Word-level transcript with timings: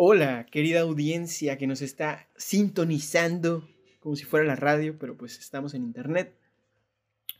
Hola, 0.00 0.46
querida 0.46 0.82
audiencia 0.82 1.58
que 1.58 1.66
nos 1.66 1.82
está 1.82 2.28
sintonizando 2.36 3.68
como 3.98 4.14
si 4.14 4.22
fuera 4.22 4.46
la 4.46 4.54
radio, 4.54 4.96
pero 4.96 5.16
pues 5.16 5.40
estamos 5.40 5.74
en 5.74 5.82
internet. 5.82 6.38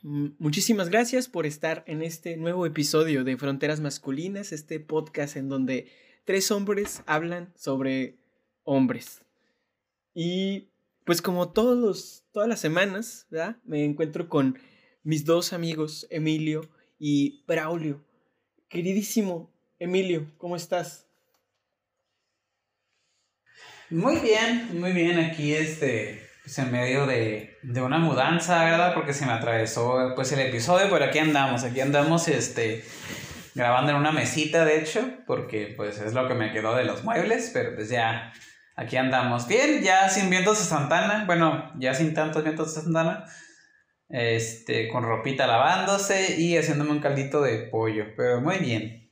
Muchísimas 0.03 0.89
gracias 0.89 1.29
por 1.29 1.47
estar 1.47 1.85
en 1.87 2.03
este 2.03 2.37
nuevo 2.37 2.67
episodio 2.67 3.23
de 3.23 3.37
Fronteras 3.37 3.79
Masculinas, 3.79 4.51
este 4.51 4.81
podcast 4.81 5.37
en 5.37 5.49
donde 5.49 5.87
tres 6.25 6.51
hombres 6.51 7.05
hablan 7.07 7.53
sobre 7.55 8.19
hombres. 8.65 9.23
Y 10.13 10.67
pues 11.05 11.23
como 11.23 11.53
todos 11.53 11.79
los, 11.79 12.25
todas 12.33 12.49
las 12.49 12.59
semanas, 12.59 13.29
¿verdad? 13.31 13.59
Me 13.63 13.85
encuentro 13.85 14.29
con 14.29 14.59
mis 15.05 15.25
dos 15.25 15.53
amigos, 15.53 16.09
Emilio 16.11 16.69
y 16.99 17.45
Braulio. 17.47 18.05
Queridísimo 18.69 19.49
Emilio, 19.79 20.27
¿cómo 20.39 20.57
estás? 20.57 21.08
Muy 23.91 24.17
bien, 24.17 24.79
muy 24.79 24.93
bien. 24.93 25.19
Aquí 25.19 25.55
este, 25.55 26.29
pues 26.43 26.59
en 26.59 26.71
medio 26.71 27.07
de, 27.07 27.57
de, 27.63 27.81
una 27.81 27.99
mudanza, 27.99 28.65
¿verdad? 28.65 28.93
Porque 28.93 29.15
se 29.15 29.25
me 29.25 29.33
atravesó 29.33 30.13
pues 30.15 30.31
el 30.33 30.41
episodio, 30.41 30.89
pero 30.91 31.07
aquí 31.07 31.19
andamos, 31.19 31.65
aquí 31.65 31.81
andamos 31.81 32.29
este, 32.29 32.85
grabando 33.55 33.93
en 33.93 33.97
una 33.97 34.13
mesita, 34.13 34.67
de 34.67 34.81
hecho, 34.81 35.01
porque 35.27 35.73
pues 35.75 36.01
es 36.01 36.13
lo 36.13 36.29
que 36.29 36.35
me 36.35 36.53
quedó 36.53 36.77
de 36.77 36.85
los 36.85 37.03
muebles, 37.03 37.51
pero 37.55 37.75
pues 37.75 37.89
ya, 37.89 38.33
aquí 38.77 38.99
andamos. 38.99 39.49
Bien, 39.49 39.83
ya 39.83 40.11
sin 40.11 40.29
vientos 40.29 40.59
de 40.59 40.65
Santana, 40.67 41.25
bueno, 41.25 41.73
ya 41.79 41.95
sin 41.95 42.13
tantos 42.13 42.45
vientos 42.45 42.75
de 42.75 42.83
Santana, 42.83 43.25
este, 44.11 44.89
con 44.89 45.03
ropita 45.03 45.47
lavándose 45.47 46.39
y 46.39 46.59
haciéndome 46.59 46.91
un 46.91 47.01
caldito 47.01 47.41
de 47.41 47.61
pollo, 47.61 48.05
pero 48.19 48.43
muy 48.43 48.59
bien. 48.59 49.11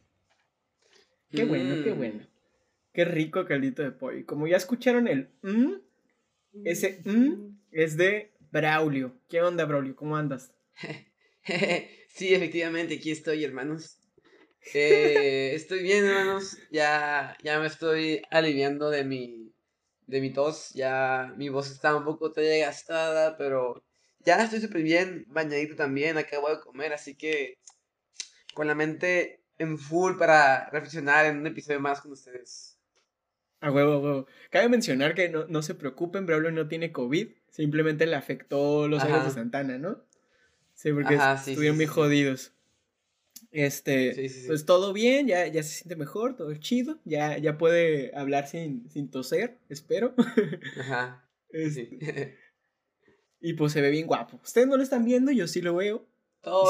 Qué 1.31 1.45
bueno, 1.47 1.83
qué 1.83 1.93
bueno. 1.93 2.26
Qué 2.97 3.05
rico 3.05 3.45
caldito 3.45 3.83
de 3.83 3.93
pollo. 3.93 4.25
Como 4.25 4.47
ya 4.47 4.57
escucharon 4.57 5.07
el 5.07 5.29
mm, 5.43 5.75
ese 6.65 7.03
mm 7.05 7.59
es 7.71 7.99
de 7.99 8.33
Braulio. 8.51 9.21
¿Qué 9.29 9.43
onda, 9.43 9.67
Braulio? 9.67 9.95
¿Cómo 9.95 10.17
andas? 10.17 10.55
sí, 12.09 12.35
efectivamente, 12.35 12.95
aquí 12.95 13.11
estoy, 13.11 13.45
hermanos. 13.45 13.99
Eh, 14.73 15.53
estoy 15.55 15.83
bien, 15.83 16.07
hermanos. 16.07 16.57
Ya, 16.71 17.37
ya 17.43 17.61
me 17.61 17.67
estoy 17.67 18.23
aliviando 18.31 18.89
de 18.89 19.05
mi, 19.05 19.53
de 20.07 20.23
mi 20.23 20.33
tos. 20.33 20.71
Ya 20.73 21.35
mi 21.37 21.51
voz 21.51 21.71
está 21.71 21.95
un 21.95 22.05
poco 22.07 22.33
todavía 22.33 22.65
gastada, 22.65 23.37
pero 23.37 23.85
ya 24.21 24.43
estoy 24.43 24.63
súper 24.63 24.83
bien. 24.83 25.27
Bañadito 25.29 25.77
también. 25.77 26.17
Acabo 26.17 26.49
de 26.49 26.61
comer, 26.61 26.95
así 26.95 27.15
que 27.15 27.59
con 28.55 28.67
la 28.67 28.75
mente 28.75 29.43
en 29.59 29.77
full 29.79 30.17
para 30.17 30.71
reflexionar 30.71 31.27
en 31.27 31.37
un 31.37 31.47
episodio 31.47 31.79
más 31.79 32.01
con 32.01 32.13
ustedes. 32.13 32.76
A 33.61 33.71
huevo, 33.71 33.93
a 33.93 33.99
huevo. 33.99 34.27
Cabe 34.51 34.69
mencionar 34.69 35.15
que 35.15 35.29
no, 35.29 35.47
no 35.47 35.63
se 35.63 35.75
preocupen, 35.75 36.27
Braulio 36.27 36.51
no 36.51 36.69
tiene 36.69 36.93
COVID, 36.93 37.29
simplemente 37.51 38.07
le 38.07 38.17
afectó 38.17 38.87
los 38.89 39.03
años 39.03 39.25
de 39.25 39.31
Santana, 39.31 39.79
¿no? 39.79 40.05
Sí, 40.75 40.93
porque 40.93 41.15
estuvieron 41.15 41.79
bien 41.79 41.91
jodidos. 41.91 42.53
Este, 43.51 44.31
pues 44.47 44.67
todo 44.67 44.93
bien, 44.93 45.27
ya, 45.27 45.47
ya 45.47 45.63
se 45.63 45.71
siente 45.71 45.97
mejor, 45.97 46.37
todo 46.37 46.55
chido, 46.57 46.99
ya, 47.05 47.39
ya 47.39 47.57
puede 47.57 48.15
hablar 48.15 48.47
sin, 48.47 48.91
sin 48.91 49.11
toser, 49.11 49.59
espero. 49.69 50.15
Ajá. 50.81 51.23
Este, 51.49 52.37
y 53.41 53.55
pues 53.55 53.73
se 53.73 53.81
ve 53.81 53.91
bien 53.91 54.07
guapo. 54.07 54.41
Ustedes 54.43 54.67
no 54.67 54.77
lo 54.77 54.83
están 54.83 55.05
viendo, 55.05 55.31
yo 55.31 55.47
sí 55.47 55.63
lo 55.63 55.77
veo. 55.77 56.07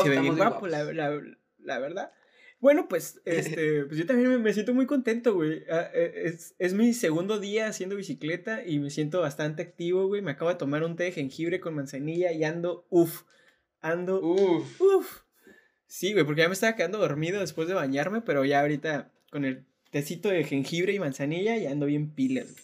se 0.03 0.09
ve 0.11 0.21
bien 0.21 0.37
guapo, 0.37 0.69
la, 0.69 0.85
la, 0.93 1.19
la 1.59 1.79
verdad. 1.79 2.13
Bueno, 2.59 2.89
pues, 2.89 3.21
este, 3.25 3.85
pues 3.87 3.99
yo 3.99 4.07
también 4.07 4.43
me, 4.43 4.53
siento 4.53 4.75
muy 4.75 4.87
contento, 4.87 5.35
güey. 5.35 5.65
Ah, 5.71 5.91
e, 5.95 6.23
es, 6.25 6.55
es, 6.59 6.75
mi 6.75 6.95
segundo 6.95 7.39
día 7.39 7.69
haciendo 7.69 7.97
bicicleta 7.97 8.67
y 8.67 8.79
me 8.79 8.91
siento 8.91 9.21
bastante 9.21 9.63
activo, 9.63 10.07
güey. 10.07 10.23
Me 10.23 10.33
acabo 10.33 10.51
de 10.51 10.57
tomar 10.57 10.83
un 10.83 10.97
té 10.97 11.05
de 11.05 11.13
jengibre 11.13 11.61
con 11.61 11.75
manzanilla 11.75 12.33
y 12.33 12.45
ando, 12.45 12.87
uff, 12.91 13.23
ando, 13.81 14.21
uff, 14.21 14.81
uff. 14.81 15.21
Sí, 15.87 16.13
güey, 16.13 16.25
porque 16.25 16.43
ya 16.43 16.49
me 16.49 16.55
estaba 16.55 16.75
quedando 16.75 16.99
dormido 16.99 17.41
después 17.41 17.69
de 17.69 17.75
bañarme, 17.75 18.21
pero 18.21 18.45
ya 18.45 18.61
ahorita 18.61 19.13
con 19.31 19.45
el 19.45 19.67
tecito 19.91 20.29
de 20.29 20.43
jengibre 20.43 20.93
y 20.93 20.99
manzanilla 20.99 21.57
ya 21.57 21.71
ando 21.71 21.87
bien 21.87 22.13
pilas. 22.13 22.55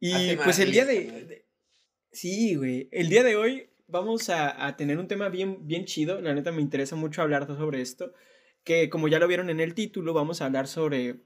Y 0.00 0.36
pues 0.36 0.58
el 0.58 0.72
día 0.72 0.84
de, 0.84 1.44
Sí, 2.10 2.54
güey. 2.54 2.88
El 2.90 3.08
día 3.08 3.22
de 3.22 3.36
hoy 3.36 3.68
vamos 3.86 4.30
a, 4.30 4.66
a 4.66 4.76
tener 4.76 4.98
un 4.98 5.06
tema 5.06 5.28
bien, 5.28 5.66
bien 5.66 5.84
chido. 5.84 6.20
La 6.20 6.34
neta 6.34 6.50
me 6.50 6.62
interesa 6.62 6.96
mucho 6.96 7.22
hablar 7.22 7.46
sobre 7.46 7.80
esto 7.80 8.12
que 8.64 8.90
como 8.90 9.08
ya 9.08 9.18
lo 9.18 9.28
vieron 9.28 9.50
en 9.50 9.60
el 9.60 9.74
título, 9.74 10.14
vamos 10.14 10.40
a 10.40 10.46
hablar 10.46 10.68
sobre 10.68 11.20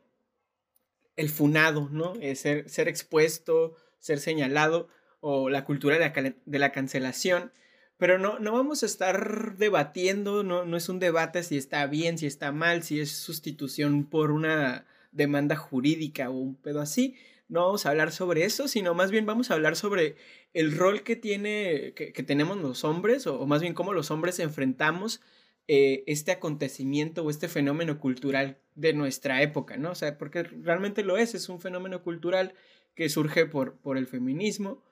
el 1.16 1.28
funado, 1.28 1.88
¿no? 1.90 2.14
Eh, 2.20 2.34
ser, 2.36 2.68
ser 2.68 2.88
expuesto, 2.88 3.76
ser 3.98 4.18
señalado 4.18 4.88
o 5.20 5.48
la 5.48 5.64
cultura 5.64 5.98
de 5.98 6.58
la, 6.58 6.72
cancelación. 6.72 7.52
Pero 7.96 8.18
no, 8.18 8.38
no 8.40 8.52
vamos 8.52 8.82
a 8.82 8.86
estar 8.86 9.56
debatiendo, 9.56 10.42
no, 10.42 10.64
no 10.64 10.76
es 10.76 10.88
un 10.88 10.98
debate 10.98 11.42
si 11.44 11.56
está 11.56 11.86
bien, 11.86 12.18
si 12.18 12.26
está 12.26 12.50
mal, 12.50 12.82
si 12.82 13.00
es 13.00 13.12
sustitución 13.12 14.06
por 14.06 14.32
una 14.32 14.86
demanda 15.12 15.54
jurídica 15.54 16.28
o 16.28 16.32
un 16.32 16.56
pedo 16.56 16.80
así. 16.80 17.16
No 17.48 17.66
vamos 17.66 17.86
a 17.86 17.90
hablar 17.90 18.12
sobre 18.12 18.44
eso, 18.44 18.66
sino 18.66 18.94
más 18.94 19.10
bien 19.10 19.26
vamos 19.26 19.50
a 19.50 19.54
hablar 19.54 19.76
sobre 19.76 20.16
el 20.54 20.76
rol 20.76 21.02
que 21.02 21.16
tiene, 21.16 21.92
que, 21.94 22.10
tenemos 22.22 22.56
los 22.58 22.82
hombres, 22.82 23.26
o, 23.26 23.38
o, 23.38 23.46
más 23.46 23.60
bien 23.60 23.74
cómo 23.74 23.92
los 23.92 24.10
hombres 24.10 24.40
enfrentamos 24.40 25.20
eh, 25.68 26.02
este 26.06 26.32
acontecimiento 26.32 27.22
o 27.22 27.30
este 27.30 27.48
fenómeno 27.48 27.98
cultural 28.00 28.58
de 28.74 28.92
nuestra 28.94 29.42
época, 29.42 29.76
¿no? 29.76 29.92
O 29.92 29.94
sea, 29.94 30.18
porque 30.18 30.42
realmente 30.42 31.04
lo 31.04 31.16
es, 31.16 31.34
es 31.34 31.48
un 31.48 31.60
fenómeno 31.60 32.02
cultural 32.02 32.54
que 32.94 33.08
surge 33.08 33.46
por, 33.46 33.76
por 33.76 33.96
el 33.96 34.06
feminismo 34.06 34.82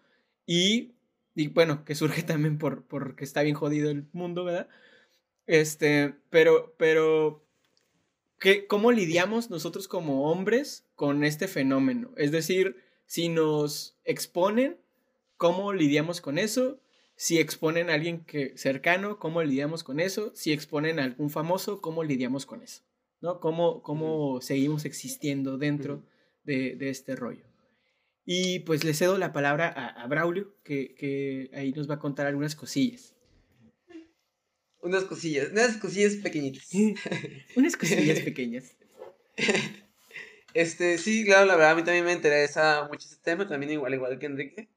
y, 0.47 0.94
y, 1.34 1.48
bueno, 1.48 1.84
que 1.84 1.94
surge 1.94 2.22
también 2.22 2.58
por 2.58 2.84
porque 2.84 3.25
está 3.25 3.42
bien 3.42 3.56
jodido 3.56 3.91
el 3.91 4.06
mundo, 4.12 4.44
¿verdad? 4.44 4.69
Este, 5.47 6.14
pero, 6.31 6.75
pero, 6.78 7.44
¿qué, 8.38 8.66
¿cómo 8.66 8.92
lidiamos 8.92 9.50
nosotros 9.50 9.88
como 9.88 10.31
hombres 10.31 10.87
con 10.94 11.25
este 11.25 11.48
fenómeno? 11.48 12.12
Es 12.16 12.31
decir, 12.31 12.76
si 13.06 13.28
nos 13.28 13.98
exponen, 14.04 14.78
¿cómo 15.37 15.72
lidiamos 15.72 16.20
con 16.20 16.38
eso? 16.38 16.78
Si 17.20 17.38
exponen 17.38 17.91
a 17.91 17.94
alguien 17.94 18.25
que, 18.25 18.56
cercano, 18.56 19.19
¿cómo 19.19 19.42
lidiamos 19.42 19.84
con 19.84 20.00
eso? 20.00 20.32
Si 20.34 20.54
exponen 20.54 20.98
a 20.98 21.04
algún 21.04 21.28
famoso, 21.28 21.82
¿cómo 21.82 22.03
lidiamos 22.03 22.47
con 22.47 22.62
eso? 22.62 22.81
¿No? 23.20 23.41
¿Cómo, 23.41 23.82
cómo 23.82 24.41
seguimos 24.41 24.86
existiendo 24.86 25.58
dentro 25.58 26.03
de, 26.44 26.76
de, 26.76 26.88
este 26.88 27.16
rollo? 27.16 27.44
Y 28.25 28.60
pues 28.60 28.84
le 28.84 28.94
cedo 28.94 29.19
la 29.19 29.34
palabra 29.34 29.69
a, 29.69 30.06
Braulio, 30.06 30.56
que, 30.64 30.94
que, 30.94 31.50
ahí 31.53 31.72
nos 31.72 31.91
va 31.91 31.97
a 31.97 31.98
contar 31.98 32.26
algunas 32.26 32.56
cosillas. 32.56 33.14
Unas 34.81 35.04
cosillas, 35.04 35.50
unas 35.50 35.76
cosillas 35.76 36.14
pequeñitas. 36.14 36.70
unas 37.54 37.76
cosillas 37.76 38.20
pequeñas. 38.25 38.78
Este, 40.54 40.97
sí, 40.97 41.26
claro, 41.26 41.44
la 41.44 41.56
verdad 41.56 41.72
a 41.72 41.75
mí 41.75 41.84
también 41.84 42.06
me 42.06 42.14
interesa 42.14 42.88
mucho 42.91 43.06
este 43.06 43.22
tema, 43.22 43.47
también 43.47 43.72
igual, 43.72 43.92
igual 43.92 44.19
que 44.19 44.25
Enrique. 44.25 44.70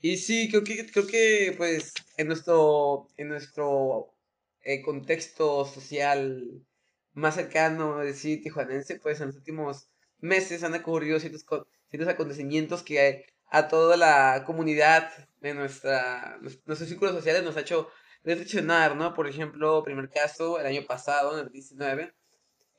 Y 0.00 0.16
sí, 0.16 0.48
creo 0.50 0.64
que, 0.64 0.90
creo 0.90 1.06
que 1.06 1.54
pues 1.56 1.92
en 2.16 2.28
nuestro, 2.28 3.08
en 3.16 3.28
nuestro 3.28 4.14
eh, 4.62 4.82
contexto 4.82 5.66
social 5.66 6.64
más 7.12 7.34
cercano, 7.34 7.98
decir, 7.98 8.42
tijuanense, 8.42 8.98
pues 9.00 9.20
en 9.20 9.28
los 9.28 9.36
últimos 9.36 9.90
meses 10.20 10.62
han 10.62 10.74
ocurrido 10.74 11.20
ciertos, 11.20 11.44
ciertos 11.90 12.08
acontecimientos 12.08 12.82
que 12.82 13.26
a 13.50 13.68
toda 13.68 13.96
la 13.96 14.44
comunidad 14.46 15.10
de 15.40 15.54
nuestra, 15.54 16.38
nuestros 16.40 16.88
círculos 16.88 17.14
sociales 17.14 17.42
nos 17.42 17.56
ha 17.56 17.60
hecho 17.60 17.88
reflexionar, 18.22 18.96
¿no? 18.96 19.14
Por 19.14 19.28
ejemplo, 19.28 19.82
primer 19.82 20.08
caso, 20.08 20.58
el 20.58 20.66
año 20.66 20.86
pasado, 20.86 21.38
en 21.38 21.46
el 21.46 21.52
19, 21.52 22.14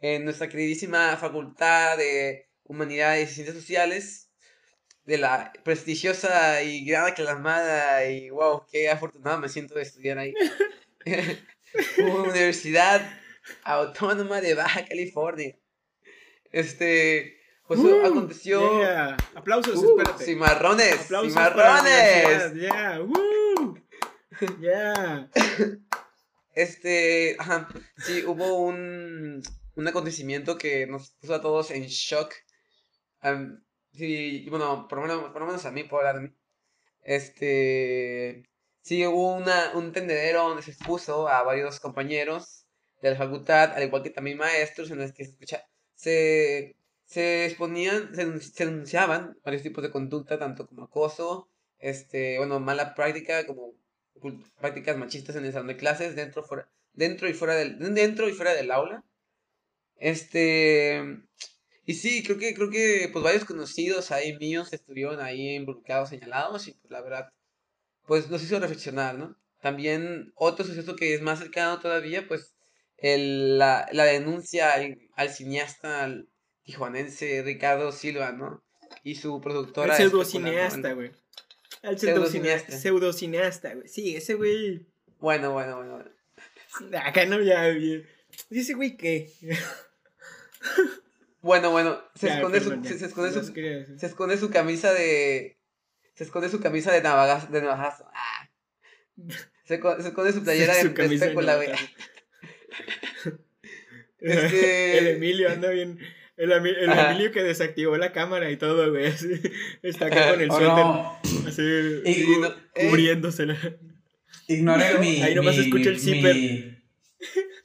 en 0.02 0.26
nuestra 0.26 0.50
queridísima 0.50 1.18
Facultad 1.18 1.98
de 1.98 2.48
Humanidades 2.64 3.32
y 3.32 3.36
Ciencias 3.36 3.58
Sociales, 3.58 4.31
de 5.06 5.18
la 5.18 5.52
prestigiosa 5.64 6.62
y 6.62 6.86
gran 6.86 7.08
aclamada 7.08 8.06
y 8.10 8.30
wow, 8.30 8.64
qué 8.72 8.90
afortunado 8.90 9.40
me 9.40 9.50
siento 9.50 9.76
de 9.76 9.82
estudiar 9.84 10.18
ahí. 10.18 10.34
Universidad 11.98 13.02
Autónoma 13.64 14.42
de 14.42 14.54
Baja 14.56 14.86
California. 14.86 15.58
Este, 16.52 17.38
pues 17.68 17.80
uh, 17.80 18.06
aconteció. 18.06 18.84
Aplausos, 19.36 19.78
uh, 19.78 19.98
espérate. 19.98 20.26
Cimarrones. 20.26 21.06
Aplausos 21.06 21.34
cimarrones. 21.34 22.54
Yeah, 22.54 23.00
Yeah. 24.60 25.30
Este, 26.54 27.36
ajá, 27.40 27.70
sí, 27.98 28.24
hubo 28.26 28.58
un, 28.64 29.42
un 29.76 29.88
acontecimiento 29.88 30.58
que 30.58 30.88
nos 30.88 31.12
puso 31.12 31.36
a 31.36 31.42
todos 31.42 31.72
en 31.72 31.84
shock. 31.84 32.34
Sí, 33.94 34.48
bueno, 34.50 34.88
por 34.88 35.00
lo 35.00 35.08
menos, 35.08 35.32
por 35.32 35.42
lo 35.42 35.48
menos 35.48 35.66
a 35.66 35.72
mí, 35.72 35.84
por 35.84 36.00
hablar 36.00 36.16
de 36.16 36.30
mí. 36.30 36.36
Este. 37.04 38.44
Sí, 38.82 39.06
hubo 39.06 39.36
una, 39.36 39.72
un 39.76 39.92
tendedero 39.94 40.44
donde 40.50 40.64
se 40.64 40.72
expuso 40.72 41.28
a 41.28 41.44
varios 41.44 41.80
compañeros 41.80 42.66
de 43.02 43.12
la 43.12 43.18
facultad, 43.18 43.74
al 43.74 43.84
igual 43.84 44.04
que 44.04 44.10
también 44.10 44.38
maestros, 44.38 44.92
en 44.92 45.00
los 45.00 45.12
que 45.14 45.26
se 45.26 45.32
escucha. 45.32 45.66
Se, 45.96 46.76
se 47.06 47.46
exponían, 47.46 48.16
se, 48.16 48.66
denunciaban 48.66 49.38
varios 49.44 49.64
tipos 49.64 49.84
de 49.84 49.92
conducta, 49.92 50.40
tanto 50.40 50.68
como 50.68 50.84
acoso, 50.86 51.50
este, 51.80 52.38
bueno, 52.38 52.60
mala 52.60 52.96
práctica, 52.96 53.46
como 53.46 53.74
prácticas 54.60 54.98
machistas 54.98 55.36
en 55.36 55.46
el 55.46 55.54
salón 55.54 55.68
de 55.68 55.78
clases, 55.78 56.16
dentro, 56.16 56.44
fuera, 56.44 56.70
dentro 56.94 57.30
y 57.30 57.34
fuera 57.34 57.56
del, 57.56 57.78
dentro 57.94 58.30
y 58.30 58.34
fuera 58.34 58.54
del 58.54 58.72
aula. 58.72 59.04
Este, 59.98 61.02
y 61.86 61.96
sí, 61.96 62.24
creo 62.24 62.38
que, 62.38 62.54
creo 62.54 62.70
que, 62.70 63.10
pues 63.12 63.24
varios 63.24 63.46
conocidos 63.46 64.12
ahí 64.12 64.38
míos 64.38 64.72
estuvieron 64.72 65.20
ahí 65.20 65.56
involucrados, 65.56 66.10
señalados, 66.10 66.68
y 66.68 66.74
pues 66.74 66.92
la 66.92 67.02
verdad, 67.02 67.30
pues 68.06 68.30
nos 68.30 68.44
hizo 68.44 68.60
reflexionar, 68.60 69.16
¿no? 69.16 69.36
También 69.62 70.32
otro 70.36 70.66
suceso 70.66 70.96
que 70.96 71.14
es 71.14 71.22
más 71.22 71.40
cercano 71.40 71.80
todavía, 71.80 72.28
pues 72.28 72.54
el, 72.98 73.58
la, 73.58 73.88
la 73.92 74.06
denuncia 74.06 74.74
al, 74.74 75.30
cineasta 75.30 76.12
tijuanense 76.64 77.42
Ricardo 77.44 77.92
Silva, 77.92 78.32
¿no? 78.32 78.64
Y 79.04 79.16
su 79.16 79.42
productora. 79.42 79.98
El 79.98 80.10
pseudocineasta, 80.10 80.94
güey. 80.94 81.12
El 81.82 81.98
pseudocineasta. 81.98 82.78
Pseudocineasta, 82.78 83.74
güey. 83.74 83.88
Sí, 83.88 84.16
ese 84.16 84.36
güey. 84.36 84.86
Bueno, 85.20 85.52
bueno, 85.54 85.78
bueno, 85.78 85.94
bueno. 85.94 87.02
Acá 87.04 87.26
no 87.26 87.42
ya, 87.42 87.68
güey. 87.72 88.06
Ese 88.50 88.74
güey 88.74 88.98
qué. 88.98 89.32
Bueno, 91.42 91.72
bueno, 91.72 92.00
se 92.16 92.30
esconde, 92.30 92.60
su, 92.62 92.70
se, 92.84 93.06
esconde 93.06 93.32
su, 93.32 93.46
se 93.98 94.06
esconde 94.06 94.38
su 94.38 94.50
camisa 94.52 94.94
de. 94.94 95.58
Se 96.14 96.24
esconde 96.24 96.50
su 96.50 96.60
camisa 96.60 96.92
de 96.92 97.02
navajas, 97.02 97.52
de 97.52 97.62
navajazo. 97.62 98.06
Ah. 98.14 98.50
Se, 99.64 99.76
esconde 99.76 100.34
su 100.34 100.44
playera 100.44 100.76
de, 100.76 100.90
de 100.90 101.34
güey. 101.34 101.70
El 104.20 105.08
Emilio 105.08 105.50
anda 105.50 105.70
bien. 105.70 106.00
El, 106.38 106.52
el 106.52 106.92
Emilio 106.92 107.32
que 107.32 107.44
desactivó 107.44 107.98
la 107.98 108.12
cámara 108.12 108.52
y 108.52 108.58
todo, 108.58 108.92
güey. 108.92 109.06
está 109.84 110.08
acá 110.08 110.32
con 110.32 110.42
el 110.42 110.50
oh, 110.52 111.20
suéter. 111.24 111.48
Así, 111.48 112.02
y, 112.06 112.26
cubriéndosela. 112.88 113.58
Ignoren 114.48 115.00
mi. 115.00 115.22
Ahí 115.22 115.36
nomás 115.36 115.58
mi, 115.58 115.64
escucha 115.64 115.90
el 115.90 116.00
zipper. 116.00 116.36
Mi, 116.36 116.81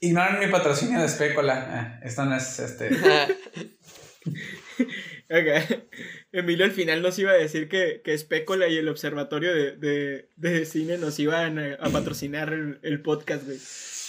ignoren 0.00 0.38
mi 0.40 0.46
patrocinio 0.48 1.00
de 1.00 1.06
espécula. 1.06 2.00
Eh, 2.02 2.06
esto 2.08 2.24
no 2.24 2.36
es 2.36 2.58
este. 2.58 2.90
okay. 5.24 5.84
Emilio 6.32 6.64
al 6.64 6.72
final 6.72 7.02
nos 7.02 7.18
iba 7.18 7.32
a 7.32 7.36
decir 7.36 7.68
que, 7.68 8.02
que 8.04 8.14
Espécola 8.14 8.68
y 8.68 8.76
el 8.76 8.88
Observatorio 8.88 9.54
de, 9.54 9.76
de, 9.76 10.28
de 10.36 10.66
Cine 10.66 10.98
nos 10.98 11.18
iban 11.18 11.58
a, 11.58 11.88
patrocinar 11.90 12.52
el, 12.52 12.78
el, 12.82 13.00
podcast, 13.00 13.44
güey. 13.44 13.58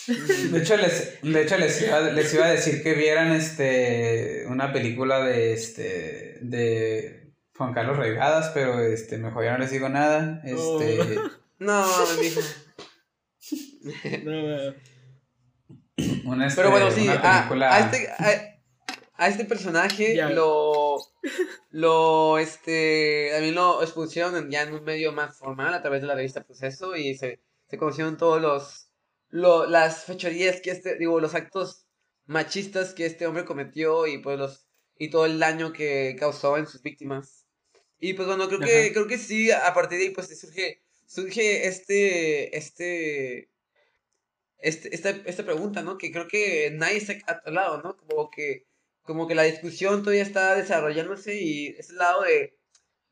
De 0.52 0.60
hecho, 0.60 0.78
les, 0.78 1.22
de 1.22 1.42
hecho 1.42 1.58
les, 1.58 1.82
iba, 1.82 2.00
les 2.12 2.34
iba 2.34 2.46
a 2.46 2.52
decir 2.52 2.82
que 2.82 2.94
vieran 2.94 3.34
este 3.34 4.46
una 4.48 4.72
película 4.72 5.22
de 5.22 5.52
este 5.52 6.38
de 6.40 7.34
Juan 7.58 7.74
Carlos 7.74 7.98
Reigadas, 7.98 8.52
pero 8.54 8.80
este 8.80 9.18
mejor 9.18 9.44
ya 9.44 9.52
no 9.52 9.58
les 9.58 9.72
digo 9.72 9.90
nada. 9.90 10.42
Este 10.46 10.58
oh. 10.58 11.32
No, 11.60 11.86
mijo. 12.22 12.42
no, 14.24 14.74
una, 16.26 16.48
este, 16.48 16.62
pero 16.62 16.72
bueno, 16.72 16.92
sí, 16.92 17.08
película... 17.08 17.74
a, 17.74 17.80
este, 17.80 18.10
a 19.18 19.28
este 19.28 19.46
personaje 19.46 20.16
lo, 20.32 20.98
lo, 21.72 22.38
este, 22.38 23.30
también 23.32 23.56
lo 23.56 23.82
expusieron 23.82 24.50
ya 24.52 24.64
en 24.64 24.74
un 24.74 24.84
medio 24.84 25.12
más 25.12 25.38
formal 25.38 25.74
a 25.74 25.82
través 25.82 26.02
de 26.02 26.08
la 26.08 26.16
revista 26.16 26.44
Proceso 26.44 26.96
y 26.96 27.16
se, 27.16 27.40
se 27.68 27.78
conocieron 27.78 28.18
todos 28.18 28.42
los, 28.42 28.90
lo, 29.30 29.66
las 29.66 30.06
fechorías 30.06 30.62
que 30.62 30.72
este, 30.72 30.98
digo, 30.98 31.20
los 31.20 31.34
actos 31.34 31.86
machistas 32.28 32.94
que 32.94 33.06
este 33.06 33.26
hombre 33.26 33.46
cometió 33.46 34.06
y 34.06 34.20
pues 34.20 34.38
los, 34.38 34.68
y 35.00 35.10
todo 35.10 35.26
el 35.26 35.40
daño 35.40 35.74
que 35.74 36.16
causó 36.20 36.58
en 36.58 36.68
sus 36.68 36.82
víctimas. 36.84 37.46
Y 38.00 38.14
pues 38.14 38.28
bueno, 38.28 38.48
creo 38.48 38.60
que, 38.60 38.92
creo 38.94 39.08
que 39.08 39.18
sí, 39.18 39.50
a 39.50 39.74
partir 39.74 39.98
de 39.98 40.06
ahí 40.06 40.10
pues 40.12 40.40
surge, 40.40 40.84
surge 41.08 41.68
este, 41.68 42.56
este, 42.56 43.50
este, 44.60 44.94
esta, 44.96 45.10
esta 45.10 45.44
pregunta, 45.44 45.82
¿no? 45.82 45.98
Que 45.98 46.12
creo 46.12 46.28
que 46.28 46.72
nadie 46.72 47.00
se 47.02 47.22
ha 47.28 47.50
lado, 47.50 47.82
¿no? 47.82 47.98
Como 47.98 48.30
que 48.30 48.66
como 49.08 49.26
que 49.26 49.36
la 49.36 49.44
discusión 49.44 50.04
todavía 50.04 50.22
está 50.22 50.54
desarrollándose 50.54 51.42
y 51.42 51.68
es 51.68 51.90
el 51.92 51.98
lado 51.98 52.24
de, 52.24 52.58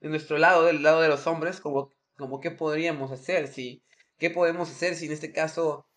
de 0.01 0.09
nuestro 0.09 0.37
lado, 0.37 0.65
del 0.65 0.83
lado 0.83 1.01
de 1.01 1.07
los 1.07 1.25
hombres, 1.25 1.61
como, 1.61 1.89
como 2.17 2.41
qué 2.41 2.51
podríamos 2.51 3.11
hacer, 3.11 3.47
si, 3.47 3.81
qué 4.19 4.29
podemos 4.29 4.69
hacer 4.69 4.95
si 4.95 5.05
en 5.05 5.13
este 5.13 5.31
caso 5.31 5.87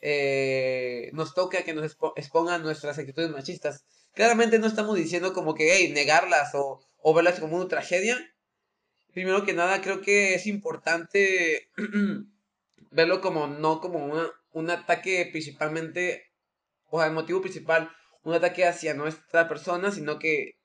eh, 0.00 1.10
nos 1.12 1.34
toca 1.34 1.62
que 1.62 1.72
nos 1.72 1.96
expongan 2.16 2.62
nuestras 2.62 2.98
actitudes 2.98 3.30
machistas. 3.30 3.84
Claramente 4.12 4.58
no 4.58 4.66
estamos 4.66 4.96
diciendo 4.96 5.32
como 5.32 5.54
que, 5.54 5.72
hey, 5.72 5.92
negarlas 5.92 6.54
o, 6.56 6.80
o 6.98 7.14
verlas 7.14 7.38
como 7.38 7.56
una 7.56 7.68
tragedia. 7.68 8.18
Primero 9.12 9.44
que 9.44 9.52
nada, 9.52 9.80
creo 9.80 10.00
que 10.00 10.34
es 10.34 10.48
importante 10.48 11.70
verlo 12.90 13.20
como 13.20 13.46
no 13.46 13.80
como 13.80 14.04
una, 14.04 14.28
un 14.58 14.70
ataque 14.70 15.28
principalmente, 15.30 16.32
o 16.90 17.02
el 17.02 17.12
motivo 17.12 17.40
principal 17.40 17.90
un 18.24 18.34
ataque 18.34 18.66
hacia 18.66 18.94
nuestra 18.94 19.48
persona, 19.48 19.92
sino 19.92 20.18
que 20.18 20.58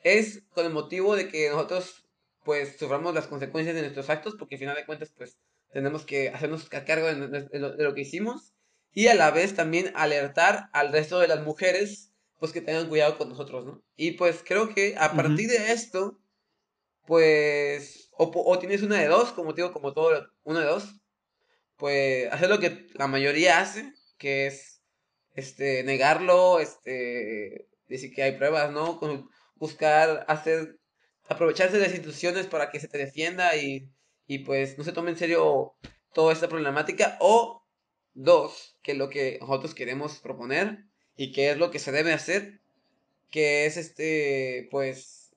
es 0.00 0.44
con 0.50 0.66
el 0.66 0.72
motivo 0.72 1.16
de 1.16 1.28
que 1.28 1.48
nosotros 1.48 2.04
pues 2.44 2.76
suframos 2.78 3.14
las 3.14 3.26
consecuencias 3.26 3.74
de 3.74 3.82
nuestros 3.82 4.10
actos, 4.10 4.36
porque 4.38 4.54
al 4.56 4.60
final 4.60 4.76
de 4.76 4.86
cuentas 4.86 5.12
pues 5.16 5.38
tenemos 5.72 6.04
que 6.04 6.28
hacernos 6.28 6.68
cargo 6.68 7.06
de, 7.06 7.58
lo, 7.58 7.94
que 7.94 8.02
hicimos 8.02 8.54
y 8.92 9.08
a 9.08 9.14
la 9.14 9.30
vez 9.30 9.54
también 9.54 9.92
alertar 9.94 10.68
al 10.72 10.92
resto 10.92 11.18
de 11.18 11.28
las 11.28 11.42
mujeres 11.42 12.12
pues 12.38 12.52
que 12.52 12.60
tengan 12.60 12.88
cuidado 12.88 13.18
con 13.18 13.28
nosotros, 13.28 13.66
¿no? 13.66 13.82
Y 13.96 14.12
pues 14.12 14.44
creo 14.46 14.72
que 14.72 14.94
a 14.96 15.12
partir 15.14 15.48
de 15.48 15.72
esto, 15.72 16.20
pues, 17.04 18.10
o, 18.12 18.30
o, 18.32 18.58
tienes 18.60 18.82
una 18.82 18.96
de 18.96 19.08
dos, 19.08 19.32
como 19.32 19.54
digo, 19.54 19.72
como 19.72 19.92
todo, 19.92 20.28
una 20.44 20.60
de 20.60 20.66
dos, 20.66 20.97
pues 21.78 22.30
hacer 22.32 22.50
lo 22.50 22.58
que 22.58 22.86
la 22.94 23.06
mayoría 23.06 23.60
hace, 23.60 23.94
que 24.18 24.46
es 24.46 24.82
este, 25.34 25.84
negarlo, 25.84 26.60
este, 26.60 27.68
decir 27.88 28.12
que 28.12 28.24
hay 28.24 28.32
pruebas, 28.32 28.72
¿no? 28.72 29.00
buscar 29.54 30.24
hacer, 30.28 30.78
aprovecharse 31.28 31.78
de 31.78 31.84
las 31.84 31.94
instituciones 31.94 32.46
para 32.46 32.70
que 32.70 32.80
se 32.80 32.88
te 32.88 32.98
defienda 32.98 33.56
y, 33.56 33.90
y 34.26 34.40
pues 34.40 34.76
no 34.76 34.84
se 34.84 34.92
tome 34.92 35.10
en 35.10 35.16
serio 35.16 35.74
toda 36.12 36.32
esta 36.32 36.48
problemática. 36.48 37.16
O 37.20 37.64
dos, 38.14 38.76
que 38.82 38.94
lo 38.94 39.08
que 39.08 39.38
nosotros 39.40 39.74
queremos 39.74 40.18
proponer 40.18 40.84
y 41.16 41.32
que 41.32 41.50
es 41.50 41.58
lo 41.58 41.70
que 41.70 41.78
se 41.78 41.92
debe 41.92 42.12
hacer, 42.12 42.60
que 43.30 43.66
es 43.66 43.76
este, 43.76 44.68
pues, 44.70 45.36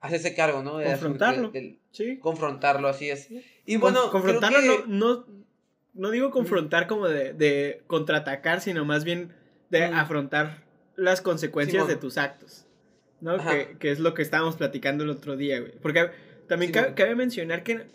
hacerse 0.00 0.34
cargo, 0.34 0.62
¿no? 0.62 0.82
confrontarlo. 0.82 1.52
sí. 1.92 2.18
Confrontarlo, 2.18 2.88
así 2.88 3.10
es. 3.10 3.28
Y 3.64 3.76
bueno, 3.76 4.10
confrontarlo 4.10 4.60
no, 4.86 5.24
no, 5.24 5.37
digo 6.10 6.30
confrontar 6.30 6.86
como 6.86 7.08
de, 7.08 7.32
de 7.32 7.82
contraatacar, 7.86 8.60
sino 8.60 8.84
más 8.84 9.04
bien 9.04 9.32
de 9.70 9.84
afrontar 9.84 10.62
las 10.96 11.20
consecuencias 11.20 11.86
de 11.88 11.96
tus 11.96 12.18
actos. 12.18 12.66
¿No? 13.20 13.36
Que, 13.78 13.90
es 13.90 13.98
lo 13.98 14.14
que 14.14 14.22
estábamos 14.22 14.56
platicando 14.56 15.02
el 15.02 15.10
otro 15.10 15.36
día, 15.36 15.58
güey. 15.58 15.72
Porque 15.82 16.10
también 16.46 16.70
cabe, 16.70 17.16
mencionar 17.16 17.64
que 17.64 17.86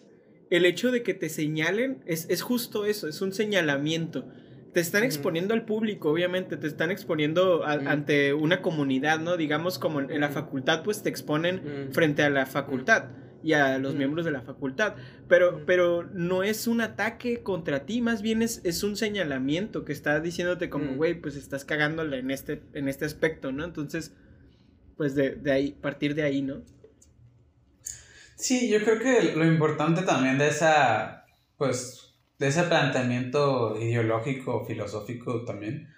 el 0.49 0.65
hecho 0.65 0.91
de 0.91 1.01
que 1.01 1.13
te 1.13 1.29
señalen 1.29 2.03
es, 2.05 2.29
es 2.29 2.41
justo 2.41 2.85
eso, 2.85 3.07
es 3.07 3.21
un 3.21 3.31
señalamiento. 3.31 4.25
Te 4.73 4.81
están 4.81 5.03
exponiendo 5.03 5.53
al 5.53 5.63
público, 5.63 6.09
obviamente, 6.09 6.57
te 6.57 6.67
están 6.67 6.91
exponiendo 6.91 7.63
ante 7.63 8.33
una 8.33 8.61
comunidad, 8.61 9.19
¿no? 9.19 9.37
Digamos 9.37 9.79
como 9.79 10.01
en, 10.01 10.19
la 10.19 10.29
facultad, 10.29 10.83
pues 10.83 11.03
te 11.03 11.09
exponen 11.09 11.89
frente 11.93 12.23
a 12.23 12.29
la 12.29 12.45
facultad 12.45 13.05
y 13.43 13.53
a 13.53 13.77
los 13.77 13.95
miembros 13.95 14.25
de 14.25 14.31
la 14.31 14.41
facultad. 14.41 14.95
Pero, 15.27 15.65
pero 15.65 16.03
no 16.13 16.43
es 16.43 16.67
un 16.67 16.81
ataque 16.81 17.43
contra 17.43 17.85
ti, 17.85 18.01
más 18.01 18.21
bien 18.21 18.41
es, 18.41 18.61
es 18.63 18.83
un 18.83 18.95
señalamiento 18.95 19.85
que 19.85 19.93
está 19.93 20.19
diciéndote 20.19 20.69
como, 20.69 20.95
güey, 20.95 21.15
pues 21.15 21.35
estás 21.35 21.65
cagándola 21.65 22.17
en 22.17 22.31
este, 22.31 22.63
en 22.73 22.87
este 22.87 23.05
aspecto, 23.05 23.51
¿no? 23.51 23.65
Entonces, 23.65 24.15
pues 24.97 25.15
de, 25.15 25.31
de, 25.31 25.51
ahí, 25.51 25.71
partir 25.73 26.15
de 26.15 26.23
ahí, 26.23 26.41
¿no? 26.41 26.63
Sí, 28.35 28.69
yo 28.69 28.83
creo 28.83 28.99
que 28.99 29.35
lo 29.35 29.45
importante 29.45 30.01
también 30.01 30.37
de 30.37 30.47
esa, 30.47 31.25
pues, 31.57 32.15
de 32.39 32.47
ese 32.47 32.63
planteamiento 32.63 33.79
ideológico, 33.79 34.65
filosófico 34.65 35.45
también, 35.45 35.93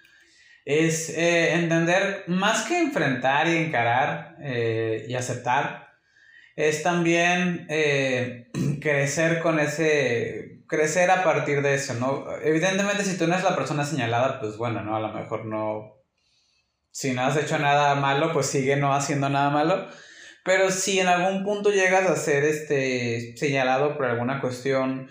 es 0.64 1.10
eh, 1.10 1.54
entender, 1.54 2.24
más 2.26 2.64
que 2.64 2.78
enfrentar 2.78 3.48
y 3.48 3.56
encarar 3.56 4.36
eh, 4.40 5.06
y 5.08 5.14
aceptar, 5.14 5.85
es 6.56 6.82
también 6.82 7.66
eh, 7.68 8.50
crecer 8.80 9.40
con 9.40 9.60
ese, 9.60 10.62
crecer 10.66 11.10
a 11.10 11.22
partir 11.22 11.62
de 11.62 11.74
eso, 11.74 11.94
¿no? 11.94 12.26
Evidentemente 12.42 13.04
si 13.04 13.16
tú 13.16 13.26
no 13.26 13.34
eres 13.34 13.44
la 13.44 13.54
persona 13.54 13.84
señalada, 13.84 14.40
pues 14.40 14.56
bueno, 14.56 14.82
¿no? 14.82 14.96
A 14.96 15.00
lo 15.00 15.12
mejor 15.12 15.44
no, 15.44 15.94
si 16.90 17.12
no 17.12 17.22
has 17.22 17.36
hecho 17.36 17.58
nada 17.58 17.94
malo, 17.94 18.32
pues 18.32 18.46
sigue 18.46 18.76
no 18.76 18.94
haciendo 18.94 19.28
nada 19.28 19.50
malo. 19.50 19.86
Pero 20.44 20.70
si 20.70 21.00
en 21.00 21.08
algún 21.08 21.44
punto 21.44 21.70
llegas 21.70 22.08
a 22.08 22.16
ser 22.16 22.44
este, 22.44 23.36
señalado 23.36 23.96
por 23.96 24.06
alguna 24.06 24.40
cuestión 24.40 25.08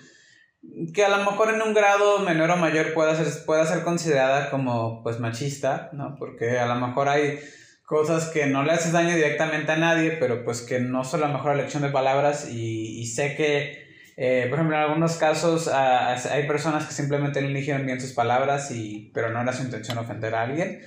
que 0.94 1.06
a 1.06 1.10
lo 1.10 1.18
mejor 1.18 1.54
en 1.54 1.62
un 1.62 1.74
grado 1.74 2.20
menor 2.20 2.50
o 2.52 2.58
mayor 2.58 2.94
pueda 2.94 3.16
ser, 3.16 3.46
pueda 3.46 3.66
ser 3.66 3.84
considerada 3.84 4.50
como 4.50 5.04
pues 5.04 5.20
machista, 5.20 5.90
¿no? 5.94 6.16
Porque 6.18 6.58
a 6.58 6.66
lo 6.66 6.76
mejor 6.76 7.10
hay 7.10 7.40
cosas 7.86 8.30
que 8.30 8.48
no 8.48 8.64
le 8.64 8.72
haces 8.72 8.92
daño 8.92 9.16
directamente 9.16 9.72
a 9.72 9.78
nadie, 9.78 10.12
pero 10.20 10.44
pues 10.44 10.62
que 10.62 10.80
no 10.80 11.04
son 11.04 11.22
la 11.22 11.28
mejor 11.28 11.54
elección 11.54 11.84
de 11.84 11.90
palabras 11.90 12.50
y, 12.50 13.06
sé 13.06 13.36
que, 13.36 13.86
eh, 14.18 14.48
por 14.50 14.58
ejemplo, 14.58 14.76
en 14.76 14.84
algunos 14.84 15.18
casos 15.18 15.68
hay 15.68 16.48
personas 16.48 16.86
que 16.86 16.94
simplemente 16.94 17.42
no 17.42 17.48
eligieron 17.48 17.86
bien 17.86 18.02
sus 18.02 18.14
palabras, 18.14 18.72
y, 18.72 19.12
pero 19.14 19.30
no 19.30 19.42
era 19.42 19.54
su 19.54 19.64
intención 19.64 19.98
ofender 19.98 20.34
a 20.36 20.44
alguien. 20.44 20.82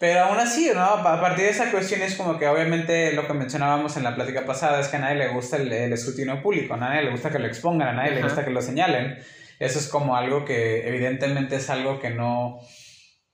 Pero 0.00 0.24
aún 0.24 0.38
así, 0.38 0.70
¿no? 0.74 0.82
A 0.82 1.20
partir 1.20 1.44
de 1.44 1.50
esa 1.50 1.70
cuestión 1.70 2.02
es 2.02 2.16
como 2.16 2.38
que 2.38 2.48
obviamente 2.48 3.12
lo 3.12 3.26
que 3.26 3.34
mencionábamos 3.34 3.96
en 3.96 4.04
la 4.04 4.14
plática 4.14 4.44
pasada 4.44 4.80
es 4.80 4.88
que 4.88 4.96
a 4.96 5.00
nadie 5.00 5.16
le 5.16 5.28
gusta 5.28 5.58
el, 5.58 5.70
escrutinio 5.92 6.42
público, 6.42 6.74
a 6.74 6.78
nadie 6.78 7.02
le 7.02 7.10
gusta 7.10 7.30
que 7.30 7.38
lo 7.38 7.46
expongan, 7.46 7.88
a 7.88 7.92
nadie 7.92 8.12
le 8.12 8.22
gusta 8.22 8.44
que 8.44 8.50
lo 8.50 8.62
señalen. 8.62 9.18
Eso 9.60 9.78
es 9.78 9.88
como 9.88 10.16
algo 10.16 10.44
que 10.44 10.88
evidentemente 10.88 11.56
es 11.56 11.70
algo 11.70 12.00
que 12.00 12.10
no, 12.10 12.58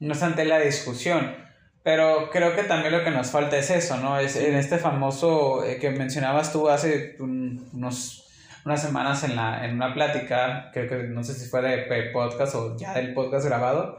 no 0.01 0.13
está 0.13 0.27
ante 0.27 0.45
la 0.45 0.59
discusión. 0.59 1.48
Pero 1.83 2.29
creo 2.31 2.55
que 2.55 2.65
también 2.65 2.93
lo 2.93 3.05
que 3.05 3.11
nos 3.11 3.31
falta 3.31 3.57
es 3.57 3.71
eso, 3.71 3.97
¿no? 3.99 4.19
Es 4.19 4.37
en 4.37 4.57
este 4.57 4.79
famoso 4.79 5.65
eh, 5.65 5.79
que 5.79 5.91
mencionabas 5.91 6.53
tú 6.53 6.69
hace 6.69 7.17
unos, 7.19 8.29
unas 8.65 8.83
semanas 8.83 9.25
en, 9.25 9.37
la, 9.37 9.65
en 9.65 9.75
una 9.75 9.95
plática, 9.95 10.71
creo 10.73 10.89
que 10.89 10.97
no 11.09 11.25
sé 11.25 11.35
si 11.35 11.49
fue 11.49 11.63
de 11.63 12.11
podcast 12.13 12.55
o 12.55 12.77
ya 12.77 12.95
del 12.95 13.15
podcast 13.15 13.47
grabado, 13.47 13.99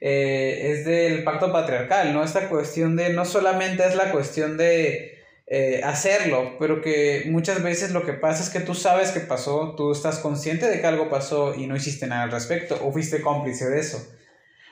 eh, 0.00 0.70
es 0.70 0.84
del 0.84 1.24
pacto 1.24 1.50
patriarcal, 1.50 2.12
¿no? 2.12 2.22
Esta 2.22 2.48
cuestión 2.48 2.94
de 2.94 3.12
no 3.14 3.24
solamente 3.24 3.86
es 3.86 3.96
la 3.96 4.12
cuestión 4.12 4.56
de 4.56 5.14
eh, 5.46 5.80
hacerlo, 5.82 6.56
pero 6.58 6.80
que 6.80 7.24
muchas 7.26 7.62
veces 7.62 7.90
lo 7.90 8.04
que 8.04 8.12
pasa 8.12 8.42
es 8.42 8.50
que 8.50 8.60
tú 8.60 8.74
sabes 8.74 9.10
que 9.10 9.20
pasó, 9.20 9.74
tú 9.76 9.92
estás 9.92 10.18
consciente 10.18 10.68
de 10.68 10.80
que 10.80 10.86
algo 10.86 11.10
pasó 11.10 11.54
y 11.54 11.66
no 11.66 11.74
hiciste 11.76 12.06
nada 12.06 12.24
al 12.24 12.30
respecto, 12.30 12.78
o 12.82 12.92
fuiste 12.92 13.22
cómplice 13.22 13.68
de 13.68 13.80
eso. 13.80 14.06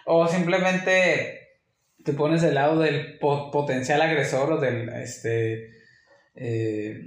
O 0.07 0.27
simplemente 0.29 1.42
te 2.05 2.13
pones 2.13 2.43
del 2.43 2.55
lado 2.55 2.79
del 2.81 3.19
potencial 3.19 4.03
agresor 4.03 4.53
o 4.53 4.59
del 4.59 4.89
este, 4.91 5.71
eh, 6.35 7.07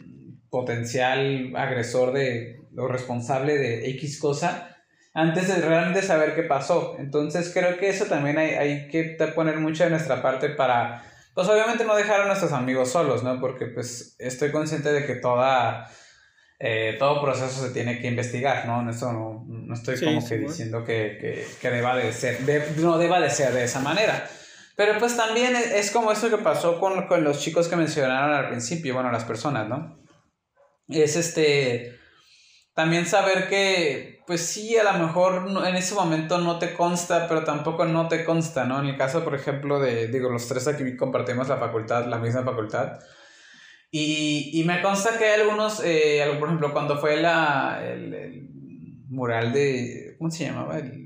potencial 0.49 1.53
agresor 1.55 2.13
de, 2.13 2.61
o 2.77 2.87
responsable 2.87 3.57
de 3.57 3.89
X 3.91 4.19
cosa 4.19 4.71
antes 5.13 5.47
de 5.47 5.55
realmente 5.65 6.01
saber 6.01 6.35
qué 6.35 6.43
pasó. 6.43 6.97
Entonces 6.99 7.51
creo 7.53 7.77
que 7.77 7.89
eso 7.89 8.05
también 8.05 8.37
hay, 8.37 8.51
hay 8.51 8.87
que 8.89 9.17
poner 9.33 9.57
mucho 9.59 9.85
de 9.85 9.89
nuestra 9.89 10.21
parte 10.21 10.49
para, 10.49 11.03
pues 11.33 11.47
obviamente 11.47 11.85
no 11.85 11.95
dejar 11.95 12.21
a 12.21 12.27
nuestros 12.27 12.51
amigos 12.51 12.91
solos, 12.91 13.23
¿no? 13.23 13.39
Porque 13.39 13.67
pues 13.67 14.15
estoy 14.19 14.51
consciente 14.51 14.91
de 14.91 15.05
que 15.05 15.15
toda, 15.15 15.89
eh, 16.59 16.97
todo 16.99 17.21
proceso 17.21 17.65
se 17.65 17.73
tiene 17.73 17.99
que 17.99 18.07
investigar, 18.07 18.65
¿no? 18.67 18.89
Eso 18.89 19.13
no, 19.13 19.45
no 19.47 19.73
estoy 19.73 19.99
como 20.01 20.27
que 20.27 20.37
diciendo 20.37 20.83
que, 20.83 21.17
que, 21.19 21.45
que, 21.61 21.69
deba 21.69 21.95
de 21.95 22.11
ser, 22.11 22.39
no 22.77 22.97
deba 22.97 23.21
de 23.21 23.29
ser 23.29 23.53
de 23.53 23.63
esa 23.63 23.79
manera. 23.79 24.27
Pero 24.75 24.99
pues 24.99 25.15
también 25.15 25.55
es 25.55 25.91
como 25.91 26.11
eso 26.11 26.29
que 26.29 26.37
pasó 26.37 26.79
con, 26.79 27.07
con 27.07 27.23
los 27.23 27.39
chicos 27.39 27.67
que 27.67 27.75
mencionaron 27.75 28.35
al 28.35 28.49
principio, 28.49 28.93
bueno, 28.93 29.11
las 29.11 29.23
personas, 29.23 29.67
¿no? 29.69 29.97
Es 30.87 31.15
este 31.15 31.97
también 32.75 33.05
saber 33.05 33.47
que, 33.47 34.21
pues 34.27 34.41
sí, 34.41 34.77
a 34.77 34.83
lo 34.83 34.99
mejor 34.99 35.47
en 35.65 35.75
ese 35.77 35.95
momento 35.95 36.39
no 36.39 36.59
te 36.59 36.73
consta, 36.73 37.25
pero 37.29 37.45
tampoco 37.45 37.85
no 37.85 38.09
te 38.09 38.25
consta, 38.25 38.65
¿no? 38.65 38.81
En 38.81 38.87
el 38.87 38.97
caso, 38.97 39.23
por 39.23 39.33
ejemplo, 39.33 39.79
de, 39.79 40.09
digo, 40.09 40.29
los 40.29 40.45
tres 40.49 40.67
aquí 40.67 40.97
compartimos 40.97 41.47
la 41.47 41.55
facultad, 41.55 42.05
la 42.07 42.17
misma 42.17 42.43
facultad. 42.43 42.99
Y, 43.89 44.59
y 44.59 44.65
me 44.65 44.81
consta 44.81 45.17
que 45.17 45.23
hay 45.23 45.39
algunos, 45.39 45.81
eh, 45.85 46.25
por 46.37 46.49
ejemplo, 46.49 46.73
cuando 46.73 46.97
fue 46.99 47.15
la, 47.15 47.79
el, 47.81 48.49
mural 49.07 49.53
de, 49.53 50.15
¿cómo 50.17 50.29
se 50.29 50.43
llamaba? 50.43 50.77
El, 50.77 51.04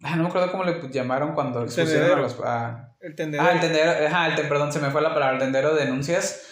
no 0.00 0.22
me 0.22 0.28
acuerdo 0.28 0.50
cómo 0.50 0.64
le 0.64 0.80
llamaron 0.90 1.34
cuando 1.34 1.64
expusieron 1.64 2.18
a 2.18 2.22
los... 2.22 2.36
el 3.00 3.14
tendero. 3.14 3.42
Ah, 3.42 3.52
el 3.52 3.60
tendero, 3.60 4.06
ajá, 4.06 4.26
el, 4.28 4.48
perdón, 4.48 4.72
se 4.72 4.78
me 4.80 4.90
fue 4.90 5.02
la 5.02 5.14
palabra, 5.14 5.34
el 5.34 5.40
tendero 5.40 5.74
de 5.74 5.84
denuncias 5.84 6.46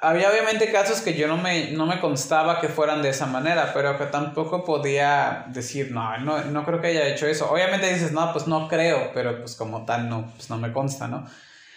había 0.00 0.30
obviamente 0.30 0.70
casos 0.70 1.00
que 1.00 1.14
yo 1.14 1.28
no 1.28 1.36
me, 1.36 1.70
no 1.72 1.86
me 1.86 2.00
constaba 2.00 2.60
que 2.60 2.68
fueran 2.68 3.02
de 3.02 3.10
esa 3.10 3.26
manera, 3.26 3.72
pero 3.72 3.96
que 3.98 4.06
tampoco 4.06 4.64
podía 4.64 5.46
decir, 5.48 5.92
no, 5.92 6.18
no, 6.18 6.44
no 6.44 6.64
creo 6.64 6.80
que 6.80 6.88
haya 6.88 7.06
hecho 7.06 7.26
eso. 7.26 7.50
Obviamente 7.50 7.92
dices, 7.92 8.12
no, 8.12 8.32
pues 8.32 8.46
no 8.46 8.68
creo, 8.68 9.10
pero 9.14 9.38
pues 9.38 9.54
como 9.54 9.84
tal 9.84 10.08
no, 10.08 10.32
pues 10.36 10.50
no 10.50 10.58
me 10.58 10.72
consta, 10.72 11.08
¿no? 11.08 11.26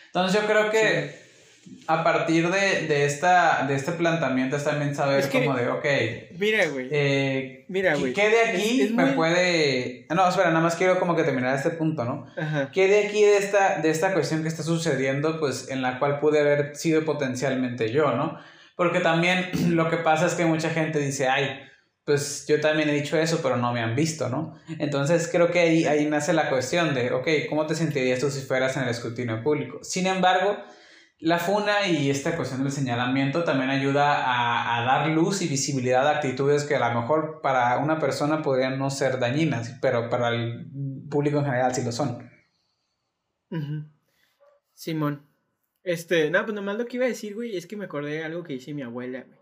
Entonces 0.07 0.41
yo 0.41 0.47
creo 0.47 0.71
que 0.71 1.24
a 1.87 2.03
partir 2.03 2.49
de, 2.49 2.87
de, 2.87 3.05
esta, 3.05 3.65
de 3.67 3.75
este 3.75 3.91
planteamiento 3.91 4.55
es 4.55 4.63
también 4.63 4.95
saber 4.95 5.29
como 5.29 5.55
de, 5.55 5.69
ok. 5.69 5.85
Mira, 6.37 6.67
güey. 6.67 6.87
Eh, 6.91 7.65
mira, 7.67 7.95
güey. 7.95 8.13
¿Qué 8.13 8.29
de 8.29 8.41
aquí 8.41 8.93
me 8.95 9.07
puede... 9.07 10.07
No, 10.13 10.27
espera, 10.27 10.49
nada 10.49 10.61
más 10.61 10.75
quiero 10.75 10.99
como 10.99 11.15
que 11.15 11.23
terminar 11.23 11.55
este 11.55 11.71
punto, 11.71 12.03
¿no? 12.03 12.27
Ajá. 12.37 12.71
¿Qué 12.71 12.87
de 12.87 13.07
aquí 13.07 13.23
de 13.23 13.37
esta, 13.37 13.81
de 13.81 13.89
esta 13.91 14.13
cuestión 14.13 14.41
que 14.41 14.47
está 14.47 14.63
sucediendo, 14.63 15.39
pues 15.39 15.69
en 15.69 15.81
la 15.81 15.99
cual 15.99 16.19
pude 16.19 16.39
haber 16.39 16.75
sido 16.75 17.05
potencialmente 17.05 17.91
yo, 17.91 18.11
¿no? 18.15 18.39
Porque 18.75 18.99
también 18.99 19.49
lo 19.75 19.89
que 19.89 19.97
pasa 19.97 20.25
es 20.25 20.33
que 20.33 20.45
mucha 20.45 20.71
gente 20.71 20.99
dice, 20.99 21.27
ay, 21.27 21.59
pues 22.03 22.45
yo 22.47 22.59
también 22.61 22.89
he 22.89 22.93
dicho 22.93 23.17
eso, 23.17 23.39
pero 23.43 23.57
no 23.57 23.73
me 23.73 23.81
han 23.81 23.95
visto, 23.95 24.29
¿no? 24.29 24.55
Entonces 24.79 25.27
creo 25.31 25.51
que 25.51 25.59
ahí, 25.59 25.85
ahí 25.85 26.05
nace 26.05 26.33
la 26.33 26.49
cuestión 26.49 26.93
de, 26.93 27.11
ok, 27.11 27.27
¿cómo 27.49 27.65
te 27.65 27.75
sentirías 27.75 28.19
tú 28.19 28.29
si 28.29 28.41
fueras 28.41 28.77
en 28.77 28.83
el 28.83 28.89
escrutinio 28.89 29.41
público? 29.41 29.79
Sin 29.83 30.05
embargo 30.05 30.55
la 31.19 31.39
FUNA 31.39 31.87
y 31.87 32.09
esta 32.09 32.35
cuestión 32.35 32.63
del 32.63 32.71
señalamiento 32.71 33.43
también 33.43 33.69
ayuda 33.69 34.77
a, 34.77 34.85
dar 34.85 35.09
luz 35.09 35.41
y 35.41 35.47
visibilidad 35.47 36.07
a 36.07 36.17
actitudes 36.17 36.65
que 36.65 36.75
a 36.75 36.89
lo 36.89 37.01
mejor 37.01 37.41
para 37.41 37.77
una 37.77 37.99
persona 37.99 38.41
podrían 38.41 38.77
no 38.77 38.89
ser 38.89 39.19
dañinas, 39.19 39.77
pero 39.81 40.09
para 40.09 40.29
el 40.29 40.67
público 41.09 41.39
en 41.39 41.45
general 41.45 41.73
sí 41.73 41.83
lo 41.83 41.91
son. 41.91 42.29
Simón. 44.73 45.25
Este, 45.83 46.29
no, 46.31 46.43
pues 46.43 46.55
nomás 46.55 46.77
lo 46.77 46.85
que 46.85 46.97
iba 46.97 47.05
a 47.05 47.09
decir, 47.09 47.35
güey, 47.35 47.55
es 47.55 47.67
que 47.67 47.77
me 47.77 47.85
acordé 47.85 48.15
de 48.15 48.23
algo 48.23 48.43
que 48.43 48.53
dice 48.53 48.73
mi 48.73 48.81
abuela, 48.81 49.23
güey. 49.23 49.39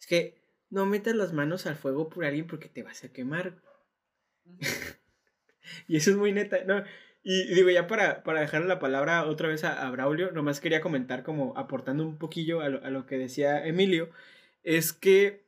Es 0.00 0.06
que 0.06 0.42
no 0.70 0.86
metas 0.86 1.14
las 1.14 1.32
manos 1.32 1.66
al 1.66 1.76
fuego 1.76 2.08
por 2.08 2.24
alguien 2.24 2.46
porque 2.46 2.68
te 2.68 2.82
vas 2.82 3.04
a 3.04 3.12
quemar. 3.12 3.62
y 5.86 5.96
eso 5.96 6.10
es 6.10 6.16
muy 6.16 6.32
neta. 6.32 6.64
No, 6.64 6.82
y 7.24 7.54
digo, 7.54 7.70
ya 7.70 7.86
para, 7.86 8.24
para 8.24 8.40
dejarle 8.40 8.66
la 8.66 8.80
palabra 8.80 9.24
otra 9.26 9.48
vez 9.48 9.62
a, 9.62 9.88
Braulio, 9.90 10.32
nomás 10.32 10.60
quería 10.60 10.80
comentar 10.80 11.22
como 11.22 11.56
aportando 11.56 12.04
un 12.04 12.18
poquillo 12.18 12.60
a 12.60 12.68
lo, 12.68 12.84
a 12.84 12.90
lo 12.90 13.06
que 13.06 13.16
decía 13.16 13.64
Emilio, 13.64 14.10
es 14.64 14.92
que 14.92 15.46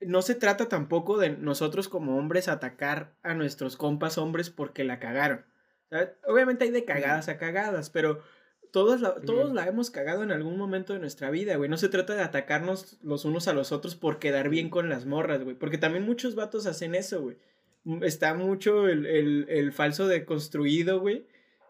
no 0.00 0.22
se 0.22 0.36
trata 0.36 0.68
tampoco 0.68 1.18
de 1.18 1.30
nosotros 1.30 1.88
como 1.88 2.16
hombres 2.16 2.48
atacar 2.48 3.16
a 3.22 3.34
nuestros 3.34 3.76
compas 3.76 4.18
hombres 4.18 4.50
porque 4.50 4.84
la 4.84 5.00
cagaron. 5.00 5.44
Obviamente 6.26 6.64
hay 6.64 6.70
de 6.70 6.84
cagadas 6.84 7.28
a 7.28 7.38
cagadas, 7.38 7.90
pero 7.90 8.22
todos 8.72 9.00
la, 9.00 9.16
todos 9.16 9.52
la 9.52 9.66
hemos 9.66 9.90
cagado 9.90 10.22
en 10.22 10.30
algún 10.30 10.56
momento 10.56 10.92
de 10.92 11.00
nuestra 11.00 11.30
vida, 11.30 11.56
güey. 11.56 11.68
No 11.68 11.76
se 11.76 11.88
trata 11.88 12.14
de 12.14 12.22
atacarnos 12.22 12.98
los 13.02 13.24
unos 13.24 13.48
a 13.48 13.52
los 13.52 13.72
otros 13.72 13.96
por 13.96 14.20
quedar 14.20 14.48
bien 14.48 14.70
con 14.70 14.88
las 14.88 15.06
morras, 15.06 15.42
güey. 15.42 15.56
Porque 15.56 15.76
también 15.76 16.06
muchos 16.06 16.36
vatos 16.36 16.66
hacen 16.66 16.94
eso, 16.94 17.20
güey 17.20 17.36
está 18.02 18.34
mucho 18.34 18.88
el, 18.88 19.06
el, 19.06 19.46
el 19.48 19.72
falso 19.72 20.08
deconstruido, 20.08 21.00
güey. 21.00 21.26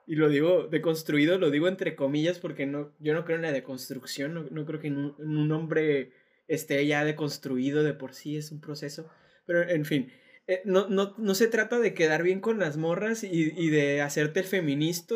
Y 0.07 0.17
lo 0.17 0.29
digo, 0.29 0.67
deconstruido, 0.67 1.39
lo 1.39 1.51
digo 1.51 1.69
entre 1.69 1.95
comillas 1.95 2.41
porque 2.41 2.67
no, 2.67 2.93
yo 2.99 3.15
no 3.15 3.25
creo 3.25 3.37
en 3.37 3.43
la 3.43 3.53
deconstrucción, 3.53 4.35
no, 4.35 4.43
no 4.51 4.67
creo 4.67 4.81
que 4.81 4.89
en 4.89 5.15
un, 5.19 5.53
hombre 5.53 6.11
esté 6.49 6.85
ya 6.85 7.05
deconstruido 7.05 7.85
de 7.85 7.95
por 7.95 8.15
sí, 8.15 8.37
es 8.37 8.51
un 8.51 8.61
proceso. 8.61 9.09
Pero 9.47 9.69
en 9.69 9.85
fin, 9.85 10.13
eh, 10.49 10.63
no, 10.65 10.89
no, 10.89 11.15
no, 11.17 11.35
se 11.37 11.47
trata 11.47 11.79
de 11.79 11.95
quedar 11.95 12.25
bien 12.25 12.41
con 12.41 12.59
las 12.59 12.77
morras 12.77 13.23
y, 13.23 13.53
y 13.57 13.71
de 13.71 14.01
hacerte 14.01 14.41
el 14.41 14.47
feminista 14.47 15.15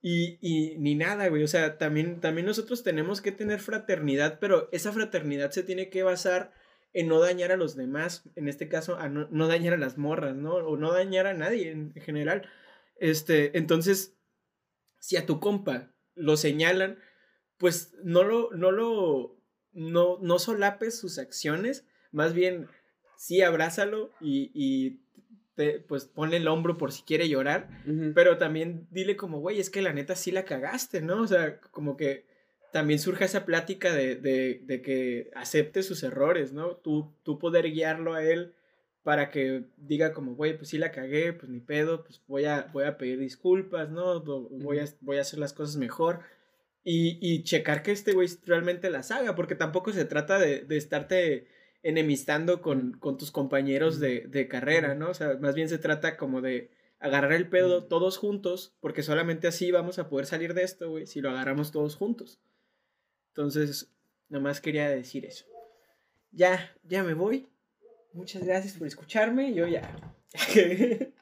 y, 0.00 0.38
y, 0.40 0.78
ni 0.78 0.94
nada, 0.94 1.28
güey. 1.28 1.42
O 1.42 1.48
sea, 1.48 1.76
también, 1.76 2.20
también 2.20 2.46
nosotros 2.46 2.82
tenemos 2.82 3.20
que 3.20 3.32
tener 3.32 3.60
fraternidad, 3.60 4.38
pero 4.40 4.68
esa 4.72 4.92
fraternidad 4.92 5.50
se 5.50 5.62
tiene 5.62 5.90
que 5.90 6.02
basar 6.02 6.52
en 6.92 7.08
no 7.08 7.20
dañar 7.20 7.52
a 7.52 7.56
los 7.56 7.76
demás, 7.76 8.24
en 8.34 8.48
este 8.48 8.68
caso, 8.68 8.96
a 8.96 9.08
no, 9.08 9.46
dañar 9.46 9.74
a 9.74 9.78
las 9.78 9.96
morras, 9.96 10.34
¿no? 10.34 10.54
O 10.54 10.76
no 10.76 10.92
dañar 10.92 11.26
a 11.26 11.34
nadie 11.34 11.70
en 11.70 11.94
general. 11.94 12.48
Este, 12.96 13.56
entonces, 13.56 14.16
si 14.98 15.16
a 15.16 15.26
tu 15.26 15.40
compa 15.40 15.92
lo 16.14 16.36
señalan, 16.36 16.98
pues 17.58 17.94
no 18.02 18.24
lo, 18.24 18.50
no 18.52 18.72
lo, 18.72 19.38
no, 19.72 20.18
no 20.20 20.38
solapes 20.38 20.98
sus 20.98 21.18
acciones, 21.18 21.86
más 22.10 22.34
bien 22.34 22.68
sí 23.16 23.42
abrázalo 23.42 24.10
y, 24.20 24.50
y 24.54 25.02
te, 25.54 25.78
pues 25.80 26.06
ponle 26.06 26.38
el 26.38 26.48
hombro 26.48 26.76
por 26.76 26.90
si 26.90 27.02
quiere 27.02 27.28
llorar, 27.28 27.68
pero 28.14 28.38
también 28.38 28.88
dile 28.90 29.16
como, 29.16 29.40
güey, 29.40 29.60
es 29.60 29.70
que 29.70 29.82
la 29.82 29.92
neta 29.92 30.16
sí 30.16 30.30
la 30.30 30.44
cagaste, 30.44 31.02
¿no? 31.02 31.22
O 31.22 31.26
sea, 31.26 31.60
como 31.60 31.96
que 31.96 32.29
también 32.72 32.98
surge 32.98 33.24
esa 33.24 33.44
plática 33.44 33.92
de, 33.94 34.16
de, 34.16 34.60
de, 34.64 34.82
que 34.82 35.30
acepte 35.34 35.82
sus 35.82 36.02
errores, 36.02 36.52
¿no? 36.52 36.76
Tú, 36.76 37.12
tú 37.22 37.38
poder 37.38 37.70
guiarlo 37.70 38.14
a 38.14 38.24
él 38.24 38.54
para 39.02 39.30
que 39.30 39.64
diga 39.76 40.12
como, 40.12 40.34
güey, 40.34 40.56
pues 40.56 40.68
sí 40.70 40.78
la 40.78 40.92
cagué, 40.92 41.32
pues 41.32 41.50
ni 41.50 41.60
pedo, 41.60 42.04
pues 42.04 42.22
voy 42.26 42.44
a, 42.44 42.68
voy 42.72 42.84
a 42.84 42.98
pedir 42.98 43.18
disculpas, 43.18 43.90
¿no? 43.90 44.20
Voy 44.20 44.78
a, 44.78 44.84
voy 45.00 45.18
a 45.18 45.22
hacer 45.22 45.38
las 45.38 45.52
cosas 45.52 45.76
mejor. 45.76 46.20
Y, 46.84 47.18
y 47.20 47.42
checar 47.44 47.82
que 47.82 47.92
este 47.92 48.12
güey 48.12 48.28
realmente 48.44 48.90
las 48.90 49.10
haga, 49.10 49.34
porque 49.34 49.54
tampoco 49.54 49.92
se 49.92 50.04
trata 50.04 50.38
de, 50.38 50.60
de 50.60 50.76
estarte 50.76 51.46
enemistando 51.82 52.60
con, 52.62 52.92
con 52.92 53.16
tus 53.18 53.30
compañeros 53.30 54.00
de, 54.00 54.26
de, 54.28 54.48
carrera, 54.48 54.94
¿no? 54.94 55.10
O 55.10 55.14
sea, 55.14 55.36
más 55.40 55.54
bien 55.54 55.68
se 55.68 55.78
trata 55.78 56.16
como 56.16 56.40
de 56.40 56.70
agarrar 56.98 57.32
el 57.32 57.48
pedo 57.48 57.84
todos 57.84 58.18
juntos, 58.18 58.74
porque 58.80 59.02
solamente 59.02 59.48
así 59.48 59.70
vamos 59.70 59.98
a 59.98 60.08
poder 60.08 60.26
salir 60.26 60.54
de 60.54 60.62
esto, 60.62 60.90
güey, 60.90 61.06
si 61.06 61.20
lo 61.20 61.30
agarramos 61.30 61.72
todos 61.72 61.96
juntos. 61.96 62.38
Entonces, 63.30 63.90
nada 64.28 64.42
más 64.42 64.60
quería 64.60 64.88
decir 64.90 65.24
eso. 65.24 65.44
Ya, 66.32 66.74
ya 66.84 67.02
me 67.02 67.14
voy. 67.14 67.48
Muchas 68.12 68.44
gracias 68.44 68.74
por 68.74 68.86
escucharme. 68.86 69.54
Yo 69.54 69.66
ya. 69.66 69.96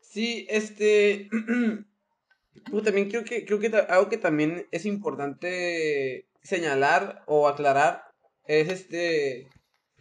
sí, 0.00 0.46
este. 0.48 1.28
también 2.84 3.10
creo 3.10 3.24
que, 3.24 3.44
creo 3.44 3.58
que 3.58 3.66
algo 3.66 4.08
que 4.08 4.16
también 4.16 4.66
es 4.70 4.86
importante 4.86 6.26
señalar 6.42 7.22
o 7.26 7.48
aclarar 7.48 8.04
es 8.46 8.68
este. 8.68 9.48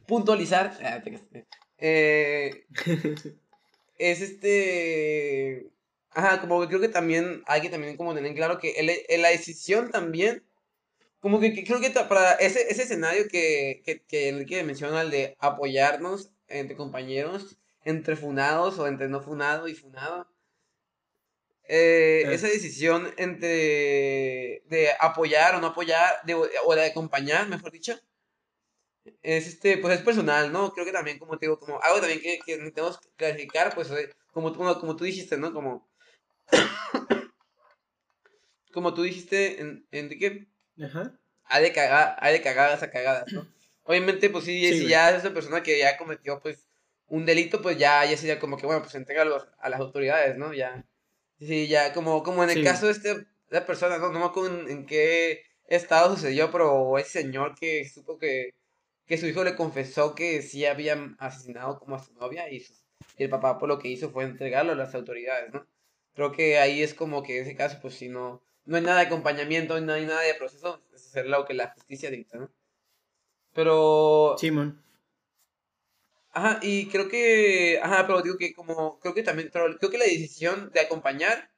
puntualizar. 0.07 0.77
Eh, 1.85 2.65
es 3.97 4.21
este. 4.21 5.72
Ajá, 6.15 6.41
como 6.41 6.61
que 6.61 6.67
creo 6.67 6.79
que 6.79 6.89
también 6.89 7.43
hay 7.47 7.61
que 7.61 7.69
también 7.69 7.97
como 7.97 8.13
tener 8.13 8.35
claro 8.35 8.59
que 8.59 8.71
el, 8.73 9.21
la 9.21 9.29
decisión 9.29 9.91
también. 9.91 10.43
Como 11.19 11.39
que, 11.39 11.63
creo 11.63 11.79
que 11.79 11.89
para 11.91 12.33
ese, 12.33 12.69
ese 12.69 12.83
escenario 12.83 13.27
que, 13.29 13.81
que, 13.85 14.03
que 14.03 14.29
Enrique 14.29 14.63
menciona, 14.63 15.01
el 15.01 15.11
de 15.11 15.35
apoyarnos 15.39 16.31
entre 16.47 16.75
compañeros, 16.75 17.57
entre 17.83 18.15
funados 18.15 18.77
o 18.79 18.87
entre 18.87 19.07
no 19.07 19.21
funado 19.21 19.67
y 19.67 19.75
funado. 19.75 20.27
Eh, 21.65 22.25
esa 22.29 22.47
decisión 22.47 23.13
entre 23.17 24.63
de 24.65 24.89
apoyar 24.99 25.55
o 25.55 25.61
no 25.61 25.67
apoyar, 25.67 26.21
de, 26.25 26.35
o 26.35 26.75
de 26.75 26.85
acompañar, 26.85 27.47
mejor 27.47 27.71
dicho, 27.71 27.97
es 29.21 29.47
este, 29.47 29.77
pues 29.77 29.97
es 29.97 30.03
personal, 30.03 30.51
¿no? 30.51 30.73
Creo 30.73 30.85
que 30.85 30.91
también, 30.91 31.19
como 31.19 31.37
te 31.37 31.45
digo, 31.45 31.59
como 31.59 31.81
algo 31.81 31.99
también 31.99 32.21
que, 32.21 32.39
que 32.45 32.57
necesitamos 32.57 32.99
clarificar, 33.15 33.73
pues 33.73 33.89
como, 34.33 34.53
como, 34.53 34.79
como 34.79 34.95
tú 34.95 35.05
dijiste, 35.05 35.37
¿no? 35.37 35.53
Como, 35.53 35.87
como 38.73 38.93
tú 38.93 39.03
dijiste, 39.03 39.61
en, 39.61 39.87
Enrique, 39.91 40.47
Ajá. 40.81 41.19
hay 41.45 41.63
de, 41.63 41.71
cagar, 41.71 42.17
hay 42.19 42.33
de 42.33 42.41
cagadas 42.41 42.83
a 42.83 42.91
cagadas, 42.91 43.31
¿no? 43.31 43.47
Obviamente, 43.83 44.29
pues 44.29 44.45
sí, 44.45 44.65
si 44.73 44.87
ya 44.87 45.15
es 45.15 45.23
una 45.23 45.33
persona 45.33 45.61
que 45.61 45.77
ya 45.77 45.97
cometió, 45.97 46.39
pues, 46.41 46.67
un 47.07 47.25
delito, 47.25 47.61
pues 47.61 47.77
ya, 47.77 48.05
ya 48.05 48.17
sería 48.17 48.39
como 48.39 48.57
que, 48.57 48.65
bueno, 48.65 48.81
pues 48.81 48.95
entrega 48.95 49.23
a 49.59 49.69
las 49.69 49.79
autoridades, 49.79 50.37
¿no? 50.37 50.53
Ya, 50.53 50.85
sí, 51.39 51.67
ya, 51.67 51.93
como, 51.93 52.23
como 52.23 52.43
en 52.43 52.49
el 52.49 52.63
caso 52.63 52.85
de 52.85 52.93
este, 52.93 53.27
la 53.49 53.65
persona, 53.65 53.97
¿no? 53.97 54.11
No 54.11 54.19
me 54.19 54.25
acuerdo 54.25 54.57
en, 54.57 54.69
en 54.69 54.85
qué 54.85 55.43
estado 55.67 56.15
sucedió, 56.15 56.49
pero 56.49 56.97
ese 56.97 57.21
señor 57.21 57.55
que 57.59 57.87
supo 57.89 58.17
que 58.17 58.53
que 59.05 59.17
su 59.17 59.27
hijo 59.27 59.43
le 59.43 59.55
confesó 59.55 60.15
que 60.15 60.41
sí 60.41 60.65
habían 60.65 61.15
asesinado 61.19 61.79
como 61.79 61.95
a 61.95 62.03
su 62.03 62.13
novia 62.13 62.51
y, 62.51 62.65
el 63.17 63.29
papá 63.29 63.59
por 63.59 63.69
lo 63.69 63.79
que 63.79 63.89
hizo 63.89 64.09
fue 64.09 64.23
entregarlo 64.23 64.71
a 64.71 64.75
las 64.75 64.95
autoridades, 64.95 65.53
¿no? 65.53 65.67
Creo 66.13 66.31
que 66.31 66.59
ahí 66.59 66.81
es 66.83 66.93
como 66.93 67.23
que 67.23 67.37
en 67.37 67.43
ese 67.43 67.55
caso, 67.55 67.79
pues 67.81 67.95
si 67.95 68.09
no, 68.09 68.43
no 68.65 68.77
hay 68.77 68.83
nada 68.83 68.99
de 68.99 69.07
acompañamiento, 69.07 69.79
no 69.81 69.93
hay 69.93 70.05
nada 70.05 70.21
de 70.21 70.35
proceso, 70.35 70.79
es 70.93 71.07
hacer 71.07 71.25
lo 71.25 71.45
que 71.45 71.53
la 71.53 71.71
justicia 71.71 72.09
dicta, 72.09 72.37
¿no? 72.37 72.51
Pero... 73.53 74.35
Simón. 74.37 74.83
Ajá, 76.31 76.59
y 76.63 76.87
creo 76.87 77.09
que, 77.09 77.79
ajá, 77.81 78.07
pero 78.07 78.21
digo 78.21 78.37
que 78.37 78.53
como, 78.53 78.99
creo 78.99 79.13
que 79.13 79.21
también, 79.21 79.49
creo 79.49 79.77
que 79.77 79.97
la 79.97 80.05
decisión 80.05 80.71
de 80.73 80.79
acompañar 80.79 81.51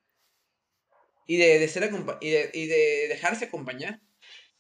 y 1.26 1.38
de, 1.38 1.60
de 1.60 1.68
ser 1.70 1.90
y 2.20 2.30
de, 2.30 2.52
y 2.54 2.68
de 2.68 3.08
dejarse 3.08 3.46
acompañar 3.46 4.02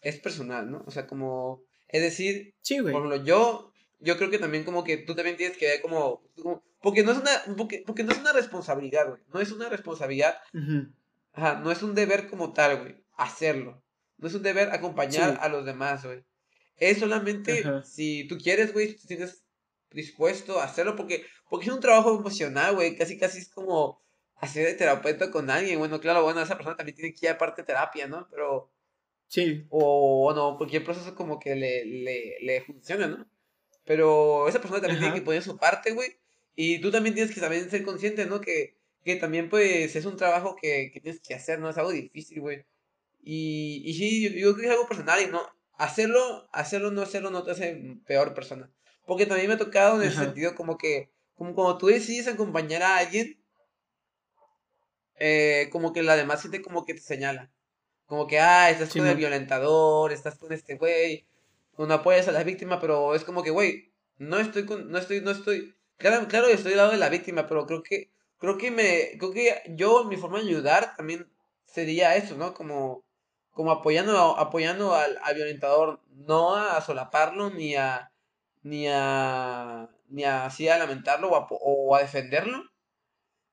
es 0.02 0.18
personal, 0.20 0.72
¿no? 0.72 0.84
O 0.88 0.92
sea, 0.92 1.06
como 1.06 1.64
es 1.88 2.02
decir, 2.02 2.56
por 2.68 2.90
ejemplo, 2.90 3.24
yo, 3.24 3.72
yo 4.06 4.18
creo 4.18 4.30
que 4.30 4.40
también 4.40 4.64
como 4.64 4.84
que 4.84 4.98
tú 4.98 5.16
también 5.16 5.36
tienes 5.36 5.58
que 5.58 5.68
ver 5.68 5.82
como, 5.82 6.22
porque 6.82 7.04
no 7.04 7.12
es 7.12 7.18
una, 7.18 7.32
porque, 7.58 7.84
porque, 7.86 8.04
no 8.04 8.12
es 8.12 8.20
una 8.20 8.32
responsabilidad, 8.32 9.10
güey, 9.10 9.22
no 9.34 9.40
es 9.40 9.52
una 9.52 9.68
responsabilidad, 9.68 10.38
ajá, 11.34 11.60
no 11.60 11.72
es 11.72 11.84
un 11.84 11.96
deber 11.96 12.28
como 12.28 12.54
tal, 12.54 12.82
güey, 12.82 13.04
hacerlo, 13.18 13.84
no 14.18 14.28
es 14.28 14.34
un 14.36 14.44
deber 14.44 14.70
acompañar 14.70 15.40
a 15.42 15.50
los 15.50 15.66
demás, 15.66 16.06
güey, 16.06 16.24
es 16.78 17.00
solamente 17.00 17.64
si 17.84 18.28
tú 18.28 18.38
quieres, 18.38 18.72
güey, 18.72 18.98
si 18.98 19.08
tienes 19.08 19.44
dispuesto 19.91 20.60
a 20.60 20.65
hacerlo, 20.65 20.96
porque, 20.96 21.26
porque 21.50 21.68
es 21.68 21.74
un 21.74 21.82
trabajo 21.82 22.18
emocional, 22.18 22.76
güey, 22.76 22.96
casi 22.96 23.18
casi 23.18 23.39
es 23.39 23.50
como 23.50 24.02
hacer 24.36 24.68
de 24.68 24.74
terapeuta 24.76 25.32
con 25.32 25.50
alguien, 25.50 25.80
bueno, 25.80 26.00
claro, 26.00 26.24
bueno, 26.24 26.41
esa 26.41 26.56
persona 26.56 26.78
también 26.78 26.96
tiene 26.96 27.13
que 27.13 27.26
ir 27.26 27.32
aparte 27.32 27.62
de 27.62 27.68
terapia, 27.68 28.08
¿no? 28.08 28.28
Pero 28.30 28.72
Sí. 29.28 29.65
O, 29.70 30.32
no, 30.36 30.58
cualquier 30.58 30.84
proceso 30.84 31.15
como 31.15 31.39
que 31.39 31.56
le, 31.56 31.86
le, 31.86 32.38
le 32.41 32.62
funciona, 32.62 33.08
¿no? 33.08 33.26
Pero 33.86 34.48
esa 34.48 34.60
persona 34.60 34.82
también 34.82 35.00
tiene 35.00 35.15
que 35.15 35.21
poner 35.21 35.43
su 35.43 35.58
parte, 35.58 35.91
güey. 35.91 36.17
Y 36.56 36.80
tú 36.80 36.91
también 36.91 37.15
tienes 37.15 37.34
que 37.34 37.41
también 37.41 37.69
ser 37.69 37.84
consciente, 37.84 38.26
¿no? 38.26 38.41
Que, 38.41 38.78
que 39.04 39.15
también, 39.15 39.50
pues, 39.50 39.95
es 39.95 40.06
un 40.06 40.17
trabajo 40.17 40.56
que, 40.60 40.89
que 40.91 41.00
tienes 41.00 41.21
que 41.21 41.36
hacer, 41.36 41.60
¿no? 41.60 41.69
Es 41.69 41.78
algo 41.78 41.91
difícil, 41.91 42.41
güey. 42.41 42.65
Y, 43.21 43.82
y 43.86 43.93
sí, 43.95 44.21
yo, 44.21 44.54
creo 44.54 44.56
que 44.56 44.65
es 44.65 44.71
algo 44.71 44.88
personal 44.88 45.21
y 45.21 45.28
no. 45.28 45.41
Hacerlo, 45.78 46.48
hacerlo, 46.54 46.91
no 46.91 47.02
hacerlo, 47.02 47.32
no 47.32 47.43
te 47.43 47.52
hace 47.52 47.98
peor 48.06 48.34
persona. 48.34 48.71
Porque 49.06 49.26
también 49.26 49.48
me 49.48 49.56
ha 49.56 49.58
tocado 49.58 50.02
en 50.02 50.08
el 50.08 50.13
sentido 50.13 50.56
como 50.56 50.78
que, 50.78 51.12
como 51.36 51.54
cuando 51.54 51.78
tú 51.78 51.88
decides 51.88 52.28
acompañar 52.28 52.82
a 52.84 52.98
alguien, 52.98 53.39
eh, 55.17 55.69
como 55.71 55.91
que 55.91 56.04
la 56.04 56.15
demás 56.15 56.41
gente 56.41 56.62
como 56.62 56.86
que 56.86 56.93
te 56.93 57.02
señala. 57.02 57.52
Como 58.06 58.28
que, 58.28 58.39
ah, 58.39 58.69
estás 58.69 58.93
con 58.93 59.08
el 59.08 59.17
violentador, 59.17 60.12
estás 60.12 60.38
con 60.38 60.54
este 60.54 60.76
güey, 60.76 61.26
no 61.78 61.94
apoyas 61.94 62.28
a 62.28 62.32
la 62.32 62.44
víctima, 62.44 62.80
pero 62.80 63.16
es 63.16 63.24
como 63.24 63.44
que, 63.44 63.52
güey, 63.52 63.92
no 64.18 64.40
estoy 64.40 64.66
con, 64.66 64.90
no 64.92 64.98
estoy, 64.98 65.22
no 65.22 65.32
estoy, 65.32 65.76
claro, 65.98 66.28
claro, 66.28 66.48
estoy 66.48 66.74
al 66.74 66.78
lado 66.78 66.92
de 66.92 66.98
la 66.98 67.10
víctima, 67.10 67.48
pero 67.48 67.66
creo 67.66 67.84
que, 67.84 68.12
creo 68.38 68.58
que 68.58 68.72
me, 68.72 69.18
creo 69.18 69.32
que 69.32 69.62
yo, 69.76 70.06
mi 70.06 70.18
forma 70.18 70.40
de 70.40 70.48
ayudar 70.48 70.96
también 70.96 71.28
sería 71.66 72.16
eso, 72.16 72.36
¿no? 72.38 72.54
Como, 72.54 73.04
como 73.52 73.72
apoyando, 73.72 74.38
apoyando 74.38 74.96
al, 74.96 75.18
violentador, 75.36 76.02
no 76.12 76.56
a 76.56 76.80
solaparlo, 76.82 77.50
ni 77.50 77.76
a, 77.76 78.12
ni 78.64 78.88
a, 78.88 79.90
ni 80.10 80.24
a 80.24 80.46
así 80.46 80.70
a 80.70 80.78
lamentarlo 80.78 81.30
o 81.30 81.36
a, 81.36 81.48
o 81.50 81.96
a 81.96 82.02
defenderlo, 82.02 82.64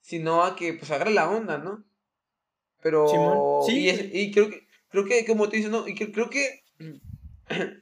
sino 0.00 0.44
a 0.44 0.56
que, 0.56 0.74
pues, 0.74 0.90
agarre 0.90 1.12
la 1.12 1.28
onda, 1.30 1.58
¿no? 1.58 1.84
Pero. 2.82 3.62
Sí. 3.64 3.88
Y, 4.12 4.32
creo 4.32 4.50
que, 4.50 4.66
creo 4.88 5.04
que, 5.04 5.24
como 5.24 5.48
te 5.48 5.56
dices, 5.56 5.70
¿no? 5.72 5.88
Y 5.88 5.94
creo 5.94 6.28
que. 6.28 6.64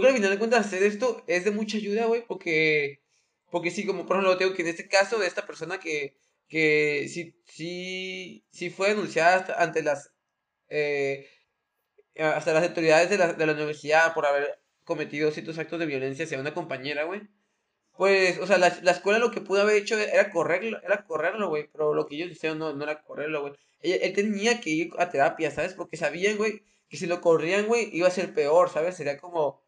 creo 0.00 0.12
que 0.12 0.16
al 0.16 0.16
final 0.16 0.30
de 0.30 0.38
cuentas 0.38 0.66
hacer 0.66 0.82
esto 0.82 1.22
es 1.26 1.44
de 1.44 1.50
mucha 1.50 1.76
ayuda, 1.78 2.06
güey, 2.06 2.24
porque. 2.26 3.00
Porque 3.50 3.70
sí, 3.70 3.86
como 3.86 4.06
por 4.06 4.16
ejemplo, 4.16 4.38
tengo 4.38 4.54
que 4.54 4.62
en 4.62 4.68
este 4.68 4.88
caso 4.88 5.18
de 5.18 5.26
esta 5.26 5.46
persona 5.46 5.78
que. 5.80 6.16
Que 6.48 7.08
sí, 7.08 7.34
sí, 7.46 8.44
sí 8.50 8.70
fue 8.70 8.88
denunciada 8.90 9.54
ante 9.58 9.82
las. 9.82 10.12
Eh, 10.68 11.26
hasta 12.18 12.52
las 12.52 12.68
autoridades 12.68 13.10
de 13.10 13.18
la, 13.18 13.32
de 13.32 13.46
la 13.46 13.52
universidad 13.52 14.14
por 14.14 14.26
haber 14.26 14.58
cometido 14.84 15.30
ciertos 15.30 15.58
actos 15.58 15.78
de 15.78 15.86
violencia 15.86 16.24
hacia 16.24 16.40
una 16.40 16.54
compañera, 16.54 17.04
güey. 17.04 17.22
Pues, 17.96 18.38
o 18.38 18.46
sea, 18.46 18.58
la, 18.58 18.76
la, 18.82 18.90
escuela 18.92 19.18
lo 19.18 19.30
que 19.30 19.40
pudo 19.40 19.62
haber 19.62 19.76
hecho 19.76 19.98
era 19.98 20.30
correrlo, 20.30 20.80
era 20.82 21.04
correrlo, 21.04 21.48
güey, 21.48 21.68
pero 21.72 21.94
lo 21.94 22.06
que 22.06 22.16
ellos 22.16 22.30
hicieron 22.30 22.58
no, 22.58 22.72
no 22.72 22.84
era 22.84 23.02
correrlo, 23.02 23.42
güey. 23.42 23.54
Él, 23.80 24.12
tenía 24.14 24.60
que 24.60 24.70
ir 24.70 24.90
a 24.98 25.10
terapia, 25.10 25.50
¿sabes? 25.50 25.74
Porque 25.74 25.96
sabían, 25.96 26.36
güey, 26.36 26.62
que 26.88 26.96
si 26.96 27.06
lo 27.06 27.20
corrían, 27.20 27.66
güey, 27.66 27.90
iba 27.92 28.08
a 28.08 28.10
ser 28.10 28.34
peor, 28.34 28.70
¿sabes? 28.70 28.96
Sería 28.96 29.18
como, 29.18 29.61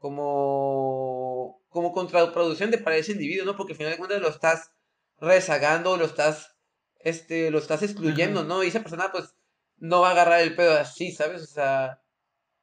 como, 0.00 1.62
como 1.68 1.92
contraproducente 1.92 2.78
para 2.78 2.96
ese 2.96 3.12
individuo, 3.12 3.44
¿no? 3.44 3.56
Porque 3.56 3.74
al 3.74 3.76
final 3.76 3.92
de 3.92 3.98
cuentas 3.98 4.20
lo 4.20 4.28
estás 4.28 4.72
rezagando, 5.20 5.96
lo 5.98 6.06
estás, 6.06 6.56
este, 7.00 7.50
lo 7.50 7.58
estás 7.58 7.82
excluyendo, 7.82 8.42
¿no? 8.42 8.64
Y 8.64 8.68
esa 8.68 8.80
persona, 8.80 9.12
pues, 9.12 9.36
no 9.76 10.00
va 10.00 10.08
a 10.08 10.12
agarrar 10.12 10.40
el 10.40 10.56
pedo 10.56 10.72
así, 10.78 11.12
¿sabes? 11.12 11.42
O 11.42 11.46
sea, 11.46 12.02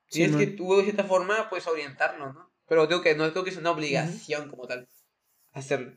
tienes 0.10 0.36
que 0.36 0.48
tú, 0.48 0.76
de 0.78 0.84
cierta 0.84 1.04
forma, 1.04 1.48
pues, 1.50 1.68
orientarlo, 1.68 2.34
¿no? 2.34 2.52
Pero 2.68 2.88
digo 2.88 3.02
que 3.02 3.16
no 3.16 3.32
creo 3.32 3.44
que 3.44 3.52
es 3.52 3.58
una 3.58 3.72
obligación 3.72 4.50
como 4.50 4.66
tal 4.66 4.88
hacerlo. 5.54 5.96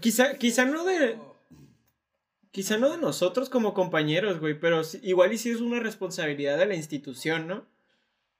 quizá, 0.00 0.36
quizá 0.36 0.64
no 0.64 0.84
de. 0.84 1.16
Quizá 2.50 2.76
no 2.76 2.90
de 2.90 2.98
nosotros 2.98 3.48
como 3.48 3.72
compañeros, 3.72 4.40
güey, 4.40 4.58
pero 4.58 4.82
igual 5.02 5.32
y 5.32 5.38
sí 5.38 5.50
es 5.50 5.60
una 5.60 5.78
responsabilidad 5.78 6.58
de 6.58 6.66
la 6.66 6.74
institución, 6.74 7.46
¿no? 7.46 7.68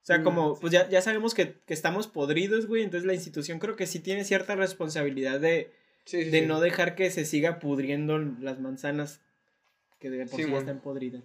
O 0.03 0.07
sea, 0.07 0.19
mm, 0.19 0.25
como, 0.25 0.59
pues 0.59 0.73
ya, 0.73 0.89
ya 0.89 1.03
sabemos 1.03 1.35
que, 1.35 1.57
estamos 1.69 2.07
podridos, 2.07 2.67
güey, 2.67 2.83
entonces 2.83 3.07
la 3.07 3.15
institución 3.15 3.59
creo 3.59 3.77
que 3.77 3.87
sí 3.87 3.99
tiene 3.99 4.25
cierta 4.25 4.57
responsabilidad 4.57 5.41
de, 5.41 5.73
de 6.11 6.43
no 6.47 6.61
dejar 6.61 6.95
que 6.95 7.11
se 7.11 7.25
siga 7.25 7.59
pudriendo 7.59 8.19
las 8.19 8.61
manzanas 8.61 9.21
que 9.99 10.11
de 10.11 10.27
por 10.27 10.41
sí, 10.41 10.51
ya 10.51 10.59
están 10.59 10.81
podridas. 10.81 11.23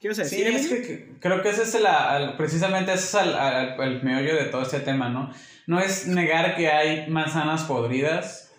¿Qué 0.00 0.08
vas 0.08 0.18
a 0.18 0.22
decir? 0.22 0.46
Sí, 0.46 0.54
es 0.54 0.86
que, 0.86 1.18
creo 1.20 1.42
que 1.42 1.50
ese 1.50 1.62
es 1.62 1.74
el, 1.74 1.84
precisamente 2.36 2.92
ese 2.92 3.18
es 3.18 3.26
el, 3.26 3.34
el, 3.80 4.02
meollo 4.02 4.34
de 4.34 4.46
todo 4.46 4.62
este 4.62 4.80
tema, 4.80 5.08
¿no? 5.08 5.32
No 5.66 5.80
es 5.80 6.06
negar 6.06 6.56
que 6.56 6.68
hay 6.68 7.08
manzanas 7.08 7.64
podridas, 7.64 8.52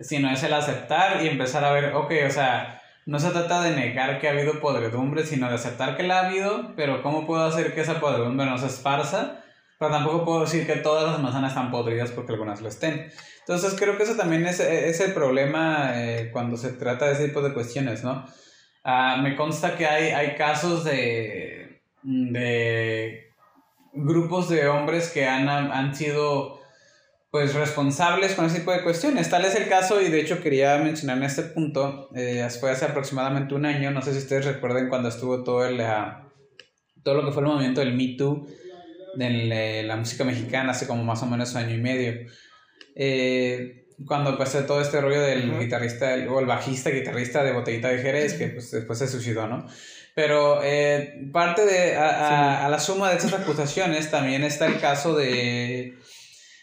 sino 0.00 0.30
es 0.30 0.42
el 0.42 0.52
aceptar 0.52 1.24
y 1.24 1.28
empezar 1.28 1.64
a 1.64 1.72
ver, 1.72 1.94
ok, 1.94 2.12
o 2.26 2.30
sea, 2.30 2.77
no 3.08 3.18
se 3.18 3.30
trata 3.30 3.62
de 3.62 3.74
negar 3.74 4.20
que 4.20 4.28
ha 4.28 4.32
habido 4.32 4.60
podredumbre, 4.60 5.24
sino 5.24 5.48
de 5.48 5.54
aceptar 5.54 5.96
que 5.96 6.02
la 6.02 6.20
ha 6.20 6.26
habido, 6.26 6.74
pero 6.76 7.02
¿cómo 7.02 7.26
puedo 7.26 7.42
hacer 7.42 7.74
que 7.74 7.80
esa 7.80 8.00
podredumbre 8.00 8.44
no 8.44 8.58
se 8.58 8.66
esparza 8.66 9.42
Pero 9.78 9.90
tampoco 9.90 10.26
puedo 10.26 10.40
decir 10.42 10.66
que 10.66 10.76
todas 10.76 11.10
las 11.10 11.18
manzanas 11.18 11.52
están 11.52 11.70
podridas 11.70 12.10
porque 12.10 12.32
algunas 12.32 12.60
lo 12.60 12.68
estén. 12.68 13.10
Entonces 13.40 13.74
creo 13.78 13.96
que 13.96 14.02
eso 14.02 14.14
también 14.14 14.44
es, 14.44 14.60
es 14.60 15.00
el 15.00 15.14
problema 15.14 15.92
eh, 15.94 16.28
cuando 16.30 16.58
se 16.58 16.74
trata 16.74 17.06
de 17.06 17.12
ese 17.14 17.28
tipo 17.28 17.40
de 17.40 17.54
cuestiones, 17.54 18.04
¿no? 18.04 18.26
Ah, 18.84 19.18
me 19.22 19.36
consta 19.36 19.74
que 19.74 19.86
hay, 19.86 20.10
hay 20.10 20.36
casos 20.36 20.84
de, 20.84 21.80
de 22.02 23.32
grupos 23.94 24.50
de 24.50 24.68
hombres 24.68 25.08
que 25.08 25.26
han, 25.26 25.48
han 25.48 25.94
sido 25.94 26.57
pues 27.38 27.54
responsables 27.54 28.34
con 28.34 28.46
ese 28.46 28.58
tipo 28.58 28.72
de 28.72 28.82
cuestiones. 28.82 29.30
Tal 29.30 29.44
es 29.44 29.54
el 29.54 29.68
caso 29.68 30.00
y 30.00 30.08
de 30.08 30.20
hecho 30.20 30.42
quería 30.42 30.76
mencionar 30.78 31.18
en 31.18 31.22
este 31.22 31.42
punto, 31.42 32.10
eh, 32.12 32.44
fue 32.58 32.72
hace 32.72 32.84
aproximadamente 32.84 33.54
un 33.54 33.64
año, 33.64 33.92
no 33.92 34.02
sé 34.02 34.10
si 34.10 34.18
ustedes 34.18 34.44
recuerden 34.44 34.88
cuando 34.88 35.08
estuvo 35.08 35.44
todo, 35.44 35.64
el, 35.64 35.80
todo 37.04 37.14
lo 37.14 37.24
que 37.24 37.30
fue 37.30 37.42
el 37.42 37.48
movimiento 37.48 37.80
del 37.80 37.94
Me 37.94 38.16
Too 38.18 38.44
de 39.14 39.84
la 39.84 39.94
música 39.94 40.24
mexicana 40.24 40.72
hace 40.72 40.88
como 40.88 41.04
más 41.04 41.22
o 41.22 41.26
menos 41.26 41.52
un 41.52 41.58
año 41.58 41.76
y 41.76 41.80
medio. 41.80 42.26
Eh, 42.96 43.86
cuando 44.04 44.36
pasó 44.36 44.64
todo 44.64 44.80
este 44.80 45.00
rollo 45.00 45.20
del 45.20 45.60
guitarrista, 45.60 46.16
o 46.28 46.40
el 46.40 46.46
bajista 46.46 46.90
guitarrista 46.90 47.44
de 47.44 47.52
Botellita 47.52 47.86
de 47.86 47.98
Jerez, 47.98 48.34
que 48.34 48.48
pues, 48.48 48.72
después 48.72 48.98
se 48.98 49.06
suicidó, 49.06 49.46
¿no? 49.46 49.64
Pero 50.16 50.60
eh, 50.64 51.30
parte 51.32 51.64
de, 51.64 51.94
a, 51.94 52.66
a, 52.66 52.68
la 52.68 52.80
suma 52.80 53.10
de 53.10 53.18
esas 53.18 53.32
acusaciones 53.32 54.10
también 54.10 54.42
está 54.42 54.66
el 54.66 54.80
caso 54.80 55.16
de 55.16 55.98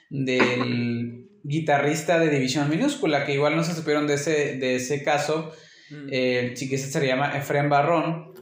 del 0.10 1.26
guitarrista 1.44 2.20
de 2.20 2.30
División 2.30 2.70
Minúscula, 2.70 3.26
que 3.26 3.34
igual 3.34 3.56
no 3.56 3.64
se 3.64 3.74
supieron 3.74 4.08
de 4.08 4.16
ese, 4.16 4.58
de 4.58 4.76
ese 4.76 5.04
caso. 5.04 5.52
Mm. 5.90 6.08
el 6.12 6.54
chiquito 6.56 6.82
se 6.82 7.06
llama 7.06 7.38
Efraín 7.38 7.70
Barrón. 7.70 8.34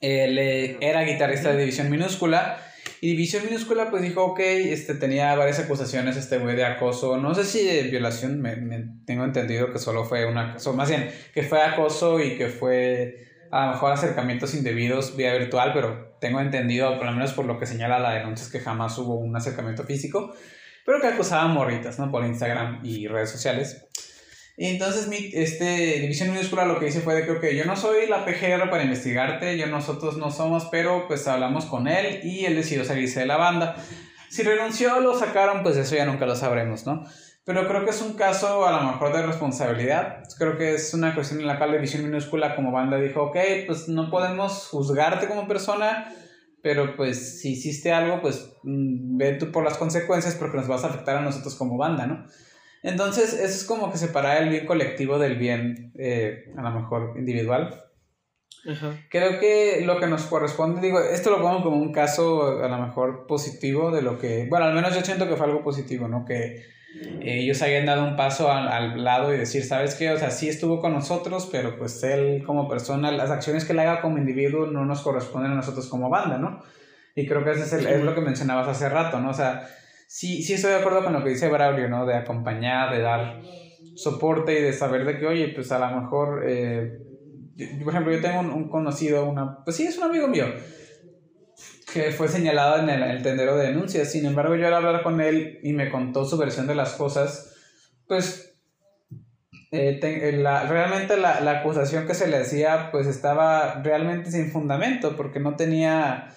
Él 0.00 0.38
eh, 0.38 0.76
era 0.80 1.02
guitarrista 1.02 1.52
de 1.52 1.60
División 1.60 1.90
Minúscula. 1.90 2.58
Y 3.00 3.08
División 3.08 3.44
Minúscula 3.44 3.90
pues 3.90 4.02
dijo, 4.02 4.24
ok, 4.24 4.40
este, 4.40 4.94
tenía 4.94 5.34
varias 5.34 5.58
acusaciones 5.58 6.16
este 6.16 6.38
güey 6.38 6.56
de 6.56 6.64
acoso. 6.64 7.18
No 7.18 7.34
sé 7.34 7.44
si 7.44 7.62
de 7.62 7.82
violación, 7.82 8.40
me, 8.40 8.56
tengo 9.04 9.24
entendido 9.24 9.70
que 9.70 9.78
solo 9.78 10.04
fue 10.04 10.24
una... 10.24 10.56
O 10.64 10.72
más 10.72 10.88
bien, 10.88 11.10
que 11.34 11.42
fue 11.42 11.60
acoso 11.60 12.18
y 12.20 12.38
que 12.38 12.48
fue 12.48 13.26
a 13.50 13.66
lo 13.66 13.72
mejor 13.72 13.92
acercamientos 13.92 14.54
indebidos 14.54 15.16
vía 15.16 15.34
virtual, 15.34 15.72
pero 15.74 16.16
tengo 16.18 16.40
entendido, 16.40 16.96
por 16.96 17.04
lo 17.04 17.12
menos 17.12 17.34
por 17.34 17.44
lo 17.44 17.58
que 17.58 17.66
señala 17.66 17.98
la 17.98 18.14
denuncia, 18.14 18.46
es 18.46 18.50
que 18.50 18.60
jamás 18.60 18.96
hubo 18.96 19.16
un 19.16 19.36
acercamiento 19.36 19.84
físico 19.84 20.34
pero 20.84 21.00
que 21.00 21.06
acusaban 21.08 21.52
morritas, 21.52 21.98
¿no? 21.98 22.10
Por 22.10 22.24
Instagram 22.24 22.80
y 22.84 23.08
redes 23.08 23.30
sociales. 23.30 23.86
Y 24.56 24.66
entonces 24.66 25.08
mi, 25.08 25.30
este, 25.32 26.00
División 26.00 26.30
Minúscula 26.30 26.64
lo 26.64 26.78
que 26.78 26.86
dice 26.86 27.00
fue 27.00 27.14
de 27.14 27.26
que, 27.26 27.40
que 27.40 27.56
yo 27.56 27.64
no 27.64 27.74
soy 27.76 28.06
la 28.06 28.24
PGR 28.24 28.70
para 28.70 28.84
investigarte, 28.84 29.58
yo 29.58 29.66
nosotros 29.66 30.16
no 30.16 30.30
somos, 30.30 30.66
pero 30.70 31.08
pues 31.08 31.26
hablamos 31.26 31.64
con 31.64 31.88
él 31.88 32.20
y 32.22 32.44
él 32.44 32.54
decidió 32.54 32.84
salirse 32.84 33.20
de 33.20 33.26
la 33.26 33.36
banda. 33.36 33.74
Si 34.28 34.42
renunció 34.42 34.96
o 34.96 35.00
lo 35.00 35.18
sacaron, 35.18 35.62
pues 35.62 35.76
eso 35.76 35.96
ya 35.96 36.06
nunca 36.06 36.26
lo 36.26 36.36
sabremos, 36.36 36.86
¿no? 36.86 37.04
Pero 37.44 37.68
creo 37.68 37.84
que 37.84 37.90
es 37.90 38.00
un 38.00 38.14
caso 38.14 38.66
a 38.66 38.72
lo 38.72 38.92
mejor 38.92 39.14
de 39.14 39.26
responsabilidad. 39.26 40.22
Creo 40.38 40.56
que 40.56 40.74
es 40.74 40.94
una 40.94 41.14
cuestión 41.14 41.40
en 41.40 41.46
la 41.46 41.58
cual 41.58 41.72
División 41.72 42.04
Minúscula 42.04 42.56
como 42.56 42.72
banda 42.72 42.96
dijo, 42.96 43.22
ok, 43.24 43.36
pues 43.66 43.88
no 43.88 44.10
podemos 44.10 44.68
juzgarte 44.68 45.28
como 45.28 45.46
persona, 45.46 46.10
pero 46.64 46.96
pues 46.96 47.42
si 47.42 47.52
hiciste 47.52 47.92
algo, 47.92 48.22
pues 48.22 48.56
mm, 48.62 49.18
ve 49.18 49.34
tú 49.34 49.52
por 49.52 49.62
las 49.64 49.76
consecuencias 49.76 50.34
porque 50.34 50.56
nos 50.56 50.66
vas 50.66 50.82
a 50.82 50.86
afectar 50.86 51.14
a 51.18 51.20
nosotros 51.20 51.54
como 51.56 51.76
banda, 51.76 52.06
¿no? 52.06 52.24
Entonces, 52.82 53.34
eso 53.34 53.44
es 53.44 53.64
como 53.64 53.92
que 53.92 53.98
separar 53.98 54.42
el 54.42 54.48
bien 54.48 54.64
colectivo 54.64 55.18
del 55.18 55.36
bien, 55.36 55.92
eh, 55.98 56.50
a 56.56 56.62
lo 56.62 56.70
mejor, 56.70 57.14
individual. 57.18 57.84
Creo 59.10 59.38
que 59.40 59.82
lo 59.84 60.00
que 60.00 60.06
nos 60.06 60.22
corresponde, 60.22 60.80
digo, 60.80 61.00
esto 61.00 61.28
lo 61.28 61.42
pongo 61.42 61.62
como 61.62 61.76
un 61.76 61.92
caso 61.92 62.62
a 62.64 62.68
lo 62.68 62.78
mejor 62.78 63.26
positivo 63.26 63.90
de 63.90 64.00
lo 64.00 64.18
que, 64.18 64.46
bueno, 64.48 64.64
al 64.64 64.74
menos 64.74 64.94
yo 64.94 65.02
siento 65.02 65.28
que 65.28 65.36
fue 65.36 65.44
algo 65.44 65.62
positivo, 65.62 66.08
¿no? 66.08 66.24
Que 66.24 66.62
ellos 67.20 67.62
hayan 67.62 67.86
dado 67.86 68.04
un 68.04 68.16
paso 68.16 68.50
al, 68.50 69.02
lado 69.02 69.34
y 69.34 69.38
decir, 69.38 69.64
¿sabes 69.64 69.94
qué? 69.94 70.10
O 70.10 70.18
sea, 70.18 70.30
sí 70.30 70.48
estuvo 70.48 70.80
con 70.80 70.92
nosotros, 70.92 71.48
pero 71.50 71.76
pues 71.76 72.02
él 72.02 72.42
como 72.44 72.68
persona, 72.68 73.10
las 73.10 73.30
acciones 73.30 73.64
que 73.64 73.72
él 73.72 73.78
haga 73.80 74.00
como 74.00 74.18
individuo 74.18 74.66
no 74.66 74.84
nos 74.84 75.02
corresponden 75.02 75.52
a 75.52 75.54
nosotros 75.54 75.88
como 75.88 76.10
banda, 76.10 76.38
¿no? 76.38 76.62
Y 77.14 77.26
creo 77.26 77.44
que 77.44 77.52
eso 77.52 77.62
es, 77.62 77.72
es 77.72 78.02
lo 78.02 78.14
que 78.14 78.20
mencionabas 78.20 78.68
hace 78.68 78.88
rato, 78.88 79.20
¿no? 79.20 79.30
O 79.30 79.34
sea, 79.34 79.68
sí, 80.06 80.42
sí 80.42 80.54
estoy 80.54 80.70
de 80.72 80.78
acuerdo 80.78 81.02
con 81.04 81.12
lo 81.12 81.22
que 81.22 81.30
dice 81.30 81.48
Braulio, 81.48 81.88
¿no? 81.88 82.06
De 82.06 82.14
acompañar, 82.14 82.94
de 82.94 83.02
dar 83.02 83.40
soporte 83.94 84.58
y 84.58 84.62
de 84.62 84.72
saber 84.72 85.04
de 85.04 85.18
que, 85.18 85.26
oye, 85.26 85.48
pues 85.48 85.70
a 85.72 85.78
lo 85.78 86.00
mejor, 86.00 86.44
eh, 86.46 86.98
por 87.82 87.92
ejemplo, 87.92 88.12
yo 88.12 88.20
tengo 88.20 88.40
un, 88.40 88.50
un, 88.50 88.68
conocido, 88.68 89.28
una, 89.28 89.64
pues 89.64 89.76
sí, 89.76 89.86
es 89.86 89.96
un 89.98 90.04
amigo 90.04 90.28
mío, 90.28 90.46
que 91.94 92.10
fue 92.10 92.26
señalado 92.26 92.82
en 92.82 92.90
el, 92.90 93.22
tendero 93.22 93.56
de 93.56 93.68
denuncias. 93.68 94.10
Sin 94.10 94.26
embargo, 94.26 94.56
yo 94.56 94.66
al 94.66 94.74
hablar 94.74 95.04
con 95.04 95.20
él 95.20 95.60
y 95.62 95.72
me 95.72 95.90
contó 95.90 96.24
su 96.24 96.36
versión 96.36 96.66
de 96.66 96.74
las 96.74 96.94
cosas, 96.94 97.54
pues 98.08 98.58
eh, 99.70 100.00
eh, 100.02 100.32
la, 100.32 100.66
realmente 100.66 101.16
la, 101.16 101.40
la, 101.40 101.60
acusación 101.60 102.04
que 102.04 102.14
se 102.14 102.26
le 102.26 102.38
hacía 102.38 102.90
pues 102.90 103.06
estaba 103.06 103.80
realmente 103.82 104.32
sin 104.32 104.50
fundamento 104.50 105.16
porque 105.16 105.38
no 105.38 105.54
tenía 105.54 106.34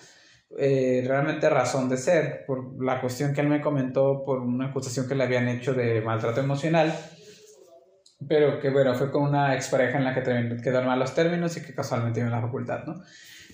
eh, 0.57 1.03
realmente 1.07 1.49
razón 1.49 1.89
de 1.89 1.97
ser 1.97 2.45
por 2.45 2.83
la 2.83 3.01
cuestión 3.01 3.33
que 3.33 3.41
él 3.41 3.47
me 3.47 3.61
comentó 3.61 4.23
por 4.23 4.39
una 4.39 4.67
acusación 4.67 5.07
que 5.07 5.15
le 5.15 5.23
habían 5.23 5.47
hecho 5.49 5.73
de 5.73 6.01
maltrato 6.01 6.39
emocional 6.39 6.95
pero 8.27 8.59
que 8.59 8.71
bueno 8.71 8.95
fue 8.95 9.11
con 9.11 9.23
una 9.23 9.53
expareja 9.53 9.99
en 9.99 10.05
la 10.05 10.15
que 10.15 10.23
quedaron 10.63 10.87
malos 10.87 11.13
términos 11.13 11.57
y 11.57 11.61
que 11.61 11.75
casualmente 11.75 12.19
iba 12.21 12.29
en 12.29 12.33
la 12.33 12.41
facultad 12.41 12.85
¿no? 12.85 13.03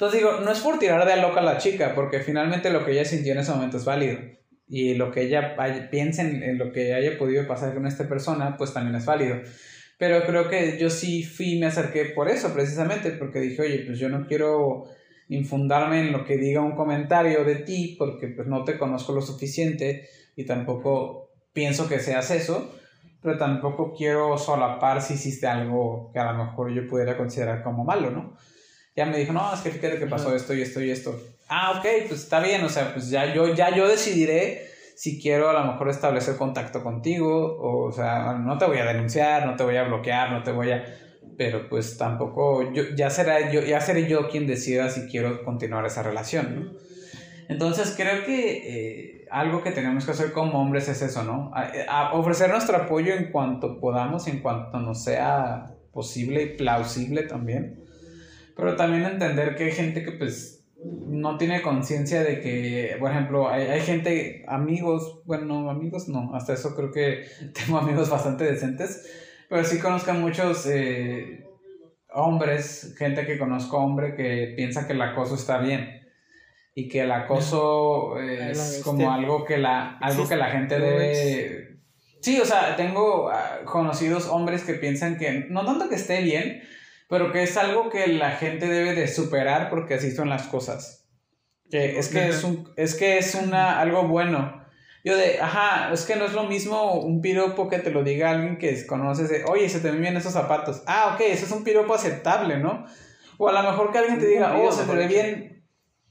Entonces 0.03 0.19
digo, 0.19 0.41
no 0.41 0.51
es 0.51 0.59
por 0.59 0.79
tirar 0.79 1.07
de 1.07 1.15
loca 1.21 1.39
a 1.39 1.43
la 1.43 1.57
chica, 1.59 1.95
porque 1.95 2.19
finalmente 2.19 2.69
lo 2.69 2.83
que 2.83 2.91
ella 2.91 3.05
sintió 3.05 3.31
en 3.31 3.39
ese 3.39 3.53
momento 3.53 3.77
es 3.77 3.85
válido. 3.85 4.19
Y 4.67 4.95
lo 4.95 5.11
que 5.11 5.21
ella 5.21 5.55
piense 5.89 6.23
en, 6.23 6.57
lo 6.57 6.73
que 6.73 6.93
haya 6.93 7.17
podido 7.17 7.47
pasar 7.47 7.73
con 7.73 7.87
esta 7.87 8.09
persona, 8.09 8.57
pues 8.57 8.73
también 8.73 8.97
es 8.97 9.05
válido. 9.05 9.37
Pero 9.97 10.25
creo 10.25 10.49
que 10.49 10.77
yo 10.77 10.89
sí 10.89 11.23
fui, 11.23 11.57
me 11.57 11.67
acerqué 11.67 12.03
por 12.07 12.27
eso, 12.27 12.53
precisamente, 12.53 13.11
porque 13.11 13.39
dije, 13.39 13.61
oye, 13.61 13.83
pues 13.85 13.97
yo 13.97 14.09
no 14.09 14.27
quiero 14.27 14.83
infundarme 15.29 16.01
en 16.01 16.11
lo 16.11 16.25
que 16.25 16.35
diga 16.35 16.59
un 16.59 16.75
comentario 16.75 17.45
de 17.45 17.55
ti, 17.55 17.95
porque 17.97 18.27
pues 18.27 18.45
no 18.45 18.65
te 18.65 18.77
conozco 18.77 19.13
lo 19.13 19.21
suficiente 19.21 20.09
y 20.35 20.43
tampoco 20.43 21.31
pienso 21.53 21.87
que 21.87 21.99
seas 21.99 22.29
eso, 22.29 22.75
pero 23.21 23.37
tampoco 23.37 23.93
quiero 23.93 24.37
solapar 24.37 25.01
si 25.01 25.13
hiciste 25.13 25.47
algo 25.47 26.11
que 26.11 26.19
a 26.19 26.33
lo 26.33 26.43
mejor 26.43 26.73
yo 26.73 26.85
pudiera 26.89 27.15
considerar 27.15 27.63
como 27.63 27.85
malo, 27.85 28.11
¿no? 28.11 28.35
Ya 28.95 29.05
me 29.05 29.17
dijo, 29.17 29.33
no, 29.33 29.53
es 29.53 29.61
que 29.61 29.71
fíjate 29.71 29.97
que 29.97 30.05
pasó 30.05 30.35
esto 30.35 30.53
y 30.53 30.61
esto 30.61 30.81
y 30.81 30.91
esto. 30.91 31.19
Ah, 31.49 31.71
ok, 31.77 32.07
pues 32.07 32.21
está 32.23 32.39
bien, 32.39 32.63
o 32.63 32.69
sea, 32.69 32.93
pues 32.93 33.09
ya 33.09 33.33
yo, 33.33 33.53
ya 33.53 33.75
yo 33.75 33.87
decidiré 33.87 34.67
si 34.95 35.19
quiero 35.19 35.49
a 35.49 35.53
lo 35.53 35.71
mejor 35.71 35.89
establecer 35.89 36.37
contacto 36.37 36.83
contigo, 36.83 37.57
o, 37.59 37.87
o 37.87 37.91
sea, 37.91 38.33
no 38.33 38.57
te 38.57 38.65
voy 38.65 38.77
a 38.77 38.85
denunciar, 38.85 39.45
no 39.45 39.55
te 39.55 39.63
voy 39.63 39.77
a 39.77 39.83
bloquear, 39.83 40.31
no 40.31 40.43
te 40.43 40.51
voy 40.51 40.71
a... 40.71 40.85
Pero 41.35 41.67
pues 41.67 41.97
tampoco, 41.97 42.71
yo, 42.73 42.83
ya, 42.95 43.09
será 43.09 43.51
yo, 43.51 43.61
ya 43.61 43.81
seré 43.81 44.07
yo 44.07 44.29
quien 44.29 44.45
decida 44.45 44.89
si 44.89 45.07
quiero 45.07 45.43
continuar 45.43 45.83
esa 45.85 46.03
relación, 46.03 46.55
¿no? 46.55 46.71
Entonces 47.49 47.95
creo 47.97 48.23
que 48.23 49.21
eh, 49.21 49.25
algo 49.31 49.63
que 49.63 49.71
tenemos 49.71 50.05
que 50.05 50.11
hacer 50.11 50.31
como 50.31 50.61
hombres 50.61 50.87
es 50.87 51.01
eso, 51.01 51.23
¿no? 51.23 51.51
a 51.89 52.13
ofrecer 52.13 52.49
nuestro 52.49 52.77
apoyo 52.77 53.13
en 53.13 53.31
cuanto 53.31 53.79
podamos, 53.79 54.27
en 54.27 54.39
cuanto 54.39 54.79
nos 54.79 55.03
sea 55.03 55.75
posible 55.91 56.43
y 56.43 56.57
plausible 56.57 57.23
también 57.23 57.82
pero 58.55 58.75
también 58.75 59.03
entender 59.03 59.55
que 59.55 59.65
hay 59.65 59.71
gente 59.71 60.03
que 60.03 60.11
pues 60.11 60.63
no 60.83 61.37
tiene 61.37 61.61
conciencia 61.61 62.23
de 62.23 62.41
que, 62.41 62.97
por 62.99 63.11
ejemplo, 63.11 63.49
hay, 63.49 63.63
hay, 63.67 63.81
gente, 63.81 64.43
amigos, 64.47 65.21
bueno, 65.25 65.45
no, 65.45 65.69
amigos 65.69 66.09
no, 66.09 66.35
hasta 66.35 66.53
eso 66.53 66.75
creo 66.75 66.91
que 66.91 67.25
tengo 67.53 67.77
amigos 67.77 68.09
bastante 68.09 68.43
decentes, 68.43 69.09
pero 69.49 69.63
sí 69.63 69.79
conozco 69.79 70.13
muchos 70.13 70.65
eh, 70.67 71.45
hombres, 72.13 72.95
gente 72.97 73.25
que 73.25 73.37
conozco 73.37 73.77
hombre 73.77 74.15
que 74.15 74.53
piensa 74.55 74.87
que 74.87 74.93
el 74.93 75.01
acoso 75.01 75.35
está 75.35 75.59
bien 75.59 76.01
y 76.75 76.87
que 76.87 77.01
el 77.01 77.11
acoso 77.11 78.19
es 78.21 78.81
como 78.83 79.11
algo 79.11 79.45
que 79.45 79.57
la, 79.57 79.97
algo 79.97 80.27
que 80.27 80.35
la 80.35 80.47
gente 80.47 80.79
debe... 80.79 81.69
Sí, 82.21 82.39
o 82.39 82.45
sea, 82.45 82.77
tengo 82.77 83.29
ah, 83.29 83.59
conocidos 83.65 84.29
hombres 84.29 84.63
que 84.63 84.75
piensan 84.75 85.17
que, 85.17 85.45
no 85.49 85.65
tanto 85.65 85.89
que 85.89 85.95
esté 85.95 86.21
bien, 86.21 86.63
pero 87.13 87.31
que 87.31 87.43
es 87.43 87.55
algo 87.57 87.91
que 87.91 88.07
la 88.07 88.31
gente 88.31 88.67
debe 88.67 88.95
de 88.95 89.07
superar 89.07 89.69
porque 89.69 89.93
así 89.93 90.09
son 90.09 90.29
las 90.29 90.47
cosas. 90.47 91.07
Que 91.69 91.99
es 91.99 92.07
que 92.07 92.29
es, 92.29 92.43
un, 92.43 92.73
es 92.75 92.95
que 92.95 93.19
es 93.19 93.35
una, 93.35 93.79
algo 93.79 94.07
bueno. 94.07 94.65
Yo 95.03 95.15
de, 95.15 95.39
ajá, 95.39 95.93
es 95.93 96.05
que 96.05 96.15
no 96.15 96.25
es 96.25 96.33
lo 96.33 96.45
mismo 96.45 96.93
un 96.93 97.21
piropo 97.21 97.69
que 97.69 97.77
te 97.77 97.91
lo 97.91 98.03
diga 98.03 98.31
alguien 98.31 98.57
que 98.57 98.87
conoces 98.87 99.29
de, 99.29 99.43
oye, 99.43 99.69
se 99.69 99.79
te 99.79 99.91
ven 99.91 100.01
bien 100.01 100.17
esos 100.17 100.33
zapatos. 100.33 100.81
Ah, 100.87 101.11
ok, 101.13 101.21
eso 101.27 101.45
es 101.45 101.51
un 101.51 101.63
piropo 101.63 101.93
aceptable, 101.93 102.57
¿no? 102.57 102.83
O 103.37 103.47
a 103.47 103.61
lo 103.61 103.61
mejor 103.61 103.91
que 103.91 103.99
alguien 103.99 104.17
te 104.17 104.25
diga, 104.25 104.57
oh, 104.57 104.71
se 104.71 104.85
te 104.85 104.95
ve 104.95 105.05
bien, 105.07 105.63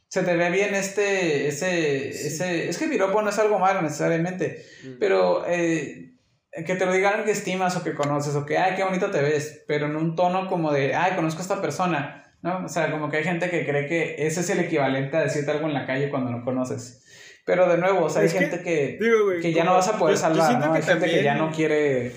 se 0.06 0.22
te 0.22 0.36
ve 0.36 0.50
bien 0.50 0.72
este, 0.76 1.48
ese, 1.48 2.10
ese, 2.10 2.68
es 2.68 2.78
que 2.78 2.86
piropo 2.86 3.22
no 3.22 3.30
es 3.30 3.38
algo 3.40 3.58
malo 3.58 3.82
necesariamente, 3.82 4.64
pero 5.00 5.44
eh, 5.48 6.11
que 6.52 6.74
te 6.74 6.84
lo 6.84 6.92
digan 6.92 7.24
que 7.24 7.30
estimas 7.30 7.76
o 7.76 7.82
que 7.82 7.94
conoces 7.94 8.34
o 8.36 8.44
que, 8.44 8.58
ay, 8.58 8.74
qué 8.76 8.84
bonito 8.84 9.10
te 9.10 9.22
ves, 9.22 9.64
pero 9.66 9.86
en 9.86 9.96
un 9.96 10.14
tono 10.14 10.48
como 10.48 10.70
de, 10.72 10.94
ay, 10.94 11.16
conozco 11.16 11.40
a 11.40 11.42
esta 11.42 11.62
persona. 11.62 12.22
¿no? 12.42 12.64
O 12.64 12.68
sea, 12.68 12.90
como 12.90 13.08
que 13.08 13.18
hay 13.18 13.24
gente 13.24 13.48
que 13.48 13.64
cree 13.64 13.86
que 13.86 14.26
ese 14.26 14.40
es 14.40 14.50
el 14.50 14.60
equivalente 14.60 15.16
a 15.16 15.22
decirte 15.22 15.50
algo 15.50 15.68
en 15.68 15.74
la 15.74 15.86
calle 15.86 16.10
cuando 16.10 16.30
no 16.30 16.44
conoces. 16.44 17.04
Pero 17.44 17.68
de 17.68 17.78
nuevo, 17.78 18.04
o 18.04 18.10
sea, 18.10 18.22
hay 18.22 18.28
gente 18.28 18.62
que, 18.62 18.98
que 19.40 19.52
ya 19.52 19.64
no 19.64 19.74
vas 19.74 19.88
a 19.88 19.98
poder 19.98 20.16
salvar, 20.16 20.58
¿no? 20.58 20.74
Hay 20.74 20.82
gente 20.82 21.06
que 21.06 21.22
ya 21.22 21.34
no 21.34 21.50
quiere... 21.50 22.12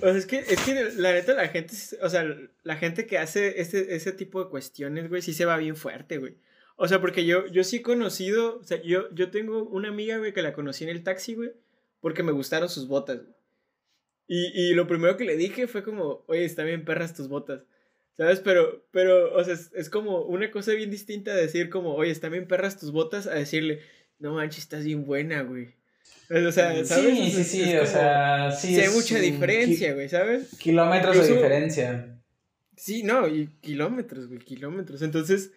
O 0.00 0.08
sea, 0.08 0.16
es 0.16 0.26
que, 0.26 0.38
es 0.38 0.60
que 0.60 0.92
la 0.96 1.12
neta 1.12 1.34
la 1.34 1.48
gente, 1.48 1.74
o 2.02 2.08
sea, 2.08 2.24
la 2.62 2.76
gente 2.76 3.06
que 3.06 3.18
hace 3.18 3.60
este, 3.60 3.96
ese 3.96 4.12
tipo 4.12 4.42
de 4.42 4.48
cuestiones, 4.48 5.08
güey, 5.08 5.22
sí 5.22 5.32
se 5.32 5.44
va 5.44 5.56
bien 5.56 5.76
fuerte, 5.76 6.18
güey. 6.18 6.36
O 6.76 6.86
sea, 6.86 7.00
porque 7.00 7.24
yo, 7.24 7.46
yo 7.46 7.64
sí 7.64 7.76
he 7.76 7.82
conocido, 7.82 8.58
o 8.58 8.64
sea, 8.64 8.80
yo, 8.82 9.12
yo 9.12 9.30
tengo 9.30 9.64
una 9.64 9.88
amiga, 9.88 10.18
güey, 10.18 10.32
que 10.32 10.42
la 10.42 10.52
conocí 10.52 10.84
en 10.84 10.90
el 10.90 11.02
taxi, 11.02 11.34
güey, 11.34 11.50
porque 12.00 12.22
me 12.22 12.32
gustaron 12.32 12.68
sus 12.68 12.88
botas, 12.88 13.20
Y, 14.26 14.52
y 14.54 14.74
lo 14.74 14.86
primero 14.86 15.16
que 15.16 15.24
le 15.24 15.36
dije 15.36 15.66
fue 15.66 15.82
como, 15.82 16.24
oye, 16.28 16.44
está 16.44 16.64
bien 16.64 16.84
perras 16.84 17.14
tus 17.14 17.28
botas. 17.28 17.62
¿Sabes? 18.16 18.40
Pero, 18.40 18.84
pero, 18.90 19.32
o 19.34 19.44
sea, 19.44 19.54
es, 19.54 19.70
es, 19.74 19.88
como 19.88 20.22
una 20.22 20.50
cosa 20.50 20.72
bien 20.72 20.90
distinta 20.90 21.34
de 21.34 21.42
decir 21.42 21.70
como, 21.70 21.94
oye, 21.94 22.10
están 22.10 22.32
bien 22.32 22.48
perras 22.48 22.78
tus 22.78 22.90
botas, 22.90 23.28
a 23.28 23.34
decirle, 23.34 23.80
no 24.18 24.34
manches, 24.34 24.64
estás 24.64 24.84
bien 24.84 25.06
buena, 25.06 25.42
güey. 25.42 25.68
O 26.28 26.52
sea, 26.52 26.84
¿sabes? 26.84 26.88
Sí, 26.88 27.30
sí, 27.30 27.44
sí, 27.44 27.76
o 27.76 27.86
sea, 27.86 28.50
sí. 28.50 28.74
Sí, 28.74 28.80
hay 28.80 28.90
mucha 28.90 29.18
diferencia, 29.18 29.94
güey, 29.94 30.08
¿sabes? 30.08 30.56
Kilómetros 30.58 31.16
de 31.16 31.34
diferencia. 31.34 32.20
Sí, 32.76 33.02
no, 33.02 33.26
y 33.28 33.48
kilómetros, 33.60 34.26
güey, 34.28 34.40
kilómetros. 34.40 35.00
Entonces, 35.02 35.52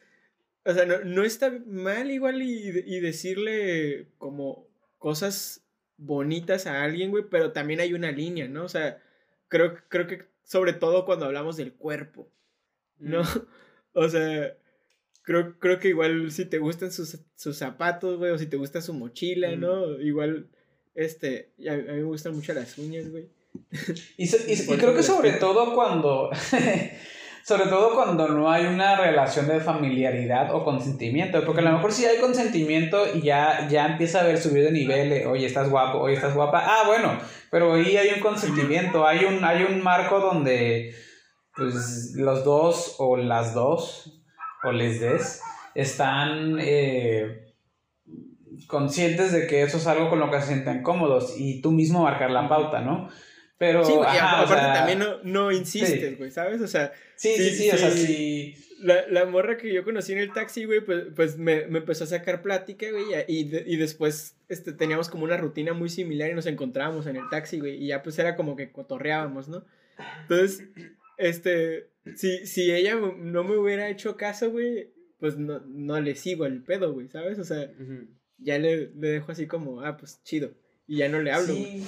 o 0.64 0.74
sea, 0.74 0.86
no, 0.86 1.04
no 1.04 1.24
está 1.24 1.52
mal 1.66 2.10
igual 2.12 2.42
y, 2.42 2.70
y 2.86 3.00
decirle 3.00 4.08
como 4.18 4.68
cosas 4.98 5.61
bonitas 6.02 6.66
a 6.66 6.84
alguien, 6.84 7.12
güey, 7.12 7.26
pero 7.30 7.52
también 7.52 7.80
hay 7.80 7.94
una 7.94 8.12
línea, 8.12 8.48
¿no? 8.48 8.66
O 8.66 8.70
sea, 8.70 9.02
creo, 9.48 9.78
creo 9.88 10.08
que 10.08 10.26
sobre 10.44 10.74
todo 10.74 11.06
cuando 11.06 11.26
hablamos 11.26 11.58
del 11.58 11.74
cuerpo, 11.74 12.30
¿no? 13.00 13.24
Mm. 13.24 13.26
O 13.94 14.08
sea, 14.08 14.56
creo, 15.22 15.60
creo 15.60 15.78
que 15.78 15.90
igual 15.90 16.32
si 16.32 16.46
te 16.46 16.60
gustan 16.60 16.94
sus, 16.94 17.20
sus 17.36 17.58
zapatos, 17.58 18.18
güey, 18.18 18.32
o 18.32 18.38
si 18.38 18.46
te 18.46 18.56
gusta 18.56 18.82
su 18.82 18.94
mochila, 18.94 19.54
¿no? 19.58 20.00
Igual, 20.00 20.48
este, 20.96 21.52
a, 21.70 21.76
mí 21.76 21.84
me 21.84 22.04
gustan 22.04 22.34
mucho 22.34 22.54
las 22.54 22.78
uñas, 22.78 23.10
güey. 23.12 23.28
Y, 24.16 24.30
creo 24.78 24.96
que 24.96 25.04
sobre 25.04 25.34
todo 25.34 25.76
cuando, 25.76 26.30
sobre 27.44 27.66
todo 27.66 27.96
cuando 27.96 28.28
no 28.28 28.52
hay 28.52 28.66
una 28.66 28.96
relación 28.96 29.48
de 29.48 29.60
familiaridad 29.60 30.54
o 30.54 30.64
consentimiento, 30.64 31.44
porque 31.46 31.62
a 31.62 31.66
lo 31.66 31.74
mejor 31.74 31.92
si 31.92 32.06
hay 32.06 32.20
consentimiento 32.20 33.06
y 33.14 33.22
ya, 33.22 33.68
ya 33.70 33.88
empieza 33.88 34.20
a 34.20 34.22
haber 34.24 34.38
subir 34.38 34.64
de 34.64 34.72
nivel, 34.72 35.26
oye, 35.28 35.46
estás 35.46 35.70
guapo, 35.70 36.00
oye, 36.00 36.16
estás 36.16 36.36
guapa, 36.36 36.64
ah, 36.66 36.84
bueno, 36.86 37.18
pero 37.50 37.74
ahí 37.74 37.98
hay 37.98 38.10
un 38.16 38.20
consentimiento, 38.20 39.06
hay 39.06 39.26
un, 39.26 39.44
hay 39.44 39.64
un 39.64 39.82
marco 39.82 40.20
donde 40.20 40.96
pues 41.56 42.14
los 42.16 42.46
dos 42.46 42.96
o 43.00 43.18
las 43.18 43.54
dos 43.54 44.24
o 44.64 44.72
les 44.72 45.00
des 45.00 45.42
están 45.76 46.58
eh, 46.60 47.54
conscientes 48.68 49.32
de 49.32 49.48
que 49.48 49.64
eso 49.64 49.78
es 49.78 49.88
algo 49.88 50.10
con 50.10 50.20
lo 50.20 50.30
que 50.30 50.40
se 50.42 50.48
sienten 50.48 50.84
cómodos 50.84 51.36
y 51.38 51.62
tú 51.62 51.72
mismo 51.72 52.04
marcar 52.04 52.32
la 52.32 52.48
pauta, 52.48 52.82
¿no? 52.82 53.10
Pero, 53.62 53.86
sí, 53.86 53.94
aparte 53.94 54.56
también 54.56 54.98
no, 54.98 55.20
no 55.22 55.52
insistes, 55.52 56.18
güey, 56.18 56.32
¿sabes? 56.32 56.62
O 56.62 56.68
sea, 56.68 56.94
sí, 57.16 57.36
sí, 57.38 57.52
sí, 57.52 57.70
o 57.70 57.78
sea, 57.78 57.92
sí. 57.92 58.56
La, 58.80 59.08
la, 59.08 59.26
morra 59.28 59.56
que 59.56 59.72
yo 59.72 59.84
conocí 59.84 60.14
en 60.14 60.18
el 60.18 60.34
taxi, 60.34 60.66
güey, 60.66 60.82
pues, 60.84 61.04
pues 61.16 61.38
me, 61.38 61.68
me, 61.68 61.78
empezó 61.78 62.06
a 62.06 62.08
sacar 62.08 62.42
plática, 62.42 62.88
güey, 62.90 63.04
y, 63.28 63.56
y 63.56 63.78
después 63.78 64.36
este, 64.50 64.74
teníamos 64.74 65.10
como 65.10 65.26
una 65.26 65.38
rutina 65.38 65.74
muy 65.74 65.90
similar 65.90 66.32
y 66.32 66.34
nos 66.34 66.48
encontrábamos 66.48 67.06
en 67.06 67.18
el 67.18 67.30
taxi, 67.30 67.60
güey, 67.60 67.76
y 67.76 67.90
ya 67.90 68.02
pues 68.02 68.18
era 68.18 68.36
como 68.36 68.56
que 68.56 68.72
cotorreábamos, 68.72 69.48
¿no? 69.48 69.64
Entonces, 70.24 70.68
este, 71.20 71.92
si, 72.16 72.48
si 72.48 72.72
ella 72.72 72.96
no 72.96 73.44
me 73.44 73.58
hubiera 73.58 73.90
hecho 73.90 74.18
caso, 74.18 74.50
güey, 74.50 74.92
pues 75.20 75.38
no, 75.38 75.60
no 75.68 76.02
le 76.02 76.16
sigo 76.16 76.48
el 76.48 76.64
pedo, 76.64 76.94
güey, 76.94 77.10
¿sabes? 77.10 77.38
O 77.38 77.44
sea, 77.44 77.72
ya 78.40 78.58
le, 78.58 78.90
le, 78.96 79.08
dejo 79.10 79.32
así 79.32 79.46
como, 79.46 79.82
ah, 79.82 79.98
pues 79.98 80.20
chido. 80.24 80.52
Y 80.88 80.98
ya 80.98 81.10
no 81.10 81.22
le 81.22 81.32
hablo, 81.32 81.54
sí. 81.54 81.86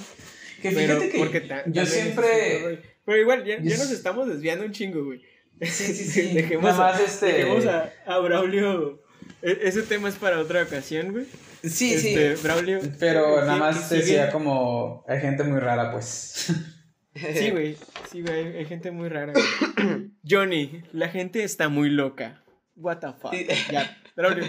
Que 0.62 0.70
fíjate 0.70 1.10
que 1.10 1.18
porque 1.18 1.48
yo 1.66 1.86
siempre... 1.86 2.82
Pero 3.04 3.20
igual, 3.20 3.44
ya, 3.44 3.60
ya, 3.60 3.76
nos 3.76 3.90
estamos 3.90 4.28
desviando 4.28 4.64
un 4.64 4.72
chingo, 4.72 5.04
güey. 5.04 5.20
Sí, 5.60 5.92
sí, 5.94 6.04
sí. 6.10 6.34
dejemos, 6.34 6.64
Nada 6.64 6.92
más 6.92 7.00
este... 7.00 7.26
dejemos 7.26 7.66
a, 7.66 7.92
a, 8.06 8.18
Braulio... 8.18 9.02
E, 9.42 9.58
ese 9.62 9.82
tema 9.82 10.08
es 10.08 10.14
para 10.14 10.40
otra 10.40 10.62
ocasión, 10.62 11.12
güey. 11.12 11.26
Sí, 11.62 11.94
este, 11.94 12.36
sí. 12.36 12.42
Braulio. 12.42 12.80
Pero 12.98 13.40
nada 13.40 13.56
más 13.56 13.90
decía 13.90 14.30
como... 14.30 15.04
Hay 15.06 15.20
gente 15.20 15.44
muy 15.44 15.60
rara, 15.60 15.92
pues. 15.92 16.52
Sí, 17.14 17.50
güey. 17.50 17.76
Sí, 18.10 18.22
güey. 18.22 18.56
Hay, 18.56 18.64
gente 18.64 18.90
muy 18.90 19.08
rara. 19.08 19.32
Johnny, 20.28 20.82
la 20.92 21.08
gente 21.08 21.44
está 21.44 21.68
muy 21.68 21.88
loca. 21.88 22.44
What 22.74 22.98
the 22.98 23.12
fuck. 23.12 23.32
Ya, 23.72 23.96
Braulio. 24.16 24.46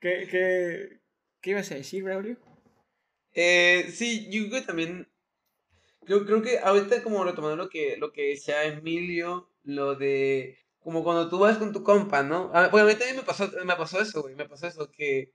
¿Qué, 0.00 0.26
qué, 0.28 1.00
¿Qué 1.40 1.50
ibas 1.50 1.70
a 1.70 1.76
decir, 1.76 2.02
Braulio? 2.02 2.36
Eh, 3.32 3.90
sí, 3.92 4.28
yo 4.30 4.48
creo 4.48 4.60
que 4.60 4.66
también. 4.66 5.08
Creo, 6.06 6.24
creo 6.26 6.42
que 6.42 6.58
ahorita, 6.58 7.02
como 7.02 7.24
retomando 7.24 7.56
lo 7.56 7.68
que, 7.68 7.96
lo 7.96 8.12
que 8.12 8.30
decía 8.30 8.64
Emilio, 8.64 9.48
lo 9.62 9.94
de. 9.94 10.58
Como 10.80 11.02
cuando 11.02 11.28
tú 11.28 11.38
vas 11.38 11.58
con 11.58 11.72
tu 11.72 11.82
compa, 11.82 12.22
¿no? 12.22 12.50
Ah, 12.54 12.68
bueno, 12.70 12.86
a 12.86 12.90
mí 12.90 12.98
también 12.98 13.16
me 13.16 13.22
pasó, 13.22 13.50
me 13.64 13.76
pasó 13.76 14.00
eso, 14.00 14.22
güey. 14.22 14.34
Me 14.34 14.48
pasó 14.48 14.66
eso, 14.66 14.90
que. 14.90 15.32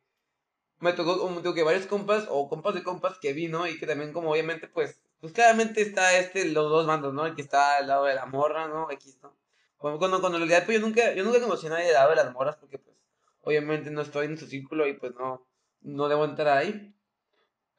Me 0.80 0.94
tocó, 0.94 1.20
como 1.20 1.42
digo, 1.42 1.54
que 1.54 1.64
varios 1.64 1.88
compas, 1.88 2.28
o 2.30 2.48
compas 2.50 2.74
de 2.76 2.84
compas 2.84 3.20
que 3.20 3.34
vi, 3.34 3.48
¿no? 3.48 3.68
Y 3.68 3.78
que 3.80 3.88
también, 3.88 4.14
como 4.14 4.32
obviamente, 4.32 4.68
pues 4.68 5.02
pues 5.20 5.34
claramente 5.34 5.82
está 5.82 6.18
este, 6.18 6.46
los 6.46 6.70
dos 6.70 6.88
bandos, 6.88 7.14
¿no? 7.14 7.26
El 7.26 7.36
que 7.36 7.42
está 7.42 7.78
al 7.78 7.88
lado 7.88 8.06
de 8.06 8.16
la 8.16 8.26
morra, 8.26 8.68
¿no? 8.68 8.88
Aquí 8.90 9.10
está. 9.10 9.32
Cuando, 9.78 10.00
cuando, 10.00 10.22
cuando 10.22 10.38
en 10.38 10.48
realidad, 10.48 10.66
pues 10.66 10.80
yo 10.80 10.86
nunca, 10.86 11.14
yo 11.14 11.24
nunca 11.24 11.42
conocí 11.42 11.68
a 11.68 11.72
nadie 11.72 11.86
del 11.86 11.94
lado 11.94 12.10
de 12.12 12.16
las 12.16 12.32
morras 12.32 12.56
porque, 12.58 12.78
pues, 12.80 12.96
obviamente 13.42 13.92
no 13.92 14.02
estoy 14.02 14.28
en 14.28 14.38
su 14.38 14.48
círculo 14.48 14.88
y, 14.88 14.94
pues, 14.94 15.14
no, 15.16 15.46
no 15.82 16.08
debo 16.08 16.26
entrar 16.26 16.58
ahí. 16.58 16.96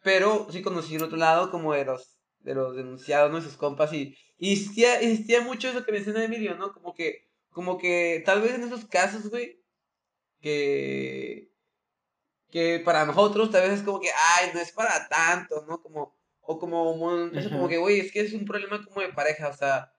Pero 0.02 0.48
sí 0.50 0.62
conocí 0.62 0.96
en 0.96 1.02
otro 1.02 1.16
lado 1.16 1.50
como 1.50 1.74
de 1.74 1.84
los, 1.84 2.18
de 2.40 2.54
los 2.54 2.76
denunciados, 2.76 3.30
¿no? 3.30 3.40
sus 3.40 3.56
compas 3.56 3.92
y, 3.92 4.16
y 4.38 4.52
existía, 4.52 5.00
existía 5.00 5.42
mucho 5.42 5.68
eso 5.68 5.84
que 5.84 5.92
menciona 5.92 6.24
Emilio, 6.24 6.56
¿no? 6.56 6.72
Como 6.72 6.94
que, 6.94 7.28
como 7.50 7.78
que 7.78 8.22
tal 8.24 8.40
vez 8.40 8.54
en 8.54 8.62
esos 8.62 8.86
casos, 8.86 9.28
güey, 9.28 9.60
que, 10.40 11.50
que 12.50 12.80
para 12.84 13.04
nosotros 13.04 13.50
tal 13.50 13.62
vez 13.62 13.80
es 13.80 13.82
como 13.84 14.00
que, 14.00 14.08
ay, 14.38 14.50
no 14.54 14.60
es 14.60 14.72
para 14.72 15.08
tanto, 15.08 15.64
¿no? 15.68 15.82
Como, 15.82 16.16
o 16.40 16.58
como, 16.58 17.30
eso 17.34 17.50
como 17.50 17.68
que, 17.68 17.78
güey, 17.78 18.00
es 18.00 18.12
que 18.12 18.20
es 18.20 18.32
un 18.32 18.44
problema 18.44 18.82
como 18.84 19.00
de 19.00 19.12
pareja, 19.12 19.48
o 19.48 19.56
sea, 19.56 19.92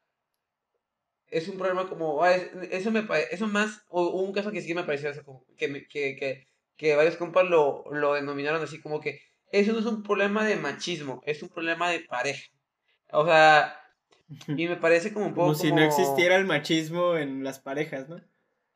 es 1.27 1.47
un 1.47 1.57
problema 1.57 1.87
como, 1.87 2.25
eso 2.25 2.91
me 2.91 3.07
eso 3.31 3.47
más, 3.47 3.83
o, 3.89 4.07
un 4.21 4.33
caso 4.33 4.51
que 4.51 4.61
sí 4.61 4.73
me 4.73 4.83
pareció, 4.83 5.11
como, 5.23 5.45
que, 5.57 5.87
que, 5.87 6.15
que, 6.15 6.47
que 6.75 6.95
varios 6.95 7.15
compas 7.15 7.45
lo, 7.45 7.85
lo 7.91 8.15
denominaron 8.15 8.61
así 8.61 8.81
como 8.81 8.99
que, 8.99 9.21
eso 9.51 9.73
no 9.73 9.79
es 9.79 9.85
un 9.85 10.03
problema 10.03 10.45
de 10.45 10.55
machismo, 10.55 11.21
es 11.25 11.41
un 11.43 11.49
problema 11.49 11.89
de 11.89 12.01
pareja. 12.01 12.49
O 13.11 13.25
sea, 13.25 13.77
y 14.47 14.67
me 14.67 14.77
parece 14.77 15.13
como 15.13 15.27
un 15.27 15.33
poco 15.33 15.47
como... 15.47 15.59
si 15.59 15.71
no 15.71 15.81
existiera 15.81 16.37
el 16.37 16.45
machismo 16.45 17.17
en 17.17 17.43
las 17.43 17.59
parejas, 17.59 18.07
¿no? 18.07 18.21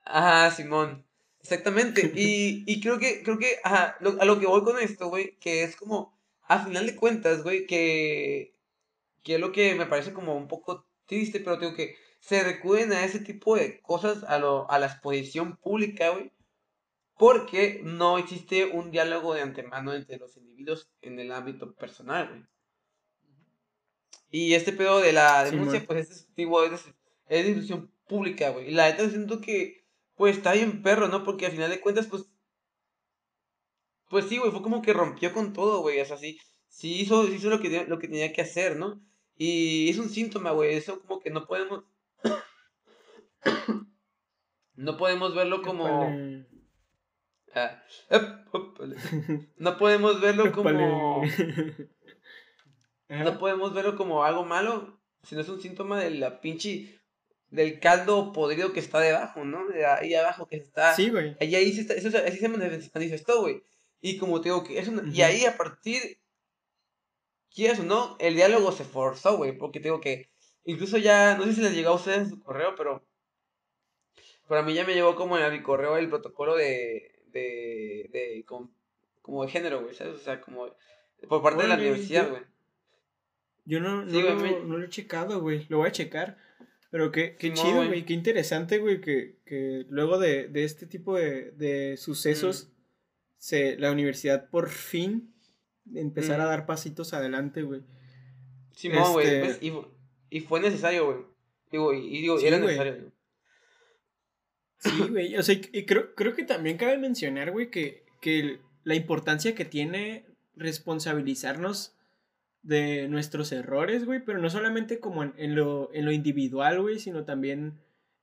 Ajá, 0.03 0.51
Simón. 0.51 1.05
Exactamente. 1.41 2.11
Y, 2.15 2.63
y 2.67 2.81
creo 2.81 2.99
que, 2.99 3.23
creo 3.23 3.37
que, 3.37 3.57
ajá, 3.63 3.97
a 4.19 4.25
lo 4.25 4.39
que 4.39 4.47
voy 4.47 4.63
con 4.63 4.79
esto, 4.79 5.09
güey, 5.09 5.37
que 5.39 5.63
es 5.63 5.75
como, 5.75 6.17
a 6.47 6.63
final 6.63 6.85
de 6.85 6.95
cuentas, 6.95 7.43
güey, 7.43 7.65
que, 7.65 8.53
que 9.23 9.35
es 9.35 9.39
lo 9.39 9.51
que 9.51 9.75
me 9.75 9.85
parece 9.85 10.13
como 10.13 10.35
un 10.35 10.47
poco 10.47 10.85
triste, 11.05 11.39
pero 11.39 11.57
tengo 11.57 11.75
que 11.75 11.95
se 12.19 12.43
recuden 12.43 12.91
a 12.91 13.05
ese 13.05 13.19
tipo 13.19 13.55
de 13.55 13.81
cosas, 13.81 14.23
a, 14.23 14.39
lo, 14.39 14.69
a 14.71 14.79
la 14.79 14.87
exposición 14.87 15.57
pública, 15.57 16.09
güey, 16.09 16.31
porque 17.17 17.81
no 17.83 18.17
existe 18.17 18.65
un 18.65 18.91
diálogo 18.91 19.33
de 19.33 19.41
antemano 19.41 19.93
entre 19.93 20.17
los 20.17 20.35
individuos 20.37 20.89
en 21.01 21.19
el 21.19 21.31
ámbito 21.31 21.73
personal, 21.75 22.29
güey. 22.29 22.43
Y 24.31 24.53
este 24.53 24.73
pedo 24.73 24.99
de 24.99 25.13
la 25.13 25.45
denuncia, 25.45 25.83
pues 25.85 26.09
es, 26.09 26.27
tipo, 26.35 26.61
es, 26.63 26.83
es 27.27 27.45
discusión 27.45 27.89
pública, 28.07 28.49
güey. 28.49 28.69
Y 28.69 28.71
la 28.71 28.89
neta 28.89 29.09
siento 29.09 29.39
que, 29.39 29.85
pues 30.15 30.35
está 30.35 30.53
bien 30.53 30.81
perro, 30.81 31.07
¿no? 31.07 31.23
Porque 31.23 31.45
al 31.45 31.53
final 31.53 31.69
de 31.69 31.79
cuentas, 31.79 32.07
pues 32.07 32.25
pues 34.09 34.25
sí, 34.25 34.37
güey, 34.37 34.51
fue 34.51 34.61
como 34.61 34.81
que 34.81 34.93
rompió 34.93 35.33
con 35.33 35.53
todo, 35.53 35.81
güey. 35.81 35.99
O 35.99 36.05
sea, 36.05 36.17
sí, 36.17 36.39
sí 36.67 37.01
hizo, 37.01 37.27
hizo 37.27 37.49
lo, 37.49 37.59
que, 37.59 37.85
lo 37.87 37.99
que 37.99 38.07
tenía 38.07 38.31
que 38.33 38.41
hacer, 38.41 38.77
¿no? 38.77 39.01
Y 39.35 39.89
es 39.89 39.97
un 39.97 40.09
síntoma, 40.09 40.51
güey. 40.51 40.75
Eso 40.75 41.01
como 41.01 41.19
que 41.19 41.31
no 41.31 41.45
podemos. 41.47 41.83
no 44.75 44.97
podemos 44.97 45.35
verlo 45.35 45.61
como. 45.61 46.13
Ah, 47.55 47.81
no 49.57 49.77
podemos 49.77 50.19
verlo 50.19 50.51
como. 50.51 51.23
no 53.09 53.39
podemos 53.39 53.73
verlo 53.73 53.95
como 53.95 54.25
algo 54.25 54.43
malo, 54.43 54.99
sino 55.23 55.39
es 55.41 55.47
un 55.47 55.61
síntoma 55.61 55.99
de 55.99 56.11
la 56.11 56.41
pinche. 56.41 56.99
del 57.49 57.79
caldo 57.79 58.33
podrido 58.33 58.73
que 58.73 58.81
está 58.81 58.99
debajo, 58.99 59.45
¿no? 59.45 59.67
De 59.67 59.85
ahí 59.85 60.13
abajo 60.13 60.47
que 60.47 60.57
está. 60.57 60.93
Sí, 60.95 61.09
güey. 61.09 61.37
Ahí, 61.39 61.55
ahí 61.55 61.71
se 61.71 61.81
está, 61.81 61.93
eso, 61.93 62.09
así 62.09 62.39
se 62.39 62.49
manifestó, 62.49 63.41
güey. 63.41 63.63
Y 64.01 64.17
como 64.17 64.41
te 64.41 64.49
digo, 64.49 64.63
que 64.65 64.77
es 64.77 64.91
Y 65.13 65.21
ahí 65.21 65.45
a 65.45 65.55
partir, 65.55 66.19
quieras 67.49 67.79
o 67.79 67.83
no, 67.83 68.17
el 68.19 68.35
diálogo 68.35 68.73
se 68.73 68.83
forzó, 68.83 69.37
güey, 69.37 69.57
porque 69.57 69.79
te 69.79 69.85
digo 69.85 70.01
que 70.01 70.29
incluso 70.65 70.97
ya, 70.97 71.37
no 71.37 71.45
sé 71.45 71.53
si 71.53 71.61
les 71.61 71.73
llegó 71.73 71.91
a 71.91 71.95
ustedes 71.95 72.17
en 72.17 72.29
su 72.31 72.39
correo, 72.43 72.75
pero 72.75 73.07
Pero 74.47 74.59
a 74.59 74.63
mí 74.63 74.73
ya 74.73 74.83
me 74.85 74.93
llegó 74.93 75.15
como 75.15 75.37
en 75.37 75.45
el 75.45 75.63
correo 75.63 75.95
el 75.97 76.09
protocolo 76.09 76.55
de, 76.55 77.14
de, 77.35 78.09
de, 78.11 78.45
como 78.45 79.43
de 79.43 79.51
género, 79.51 79.81
güey, 79.81 79.93
¿sabes? 79.93 80.15
O 80.15 80.19
sea, 80.19 80.39
como 80.41 80.69
por 81.27 81.41
parte 81.41 81.63
de 81.63 81.69
la 81.69 81.75
universidad, 81.75 82.29
güey. 82.29 82.41
Yo 83.65 83.79
no, 83.79 84.05
no, 84.05 84.21
lo, 84.21 84.83
he 84.83 84.89
checado, 84.89 85.41
güey. 85.41 85.65
Lo 85.69 85.79
voy 85.79 85.87
a 85.87 85.91
checar. 85.91 86.37
Pero 86.91 87.11
qué, 87.11 87.35
qué 87.35 87.51
chido, 87.51 87.87
güey. 87.87 88.05
Qué 88.05 88.13
interesante, 88.13 88.77
güey, 88.77 89.01
que, 89.01 89.39
que 89.43 89.85
luego 89.89 90.19
de, 90.19 90.47
de, 90.47 90.63
este 90.63 90.85
tipo 90.85 91.15
de, 91.17 91.51
de 91.51 91.97
sucesos, 91.97 92.67
mm. 92.67 92.71
se, 93.37 93.77
la 93.77 93.91
universidad 93.91 94.49
por 94.49 94.69
fin 94.69 95.33
empezar 95.93 96.39
a 96.39 96.45
mm. 96.45 96.49
dar 96.49 96.65
pasitos 96.67 97.13
adelante, 97.13 97.63
güey. 97.63 97.81
Sí, 98.73 98.89
güey. 98.89 99.27
Este 99.27 99.65
y, 99.65 99.73
y, 100.29 100.41
fue 100.41 100.59
necesario, 100.61 101.05
güey. 101.05 101.17
Digo, 101.71 101.93
y, 101.93 102.21
digo, 102.21 102.39
era 102.39 102.59
necesario. 102.59 103.11
Sí, 104.85 105.01
güey. 105.09 105.35
O 105.35 105.43
sea, 105.43 105.55
y 105.55 105.85
creo, 105.85 106.13
creo 106.15 106.35
que 106.35 106.43
también 106.43 106.77
cabe 106.77 106.97
mencionar, 106.97 107.51
güey, 107.51 107.69
que, 107.71 108.05
que 108.21 108.59
la 108.83 108.95
importancia 108.95 109.55
que 109.55 109.65
tiene 109.65 110.25
responsabilizarnos 110.55 111.95
de 112.61 113.07
nuestros 113.07 113.51
errores, 113.51 114.05
güey, 114.05 114.23
pero 114.23 114.39
no 114.39 114.49
solamente 114.49 114.99
como 114.99 115.23
en, 115.23 115.55
lo, 115.55 115.93
en 115.93 116.05
lo 116.05 116.11
individual, 116.11 116.81
güey, 116.81 116.99
sino 116.99 117.23
también 117.23 117.79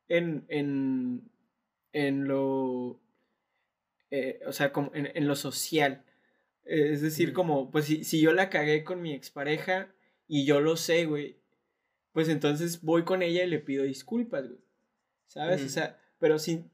en, 0.08 0.44
en, 0.48 1.30
en 1.92 2.26
lo, 2.26 3.00
eh, 4.10 4.40
o 4.46 4.52
sea, 4.52 4.72
como 4.72 4.90
en, 4.94 5.10
en 5.14 5.28
lo 5.28 5.36
social. 5.36 6.04
es 6.64 7.02
decir, 7.02 7.32
como, 7.32 7.70
pues 7.70 7.84
si, 7.84 8.04
si 8.04 8.20
yo 8.20 8.32
la 8.32 8.50
cagué 8.50 8.82
con 8.82 9.00
mi 9.00 9.12
expareja 9.12 9.92
y 10.26 10.44
yo 10.44 10.60
lo 10.60 10.76
sé, 10.76 11.06
güey, 11.06 11.36
pues 12.12 12.28
entonces 12.28 12.82
voy 12.82 13.04
con 13.04 13.22
ella 13.22 13.44
y 13.44 13.48
le 13.48 13.58
pido 13.58 13.84
disculpas, 13.84 14.48
güey. 14.48 14.60
¿Sabes? 15.26 15.64
O 15.64 15.68
sea, 15.68 15.98
pero 16.22 16.38
sin 16.38 16.70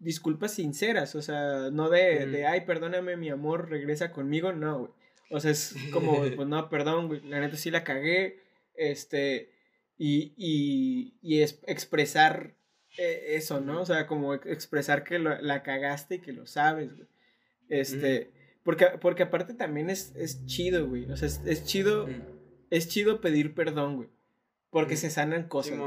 disculpas 0.00 0.54
sinceras, 0.54 1.14
o 1.14 1.22
sea, 1.22 1.70
no 1.70 1.90
de, 1.90 2.26
de, 2.26 2.44
ay, 2.44 2.62
perdóname, 2.62 3.16
mi 3.16 3.28
amor, 3.28 3.70
regresa 3.70 4.10
conmigo, 4.10 4.52
no, 4.52 4.80
güey. 4.80 4.92
O 5.30 5.38
sea, 5.38 5.52
es 5.52 5.76
como, 5.92 6.22
pues 6.34 6.48
no, 6.48 6.68
perdón, 6.68 7.06
güey, 7.06 7.20
la 7.20 7.38
neta 7.38 7.56
sí 7.56 7.70
la 7.70 7.84
cagué, 7.84 8.40
este, 8.74 9.52
y, 9.96 10.34
y, 10.36 11.14
y 11.22 11.42
es 11.42 11.60
expresar 11.68 12.56
eh, 12.98 13.36
eso, 13.36 13.60
¿no? 13.60 13.82
O 13.82 13.86
sea, 13.86 14.08
como 14.08 14.34
expresar 14.34 15.04
que 15.04 15.20
la 15.20 15.62
cagaste 15.62 16.16
y 16.16 16.20
que 16.20 16.32
lo 16.32 16.48
sabes, 16.48 16.96
güey. 16.96 17.06
Este, 17.68 18.32
porque, 18.64 18.86
porque 19.00 19.22
aparte 19.22 19.54
también 19.54 19.88
es, 19.88 20.12
es 20.16 20.44
chido, 20.46 20.88
güey, 20.88 21.08
o 21.08 21.16
sea, 21.16 21.28
es, 21.28 21.64
chido, 21.64 22.08
es 22.70 22.88
chido 22.88 23.20
pedir 23.20 23.54
perdón, 23.54 23.94
güey, 23.94 24.08
porque 24.70 24.96
se 24.96 25.10
sanan 25.10 25.46
cosas. 25.46 25.78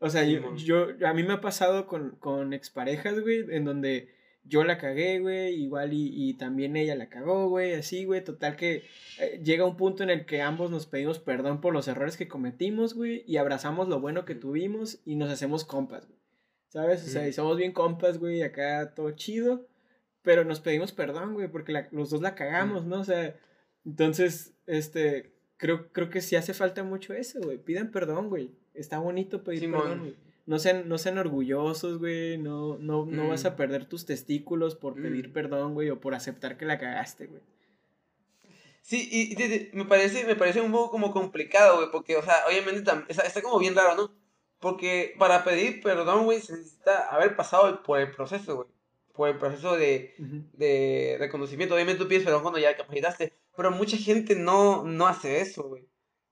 O 0.00 0.10
sea, 0.10 0.24
yo, 0.24 0.54
yo, 0.54 0.88
a 1.04 1.12
mí 1.12 1.22
me 1.24 1.34
ha 1.34 1.40
pasado 1.40 1.86
con, 1.86 2.16
con 2.16 2.52
exparejas, 2.52 3.20
güey, 3.20 3.44
en 3.50 3.64
donde 3.64 4.14
yo 4.44 4.64
la 4.64 4.78
cagué, 4.78 5.20
güey, 5.20 5.54
igual 5.54 5.92
y, 5.92 6.10
y, 6.12 6.34
también 6.34 6.76
ella 6.76 6.94
la 6.94 7.08
cagó, 7.08 7.48
güey, 7.48 7.74
así, 7.74 8.04
güey, 8.04 8.24
total 8.24 8.56
que 8.56 8.84
eh, 9.18 9.40
llega 9.44 9.66
un 9.66 9.76
punto 9.76 10.02
en 10.02 10.10
el 10.10 10.24
que 10.24 10.40
ambos 10.40 10.70
nos 10.70 10.86
pedimos 10.86 11.18
perdón 11.18 11.60
por 11.60 11.74
los 11.74 11.86
errores 11.86 12.16
que 12.16 12.28
cometimos, 12.28 12.94
güey, 12.94 13.24
y 13.26 13.36
abrazamos 13.36 13.88
lo 13.88 14.00
bueno 14.00 14.24
que 14.24 14.34
tuvimos 14.34 15.00
y 15.04 15.16
nos 15.16 15.30
hacemos 15.30 15.64
compas, 15.64 16.06
güey, 16.06 16.18
¿sabes? 16.68 17.04
O 17.04 17.08
sea, 17.08 17.28
y 17.28 17.32
somos 17.32 17.58
bien 17.58 17.72
compas, 17.72 18.18
güey, 18.18 18.42
acá 18.42 18.94
todo 18.94 19.10
chido, 19.10 19.66
pero 20.22 20.44
nos 20.44 20.60
pedimos 20.60 20.92
perdón, 20.92 21.34
güey, 21.34 21.48
porque 21.48 21.86
los 21.90 22.10
dos 22.10 22.22
la 22.22 22.34
cagamos, 22.34 22.86
¿no? 22.86 23.00
O 23.00 23.04
sea, 23.04 23.36
entonces, 23.84 24.54
este, 24.66 25.34
creo, 25.58 25.92
creo 25.92 26.08
que 26.08 26.22
sí 26.22 26.36
hace 26.36 26.54
falta 26.54 26.84
mucho 26.84 27.12
eso, 27.12 27.40
güey, 27.42 27.58
pidan 27.58 27.90
perdón, 27.90 28.30
güey, 28.30 28.52
está 28.78 28.98
bonito 28.98 29.42
pedir 29.44 29.70
perdón, 29.70 29.98
güey 30.00 30.16
no 30.48 30.58
sean, 30.58 30.88
no 30.88 30.96
sean 30.96 31.18
orgullosos, 31.18 31.98
güey. 31.98 32.38
No, 32.38 32.78
no, 32.78 33.04
no 33.04 33.28
vas 33.28 33.44
a 33.44 33.50
mm. 33.50 33.56
perder 33.56 33.84
tus 33.84 34.06
testículos 34.06 34.76
por 34.76 34.94
pedir 34.94 35.28
mm. 35.28 35.32
perdón, 35.34 35.74
güey, 35.74 35.90
o 35.90 36.00
por 36.00 36.14
aceptar 36.14 36.56
que 36.56 36.64
la 36.64 36.78
cagaste, 36.78 37.26
güey. 37.26 37.42
Sí, 38.80 39.10
y, 39.12 39.76
me, 39.76 39.84
parece, 39.84 40.24
me 40.24 40.36
parece 40.36 40.62
un 40.62 40.72
poco 40.72 40.90
como 40.90 41.12
complicado, 41.12 41.76
güey, 41.76 41.90
porque, 41.92 42.16
o 42.16 42.22
sea, 42.22 42.46
obviamente 42.48 42.90
está, 43.10 43.42
como 43.42 43.58
bien 43.58 43.74
raro, 43.74 43.94
¿no? 43.94 44.10
Porque 44.58 45.14
para 45.18 45.44
pedir 45.44 45.82
perdón, 45.82 46.24
güey, 46.24 46.40
se 46.40 46.56
necesita 46.56 47.08
haber 47.08 47.36
pasado 47.36 47.82
por 47.82 48.00
el 48.00 48.10
proceso, 48.10 48.56
güey. 48.56 48.68
Por 49.12 49.28
el 49.28 49.36
proceso 49.36 49.76
de, 49.76 50.14
de 50.54 51.16
reconocimiento. 51.18 51.74
Obviamente 51.74 52.02
tú 52.02 52.08
pides 52.08 52.24
perdón 52.24 52.40
cuando 52.40 52.58
ya 52.58 52.74
capacitaste, 52.74 53.34
pero 53.54 53.70
mucha 53.70 53.98
gente 53.98 54.34
no, 54.34 54.82
no 54.84 55.06
hace 55.06 55.42
eso, 55.42 55.64
güey. 55.64 55.86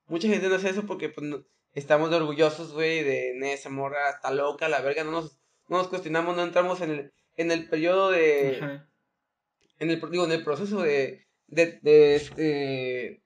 Mucha 0.07 0.27
gente 0.27 0.49
no 0.49 0.55
hace 0.55 0.69
eso 0.69 0.87
porque, 0.87 1.09
pues, 1.09 1.27
no, 1.27 1.43
estamos 1.77 2.11
orgullosos, 2.11 2.73
güey, 2.73 3.03
de 3.03 3.53
esa 3.53 3.69
morra 3.69 4.09
está 4.09 4.31
loca, 4.31 4.67
la 4.67 4.81
verga, 4.81 5.03
no 5.03 5.11
nos, 5.11 5.37
no 5.67 5.77
nos 5.77 5.87
cuestionamos, 5.87 6.35
no 6.35 6.43
entramos 6.43 6.81
en 6.81 6.91
el, 6.91 7.13
en 7.35 7.51
el 7.51 7.69
periodo 7.69 8.09
de, 8.09 8.81
en 9.77 9.89
el, 9.91 10.01
digo, 10.09 10.25
en 10.25 10.31
el 10.31 10.43
proceso 10.43 10.81
de, 10.81 11.27
de, 11.45 11.79
de, 11.83 12.15
este, 12.15 13.21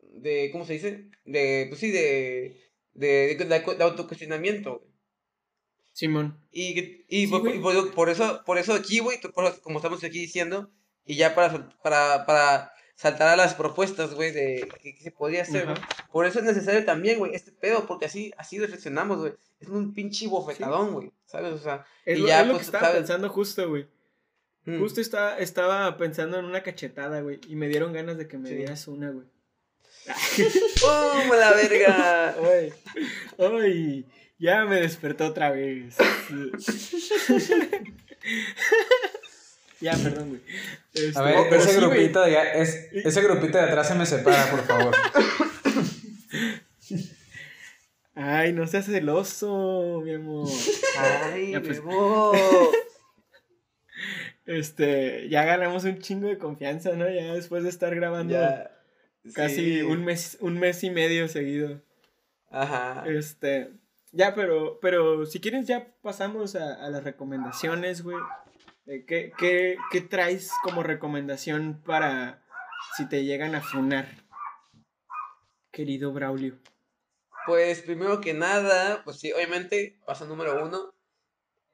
de, 0.00 0.50
¿cómo 0.52 0.64
se 0.64 0.74
dice? 0.74 1.10
De, 1.24 1.66
pues 1.68 1.80
sí, 1.80 1.90
de, 1.90 2.70
de, 2.94 3.34
de, 3.34 3.44
de 3.44 3.84
autocuestionamiento, 3.84 4.78
güey. 4.78 4.92
Simón. 5.92 6.38
Y, 6.52 7.04
y, 7.08 7.26
por, 7.26 8.10
eso, 8.10 8.44
por 8.44 8.58
eso 8.58 8.74
aquí, 8.74 9.00
güey, 9.00 9.18
como 9.62 9.78
estamos 9.78 10.04
aquí 10.04 10.20
diciendo, 10.20 10.70
y 11.04 11.16
ya 11.16 11.34
para, 11.34 11.70
para, 11.82 12.26
para 12.26 12.72
saltar 12.96 13.28
a 13.28 13.36
las 13.36 13.54
propuestas, 13.54 14.14
güey, 14.14 14.32
de 14.32 14.68
qué 14.82 14.96
se 14.98 15.12
podría 15.12 15.42
hacer, 15.42 15.66
güey. 15.66 15.76
Por 16.10 16.26
eso 16.26 16.40
es 16.40 16.46
necesario 16.46 16.84
también, 16.84 17.18
güey, 17.18 17.34
este 17.34 17.52
pedo, 17.52 17.86
porque 17.86 18.06
así, 18.06 18.32
así 18.38 18.58
reflexionamos, 18.58 19.18
güey. 19.18 19.34
Es 19.60 19.68
un 19.68 19.94
pinche 19.94 20.26
bofetadón, 20.26 20.94
güey, 20.94 21.12
¿sabes? 21.26 21.52
O 21.52 21.58
sea, 21.58 21.86
es 22.04 22.18
y 22.18 22.22
lo, 22.22 22.28
ya, 22.28 22.40
es 22.40 22.46
lo 22.46 22.54
pues, 22.54 22.68
que 22.68 22.76
estaba 22.76 22.92
pensando 22.92 23.28
justo, 23.28 23.68
güey. 23.68 23.86
Mm. 24.64 24.80
Justo 24.80 25.00
estaba, 25.00 25.38
estaba 25.38 25.96
pensando 25.96 26.38
en 26.38 26.46
una 26.46 26.62
cachetada, 26.62 27.20
güey, 27.20 27.40
y 27.46 27.54
me 27.54 27.68
dieron 27.68 27.92
ganas 27.92 28.18
de 28.18 28.26
que 28.26 28.38
me 28.38 28.50
dieras 28.50 28.88
una, 28.88 29.10
güey. 29.10 29.26
¡Pum! 30.80 31.38
la 31.38 31.52
verga! 31.52 32.34
Ay, 32.42 32.72
ay, 33.38 34.06
ya 34.38 34.64
me 34.64 34.80
despertó 34.80 35.26
otra 35.26 35.50
vez. 35.50 35.96
Ya, 39.80 39.92
perdón, 39.94 40.30
güey. 40.30 40.40
a 41.14 41.22
ver, 41.22 41.36
este, 41.52 41.56
ese, 41.56 41.80
grupito 41.80 42.22
de, 42.22 42.62
ese 43.04 43.22
grupito 43.22 43.58
de 43.58 43.64
atrás 43.64 43.88
se 43.88 43.94
me 43.94 44.06
separa, 44.06 44.50
por 44.50 44.64
favor. 44.64 44.96
Ay, 48.14 48.54
no 48.54 48.66
seas 48.66 48.86
celoso, 48.86 50.00
mi 50.02 50.14
amor. 50.14 50.48
Ay, 50.98 51.52
ya, 51.52 51.60
pues, 51.60 51.84
mi 51.84 51.92
amor. 51.92 52.36
Este, 54.46 55.28
ya 55.28 55.44
ganamos 55.44 55.82
un 55.84 55.98
chingo 55.98 56.28
de 56.28 56.38
confianza, 56.38 56.92
¿no? 56.92 57.10
Ya 57.10 57.34
después 57.34 57.64
de 57.64 57.68
estar 57.68 57.94
grabando 57.94 58.36
casi 59.34 59.82
un 59.82 60.04
mes, 60.04 60.38
un 60.40 60.58
mes 60.58 60.84
y 60.84 60.90
medio 60.90 61.26
seguido. 61.26 61.82
Ajá. 62.48 63.04
Este, 63.06 63.72
ya, 64.12 64.34
pero, 64.34 64.78
pero 64.80 65.26
si 65.26 65.40
quieres 65.40 65.66
ya 65.66 65.88
pasamos 66.00 66.54
a, 66.54 66.74
a 66.74 66.88
las 66.90 67.02
recomendaciones, 67.02 68.02
güey. 68.02 68.16
Eh, 68.86 69.04
¿Qué, 69.04 69.32
qué, 69.36 69.78
qué 69.90 70.00
traes 70.00 70.50
como 70.62 70.84
recomendación 70.84 71.82
para 71.84 72.44
si 72.96 73.08
te 73.08 73.24
llegan 73.24 73.56
a 73.56 73.60
funar, 73.60 74.06
querido 75.72 76.12
Braulio? 76.12 76.60
Pues 77.46 77.82
primero 77.82 78.20
que 78.20 78.32
nada, 78.32 79.02
pues 79.04 79.18
sí, 79.18 79.32
obviamente, 79.32 79.98
paso 80.06 80.26
número 80.26 80.64
uno, 80.64 80.94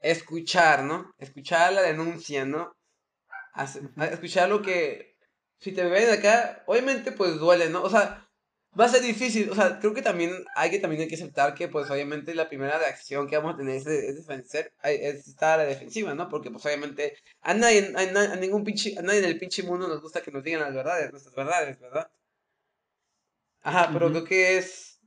escuchar, 0.00 0.84
¿no? 0.84 1.14
Escuchar 1.18 1.74
la 1.74 1.82
denuncia, 1.82 2.46
¿no? 2.46 2.74
escuchar 4.10 4.48
lo 4.48 4.62
que, 4.62 5.18
si 5.58 5.72
te 5.72 5.84
ven 5.84 6.10
acá, 6.10 6.62
obviamente 6.66 7.12
pues 7.12 7.38
duele, 7.38 7.68
¿no? 7.68 7.82
O 7.82 7.90
sea, 7.90 8.21
va 8.78 8.86
a 8.86 8.88
ser 8.88 9.02
difícil, 9.02 9.50
o 9.50 9.54
sea, 9.54 9.78
creo 9.78 9.92
que 9.92 10.02
también 10.02 10.44
hay 10.54 10.70
que 10.70 10.78
también 10.78 11.02
hay 11.02 11.08
que 11.08 11.16
aceptar 11.16 11.54
que 11.54 11.68
pues 11.68 11.90
obviamente 11.90 12.34
la 12.34 12.48
primera 12.48 12.78
reacción 12.78 13.26
que 13.28 13.36
vamos 13.36 13.54
a 13.54 13.56
tener 13.58 13.76
es, 13.76 13.86
es 13.86 14.16
defender, 14.16 14.72
es 14.82 15.28
estar 15.28 15.60
a 15.60 15.64
la 15.64 15.68
defensiva, 15.68 16.14
¿no? 16.14 16.28
Porque 16.28 16.50
pues 16.50 16.64
obviamente 16.64 17.16
a 17.42 17.54
nadie, 17.54 17.92
a, 17.94 18.36
ningún 18.36 18.64
pinche, 18.64 18.98
a 18.98 19.02
nadie 19.02 19.18
en 19.20 19.26
el 19.26 19.38
pinche 19.38 19.62
mundo 19.62 19.88
nos 19.88 20.00
gusta 20.00 20.22
que 20.22 20.30
nos 20.30 20.42
digan 20.42 20.62
las 20.62 20.74
verdades, 20.74 21.10
nuestras 21.10 21.34
verdades, 21.34 21.78
¿verdad? 21.80 22.10
Ajá, 23.62 23.90
pero 23.92 24.10
creo 24.10 24.24
que 24.24 24.58
es 24.58 24.98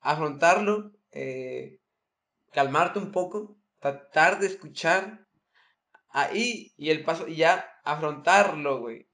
afrontarlo, 0.00 0.92
eh, 1.12 1.80
calmarte 2.52 2.98
un 2.98 3.10
poco, 3.12 3.56
tratar 3.80 4.38
de 4.38 4.46
escuchar 4.46 5.26
ahí 6.10 6.72
y 6.76 6.90
el 6.90 7.04
paso, 7.04 7.26
y 7.28 7.36
ya 7.36 7.80
afrontarlo, 7.84 8.80
güey 8.80 9.08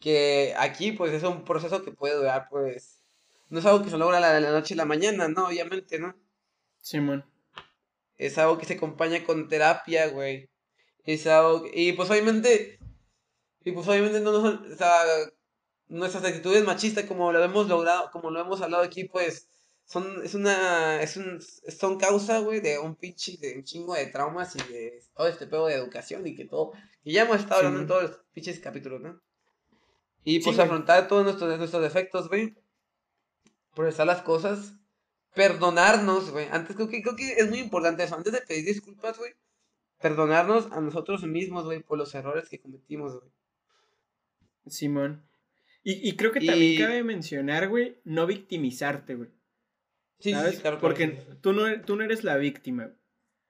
que 0.00 0.54
aquí 0.58 0.92
pues 0.92 1.12
es 1.12 1.22
un 1.22 1.44
proceso 1.44 1.84
que 1.84 1.92
puede 1.92 2.16
durar 2.16 2.48
pues 2.50 3.02
no 3.48 3.58
es 3.60 3.66
algo 3.66 3.84
que 3.84 3.90
se 3.90 3.98
logra 3.98 4.20
la, 4.20 4.40
la 4.40 4.52
noche 4.52 4.74
y 4.74 4.76
la 4.76 4.84
mañana, 4.84 5.28
¿no? 5.28 5.48
Obviamente, 5.48 5.98
¿no? 5.98 6.16
Simón. 6.80 7.24
es 8.16 8.38
algo 8.38 8.58
que 8.58 8.66
se 8.66 8.74
acompaña 8.74 9.24
con 9.24 9.48
terapia, 9.48 10.08
güey. 10.08 10.48
Es 11.04 11.26
algo 11.26 11.64
y 11.72 11.92
pues 11.92 12.10
obviamente 12.10 12.78
y 13.62 13.72
pues 13.72 13.86
obviamente 13.88 14.20
no 14.20 14.32
nos, 14.32 14.72
o 14.72 14.76
sea, 14.76 15.02
nuestras 15.88 16.24
actitudes 16.24 16.64
machistas 16.64 17.04
como 17.04 17.32
lo 17.32 17.42
hemos 17.44 17.68
logrado, 17.68 18.10
como 18.10 18.30
lo 18.30 18.40
hemos 18.40 18.62
hablado 18.62 18.82
aquí, 18.84 19.04
pues 19.04 19.48
son, 19.84 20.24
es 20.24 20.34
una, 20.34 21.02
es 21.02 21.16
un, 21.16 21.40
son 21.42 21.98
causa, 21.98 22.38
güey, 22.38 22.60
de 22.60 22.78
un 22.78 22.94
pinche, 22.96 23.36
de 23.38 23.56
un 23.56 23.64
chingo 23.64 23.94
de 23.94 24.06
traumas 24.06 24.54
y 24.56 24.72
de 24.72 25.02
todo 25.14 25.26
este 25.26 25.46
pedo 25.46 25.66
de 25.66 25.74
educación 25.74 26.26
y 26.26 26.36
que 26.36 26.44
todo, 26.46 26.72
y 27.02 27.14
ya 27.14 27.22
hemos 27.22 27.40
estado 27.40 27.56
hablando 27.56 27.80
en 27.80 27.86
todos 27.86 28.02
los 28.04 28.20
pinches 28.32 28.60
capítulos, 28.60 29.00
¿no? 29.00 29.20
Y 30.24 30.40
pues 30.40 30.58
afrontar 30.58 31.08
todos 31.08 31.24
nuestros, 31.24 31.58
nuestros 31.58 31.82
defectos, 31.82 32.28
güey, 32.28 32.54
procesar 33.74 34.06
las 34.06 34.22
cosas, 34.22 34.74
perdonarnos, 35.34 36.30
güey, 36.30 36.48
antes 36.50 36.76
creo 36.76 36.88
que, 36.88 37.02
creo 37.02 37.16
que 37.16 37.32
es 37.32 37.48
muy 37.48 37.58
importante 37.58 38.04
eso, 38.04 38.16
antes 38.16 38.32
de 38.32 38.42
pedir 38.42 38.64
disculpas, 38.64 39.18
güey, 39.18 39.32
perdonarnos 40.00 40.70
a 40.72 40.80
nosotros 40.80 41.22
mismos, 41.24 41.64
güey, 41.64 41.80
por 41.80 41.98
los 41.98 42.14
errores 42.14 42.48
que 42.48 42.60
cometimos, 42.60 43.18
güey. 43.18 43.30
Simón. 44.66 45.24
Y, 45.82 46.06
y 46.06 46.16
creo 46.16 46.32
que 46.32 46.40
también 46.40 46.80
cabe 46.80 47.02
mencionar, 47.02 47.68
güey, 47.68 47.96
no 48.04 48.26
victimizarte, 48.26 49.14
güey. 49.14 49.30
Sí, 50.18 50.34
Sí, 50.34 50.58
claro, 50.58 50.78
Porque 50.80 51.08
tú, 51.40 51.54
no, 51.54 51.80
tú 51.82 51.96
no 51.96 52.04
eres 52.04 52.24
la 52.24 52.36
víctima. 52.36 52.92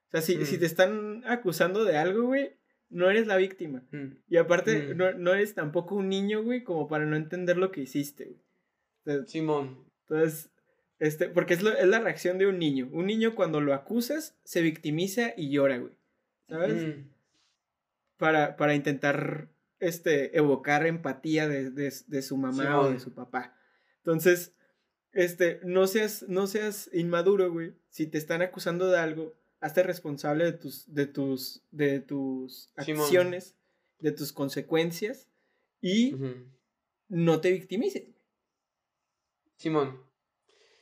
O 0.07 0.11
sea, 0.11 0.21
si, 0.21 0.45
si 0.45 0.55
mm. 0.55 0.59
te 0.59 0.65
están 0.65 1.23
acusando 1.25 1.83
de 1.83 1.97
algo, 1.97 2.23
güey, 2.23 2.55
no 2.91 3.09
eres 3.09 3.25
la 3.25 3.37
víctima. 3.37 3.83
Mm. 3.91 4.17
Y 4.27 4.37
aparte, 4.37 4.93
mm. 4.93 4.97
no, 4.97 5.13
no, 5.13 5.33
eres 5.33 5.55
tampoco 5.55 5.95
un 5.95 6.09
niño, 6.09 6.43
güey, 6.43 6.63
como 6.63 6.87
para 6.87 7.05
no 7.05 7.15
entender 7.15 7.57
lo 7.57 7.71
que 7.71 7.81
hiciste, 7.81 8.25
güey. 9.05 9.25
Simón. 9.25 9.85
Entonces, 10.07 10.51
este, 10.99 11.29
porque 11.29 11.55
es, 11.55 11.63
es 11.63 11.87
la 11.87 11.99
reacción 11.99 12.37
de 12.37 12.45
un 12.45 12.59
niño. 12.59 12.87
Un 12.91 13.07
niño 13.07 13.33
cuando 13.33 13.59
lo 13.61 13.73
acusas, 13.73 14.37
se 14.43 14.61
victimiza 14.61 15.33
y 15.35 15.49
llora, 15.49 15.77
güey. 15.77 15.93
¿Sabes? 16.47 16.97
Para, 18.17 18.57
para 18.57 18.75
intentar 18.75 19.49
este, 19.79 20.37
evocar 20.37 20.85
empatía 20.85 21.47
de, 21.47 21.71
de, 21.71 22.21
su 22.21 22.37
mamá 22.37 22.81
o 22.81 22.91
de 22.91 22.99
su 22.99 23.13
papá. 23.13 23.55
Entonces, 23.97 24.53
este, 25.11 25.59
no 25.63 25.87
seas, 25.87 26.25
no 26.27 26.45
seas 26.45 26.89
inmaduro, 26.93 27.51
güey. 27.51 27.73
Si 27.89 28.05
te 28.05 28.17
están 28.17 28.41
acusando 28.41 28.89
de 28.89 28.99
algo, 28.99 29.33
hazte 29.61 29.83
responsable 29.83 30.45
de 30.45 30.53
tus, 30.53 30.93
de 30.93 31.05
tus, 31.05 31.61
de 31.71 31.99
tus 31.99 32.71
acciones, 32.75 33.55
de 33.99 34.11
tus 34.11 34.33
consecuencias 34.33 35.27
y 35.79 36.15
no 37.07 37.39
te 37.39 37.51
victimices. 37.51 38.03
Simón. 39.57 40.03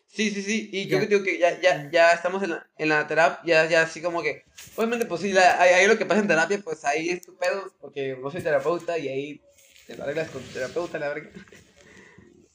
Sí, 0.07 0.32
sí, 0.32 0.41
sí. 0.41 0.69
Y 0.71 0.88
yo 0.88 1.05
creo 1.05 1.21
que 1.21 1.38
ya, 1.38 1.61
ya, 1.61 1.91
ya 1.91 2.11
estamos 2.13 2.41
en 2.41 2.51
la, 2.51 2.67
en 2.77 2.89
la 2.89 3.05
terapia, 3.05 3.43
ya, 3.45 3.69
ya 3.69 3.82
así 3.84 4.01
como 4.01 4.23
que, 4.23 4.43
obviamente, 4.75 5.05
pues 5.05 5.21
sí, 5.21 5.38
ahí, 5.38 5.86
lo 5.86 5.97
que 5.97 6.05
pasa 6.05 6.21
en 6.21 6.27
terapia, 6.27 6.59
pues 6.63 6.84
ahí 6.84 7.09
es 7.09 7.21
tu 7.21 7.36
pedo, 7.36 7.71
porque 7.80 8.17
no 8.19 8.32
soy 8.32 8.41
terapeuta 8.41 8.97
y 8.97 9.07
ahí 9.07 9.41
te 9.86 9.95
lo 9.95 10.03
arreglas 10.03 10.32
con 10.32 10.41
tu 10.41 10.51
terapeuta, 10.51 10.97
la 10.97 11.09
verdad. 11.09 11.30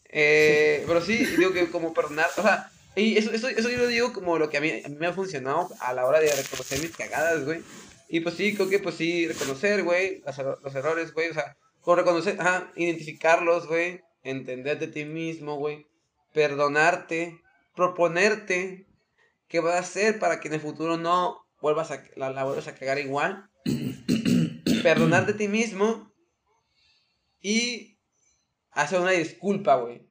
Eh, 0.07 0.85
pero 0.87 1.01
sí, 1.01 1.25
digo 1.37 1.53
que 1.53 1.71
como 1.71 1.93
perdonar, 1.93 2.27
o 2.37 2.43
sea, 2.43 2.73
y 2.97 3.17
eso, 3.19 3.33
eso, 3.33 3.49
eso 3.49 3.69
yo 3.69 3.79
lo 3.79 3.87
digo 3.87 4.13
como 4.13 4.39
lo 4.39 4.49
que 4.49 4.59
a 4.59 4.61
mí, 4.61 4.71
a 4.85 4.89
mí 4.89 4.97
me 4.97 5.07
ha 5.07 5.13
funcionado 5.13 5.69
a 5.81 5.93
la 5.93 6.07
hora 6.07 6.21
de 6.21 6.35
reconocer 6.35 6.81
mis 6.81 6.97
cagadas, 6.97 7.45
güey. 7.45 7.63
Y 8.09 8.21
pues 8.21 8.37
sí, 8.37 8.55
creo 8.55 8.69
que 8.69 8.79
pues 8.79 8.97
sí, 8.97 9.27
reconocer, 9.27 9.83
güey, 9.83 10.23
los, 10.25 10.75
errores, 10.75 11.13
güey, 11.13 11.31
o 11.31 11.35
sea, 11.35 11.57
con 11.81 11.99
reconocer, 11.99 12.41
ajá, 12.41 12.71
identificarlos, 12.77 13.67
güey, 13.67 14.01
entender 14.23 14.79
de 14.79 14.89
ti 14.89 15.05
mismo, 15.05 15.57
güey, 15.57 15.87
perdonarte, 16.33 17.41
proponerte 17.75 18.87
qué 19.49 19.61
vas 19.61 19.75
a 19.75 19.79
hacer 19.79 20.19
para 20.19 20.39
que 20.39 20.49
en 20.49 20.55
el 20.55 20.61
futuro 20.61 20.97
no 20.97 21.45
vuelvas 21.61 21.91
a, 21.91 22.05
la, 22.17 22.31
la 22.31 22.45
vuelvas 22.45 22.69
a 22.69 22.75
cagar 22.75 22.99
igual, 22.99 23.51
perdonar 24.83 25.27
de 25.27 25.35
ti 25.35 25.49
mismo 25.49 26.13
y 27.41 27.99
hacer 28.71 29.01
una 29.01 29.13
disculpa, 29.13 29.77
güey. 29.77 30.04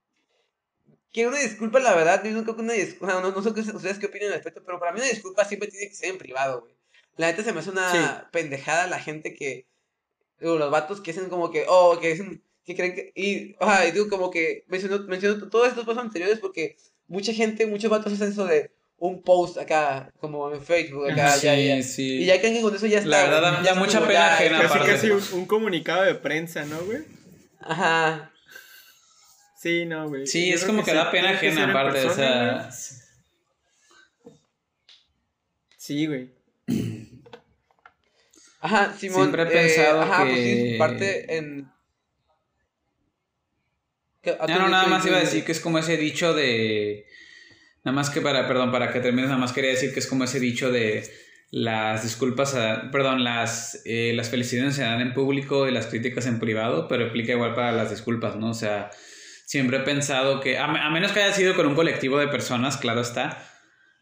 Que 1.13 1.27
una 1.27 1.39
disculpa, 1.39 1.79
la 1.79 1.93
verdad, 1.93 2.23
yo 2.23 2.31
no 2.31 2.43
creo 2.43 2.55
que 2.55 2.63
una 2.63 2.73
disculpa, 2.73 3.21
no, 3.21 3.31
no 3.31 3.41
sé 3.43 3.49
ustedes 3.49 3.99
qué 3.99 4.07
opinan 4.07 4.29
al 4.29 4.33
respecto, 4.35 4.63
pero 4.65 4.79
para 4.79 4.91
mí 4.91 4.99
una 4.99 5.09
disculpa 5.09 5.45
siempre 5.45 5.69
tiene 5.69 5.87
que 5.87 5.95
ser 5.95 6.09
en 6.09 6.17
privado, 6.17 6.61
güey. 6.61 6.73
La 7.17 7.27
neta 7.27 7.43
se 7.43 7.53
me 7.53 7.59
hace 7.59 7.69
una 7.69 8.29
pendejada 8.31 8.87
la 8.87 8.99
gente 8.99 9.35
que, 9.35 9.67
digo, 10.39 10.57
los 10.57 10.71
vatos 10.71 11.01
que 11.01 11.11
hacen 11.11 11.29
como 11.29 11.51
que, 11.51 11.65
oh, 11.67 11.99
que 12.01 12.09
dicen, 12.09 12.41
que 12.65 12.75
creen 12.75 12.95
que, 12.95 13.11
y, 13.15 13.55
y 13.55 13.91
digo 13.93 14.09
como 14.09 14.31
que, 14.31 14.65
menciono, 14.67 14.99
menciono 15.03 15.47
todos 15.49 15.67
estos 15.67 15.85
pasos 15.85 16.03
anteriores 16.03 16.39
porque 16.39 16.77
mucha 17.07 17.31
gente, 17.31 17.67
muchos 17.67 17.91
vatos 17.91 18.13
hacen 18.13 18.31
eso 18.31 18.45
de 18.45 18.71
un 18.97 19.21
post 19.21 19.57
acá, 19.57 20.11
como 20.19 20.51
en 20.51 20.63
Facebook, 20.63 21.11
acá, 21.11 21.37
ya, 21.37 21.55
ya. 21.55 21.83
Sí. 21.83 22.23
Y 22.23 22.25
ya 22.25 22.41
que 22.41 22.61
con 22.61 22.75
eso 22.75 22.87
ya 22.87 22.99
está. 22.99 23.09
La 23.09 23.23
verdad, 23.29 23.63
ya, 23.63 23.75
mucha 23.75 24.07
pena 24.07 24.33
ajena. 24.33 24.61
Casi, 24.61 24.79
casi 24.79 25.09
un, 25.11 25.21
un, 25.33 25.45
comunicado 25.45 26.03
de 26.03 26.15
prensa, 26.15 26.65
¿no, 26.65 26.79
güey? 26.85 26.99
Ajá. 27.59 28.32
Sí, 29.63 29.85
no, 29.85 30.09
güey. 30.09 30.27
Sí, 30.27 30.51
es 30.51 30.65
como 30.65 30.83
que, 30.83 30.93
da 30.93 31.09
pena 31.09 31.29
ajena 31.29 31.69
aparte, 31.69 32.05
o 32.05 32.13
sea... 32.13 32.69
Sí, 35.77 36.05
güey. 36.05 36.31
Ajá, 38.59 38.93
Simón. 38.97 39.21
Siempre 39.21 39.43
he 39.43 39.45
pensado 39.45 40.01
eh, 40.01 40.03
ajá, 40.03 40.23
pues 40.25 40.35
sí, 40.35 40.75
parte 40.77 41.37
en... 41.37 41.71
No, 44.49 44.59
no, 44.59 44.67
nada 44.67 44.87
más 44.87 45.05
iba 45.05 45.15
a 45.15 45.21
decir 45.21 45.45
que 45.45 45.53
es 45.53 45.61
como 45.61 45.79
ese 45.79 45.95
dicho 45.95 46.33
de... 46.33 47.05
Nada 47.85 47.95
más 47.95 48.09
que 48.09 48.19
para, 48.19 48.45
perdón, 48.49 48.69
para 48.69 48.91
que 48.91 48.99
termines, 48.99 49.29
nada 49.29 49.39
más 49.39 49.53
quería 49.53 49.69
decir 49.69 49.93
que 49.93 50.01
es 50.01 50.07
como 50.07 50.25
ese 50.25 50.41
dicho 50.41 50.73
de 50.73 51.09
las 51.51 52.03
disculpas, 52.03 52.53
perdón, 52.91 53.23
las, 53.23 53.81
eh, 53.85 54.11
las 54.13 54.29
felicidades 54.29 54.75
se 54.75 54.81
dan 54.81 54.99
en 54.99 55.13
público 55.13 55.69
y 55.69 55.71
las 55.71 55.87
críticas 55.87 56.25
en 56.25 56.39
privado, 56.39 56.89
pero 56.89 57.05
aplica 57.05 57.31
igual 57.31 57.53
para 57.55 57.71
las 57.71 57.91
disculpas, 57.91 58.35
¿no? 58.35 58.49
O 58.49 58.53
sea, 58.53 58.91
siempre 59.45 59.77
he 59.77 59.81
pensado 59.81 60.39
que, 60.39 60.57
a, 60.57 60.67
menos 60.67 61.11
que 61.11 61.21
haya 61.21 61.33
sido 61.33 61.55
con 61.55 61.65
un 61.67 61.75
colectivo 61.75 62.19
de 62.19 62.27
personas, 62.27 62.77
claro 62.77 63.01
está, 63.01 63.45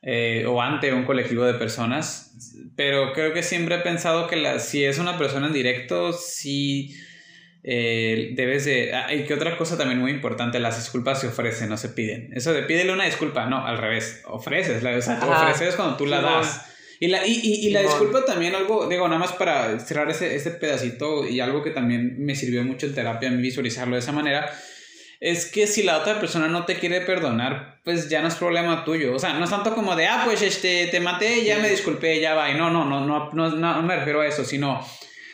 eh, 0.02 0.46
o 0.48 0.62
ante 0.62 0.94
un 0.94 1.04
colectivo 1.04 1.46
de 1.46 1.54
personas, 1.54 2.34
pero 2.76 3.14
creo 3.14 3.34
que 3.34 3.44
siempre 3.44 3.76
he 3.76 3.80
pensado 3.80 4.28
que 4.28 4.36
la, 4.36 4.60
si 4.60 4.84
es 4.84 4.98
una 4.98 5.18
persona 5.18 5.48
en 5.48 5.54
directo, 5.54 6.14
sí 6.14 6.96
eh, 7.64 8.32
debes 8.34 8.66
de... 8.66 8.94
Ah, 8.94 9.14
y 9.14 9.26
que 9.26 9.34
otra 9.34 9.58
cosa 9.58 9.78
también 9.78 10.00
muy 10.00 10.12
importante, 10.12 10.60
las 10.60 10.78
disculpas 10.78 11.22
se 11.22 11.28
ofrecen, 11.28 11.70
no 11.70 11.78
se 11.78 11.89
piden. 11.89 12.32
Eso 12.34 12.54
de 12.54 12.64
pídele 12.64 12.92
una 12.92 13.06
disculpa, 13.06 13.46
no, 13.46 13.66
al 13.66 13.78
revés, 13.78 14.24
ofreces, 14.26 14.82
la, 14.82 14.98
o 14.98 15.02
sea, 15.02 15.20
ofreces 15.22 15.76
cuando 15.76 15.98
tú 15.98 16.06
la 16.06 16.22
das. 16.22 16.68
Y 17.00 17.08
la, 17.08 17.26
y, 17.26 17.34
y, 17.34 17.72
la 17.72 17.82
disculpa 17.82 18.26
también 18.26 18.54
algo, 18.54 18.88
digo, 18.88 19.08
nada 19.08 19.20
más 19.20 19.32
para 19.34 19.80
cerrar 19.80 20.08
ese, 20.12 20.36
ese 20.36 20.52
pedacito 20.52 21.28
y 21.28 21.39
algo 21.39 21.64
que 21.64 21.72
también 21.72 22.24
me 22.24 22.36
sirvió 22.36 22.64
mucho 22.64 22.86
en 22.86 22.94
terapia 22.94 23.30
a 23.30 23.32
mí 23.32 23.42
visualizarlo 23.42 23.96
de 23.96 24.02
esa 24.02 24.12
manera, 24.12 24.54
es 25.22 25.45
que 25.45 25.67
si 25.67 25.84
la 25.84 25.99
otra 25.99 26.19
persona 26.19 26.47
no 26.47 26.65
te 26.65 26.80
quiere 26.80 27.01
perdonar, 27.01 27.80
pues 27.84 28.09
ya 28.09 28.24
no 28.24 28.28
es 28.28 28.34
problema 28.34 28.84
tuyo. 28.84 29.13
O 29.13 29.19
sea, 29.19 29.34
no 29.34 29.43
es 29.43 29.51
tanto 29.51 29.76
como 29.76 29.95
de, 29.95 30.07
ah, 30.07 30.24
pues 30.26 30.41
este, 30.41 30.88
te 30.88 30.99
maté, 30.99 31.45
ya 31.45 31.59
me 31.59 31.69
disculpé, 31.69 32.19
ya 32.19 32.34
va. 32.34 32.49
Y 32.49 32.55
no, 32.55 32.72
no, 32.72 32.86
no, 32.86 33.05
no, 33.05 33.30
no, 33.32 33.49
no 33.51 33.82
me 33.84 33.95
refiero 33.95 34.22
a 34.22 34.28
eso, 34.28 34.43
sino 34.43 34.84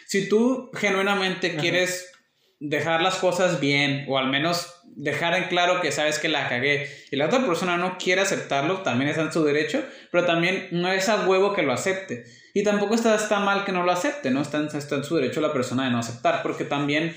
si 0.05 0.27
tú 0.27 0.69
genuinamente 0.75 1.55
quieres 1.55 2.11
dejar 2.59 3.01
las 3.01 3.15
cosas 3.15 3.61
bien 3.61 4.05
o 4.09 4.17
al 4.17 4.27
menos 4.27 4.73
dejar 4.83 5.35
en 5.35 5.45
claro 5.45 5.79
que 5.79 5.91
sabes 5.93 6.19
que 6.19 6.27
la 6.27 6.49
cagué 6.49 6.89
y 7.11 7.15
la 7.15 7.27
otra 7.27 7.45
persona 7.45 7.77
no 7.77 7.97
quiere 7.97 8.21
aceptarlo, 8.21 8.81
también 8.81 9.09
está 9.09 9.21
en 9.21 9.31
su 9.31 9.45
derecho, 9.45 9.83
pero 10.11 10.25
también 10.25 10.67
no 10.71 10.91
es 10.91 11.07
a 11.07 11.27
huevo 11.27 11.53
que 11.53 11.61
lo 11.61 11.71
acepte. 11.71 12.25
Y 12.53 12.63
tampoco 12.63 12.95
está, 12.95 13.15
está 13.15 13.39
mal 13.39 13.63
que 13.63 13.71
no 13.71 13.83
lo 13.83 13.91
acepte, 13.91 14.31
¿no? 14.31 14.41
Está 14.41 14.57
en, 14.57 14.67
está 14.75 14.95
en 14.95 15.03
su 15.05 15.15
derecho 15.15 15.39
la 15.39 15.53
persona 15.53 15.85
de 15.85 15.91
no 15.91 15.99
aceptar, 15.99 16.41
porque 16.41 16.65
también 16.65 17.15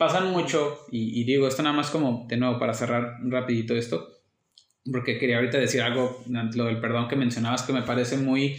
pasan 0.00 0.30
mucho, 0.30 0.86
y, 0.90 1.24
digo 1.24 1.46
esto 1.46 1.62
nada 1.62 1.76
más 1.76 1.90
como 1.90 2.24
de 2.26 2.38
nuevo 2.38 2.58
para 2.58 2.72
cerrar 2.72 3.18
rapidito 3.22 3.76
esto, 3.76 4.08
porque 4.90 5.18
quería 5.18 5.36
ahorita 5.36 5.58
decir 5.58 5.82
algo, 5.82 6.24
lo 6.54 6.64
del 6.64 6.80
perdón 6.80 7.06
que 7.06 7.16
mencionabas, 7.16 7.64
que 7.64 7.74
me 7.74 7.82
parece 7.82 8.16
muy 8.16 8.56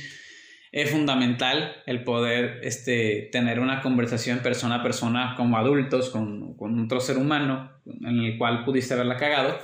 eh, 0.71 0.85
fundamental 0.85 1.77
el 1.87 2.03
poder 2.03 2.59
este, 2.61 3.27
tener 3.31 3.59
una 3.59 3.81
conversación 3.81 4.41
persona 4.41 4.75
a 4.75 4.83
persona 4.83 5.33
como 5.35 5.57
adultos 5.57 6.11
con, 6.11 6.55
con 6.57 6.79
otro 6.79 6.99
ser 6.99 7.17
humano 7.17 7.71
en 7.87 8.19
el 8.19 8.37
cual 8.37 8.63
pudiste 8.63 8.93
haberla 8.93 9.17
cagado. 9.17 9.57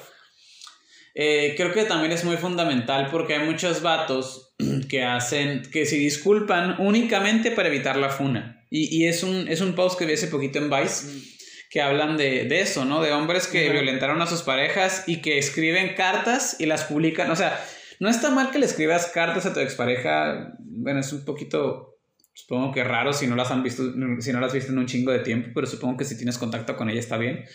Eh, 1.13 1.53
creo 1.57 1.73
que 1.73 1.83
también 1.83 2.11
es 2.11 2.25
muy 2.25 2.37
fundamental 2.37 3.09
porque 3.11 3.35
hay 3.35 3.45
muchos 3.45 3.83
vatos 3.83 4.55
que 4.89 5.03
hacen, 5.03 5.61
que 5.71 5.85
se 5.85 5.97
disculpan 5.97 6.77
únicamente 6.79 7.51
para 7.51 7.67
evitar 7.67 7.97
la 7.97 8.09
funa. 8.09 8.65
Y, 8.71 8.97
y 8.97 9.05
es, 9.05 9.21
un, 9.21 9.47
es 9.47 9.61
un 9.61 9.75
post 9.75 9.99
que 9.99 10.07
vi 10.07 10.13
hace 10.13 10.27
poquito 10.27 10.57
en 10.57 10.71
Vice 10.71 11.36
que 11.69 11.81
hablan 11.81 12.17
de, 12.17 12.45
de 12.45 12.61
eso, 12.61 12.85
¿no? 12.85 13.01
De 13.01 13.11
hombres 13.11 13.47
que 13.47 13.69
violentaron 13.69 14.21
a 14.21 14.27
sus 14.27 14.41
parejas 14.41 15.03
y 15.07 15.21
que 15.21 15.37
escriben 15.37 15.95
cartas 15.95 16.57
y 16.59 16.65
las 16.65 16.85
publican. 16.85 17.29
O 17.29 17.35
sea, 17.35 17.59
no 17.99 18.09
está 18.09 18.29
mal 18.29 18.51
que 18.51 18.59
le 18.59 18.65
escribas 18.65 19.07
cartas 19.07 19.45
a 19.45 19.53
tu 19.53 19.59
expareja. 19.59 20.53
Bueno, 20.59 20.99
es 20.99 21.11
un 21.11 21.25
poquito, 21.25 21.99
supongo 22.33 22.71
que 22.71 22.83
raro 22.83 23.13
si 23.13 23.27
no 23.27 23.35
las 23.35 23.51
han 23.51 23.63
visto, 23.63 23.83
si 24.19 24.31
no 24.31 24.39
las 24.39 24.53
viste 24.53 24.71
en 24.71 24.77
un 24.77 24.85
chingo 24.85 25.11
de 25.11 25.19
tiempo, 25.19 25.49
pero 25.53 25.67
supongo 25.67 25.97
que 25.97 26.05
si 26.05 26.15
tienes 26.15 26.37
contacto 26.37 26.77
con 26.77 26.89
ella 26.89 26.99
está 26.99 27.17
bien. 27.17 27.45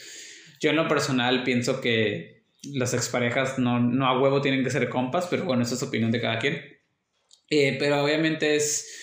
Yo 0.60 0.70
en 0.70 0.76
lo 0.76 0.88
personal 0.88 1.42
pienso 1.44 1.80
que 1.80 2.44
las 2.74 2.94
exparejas 2.94 3.58
no, 3.58 3.80
no 3.80 4.06
a 4.06 4.20
huevo 4.20 4.40
tienen 4.40 4.62
que 4.62 4.70
ser 4.70 4.88
compas, 4.88 5.26
pero 5.28 5.44
bueno, 5.44 5.62
esa 5.62 5.74
es 5.74 5.82
opinión 5.82 6.10
de 6.10 6.20
cada 6.20 6.38
quien. 6.38 6.62
Eh, 7.50 7.76
pero 7.78 8.02
obviamente 8.02 8.56
es 8.56 9.01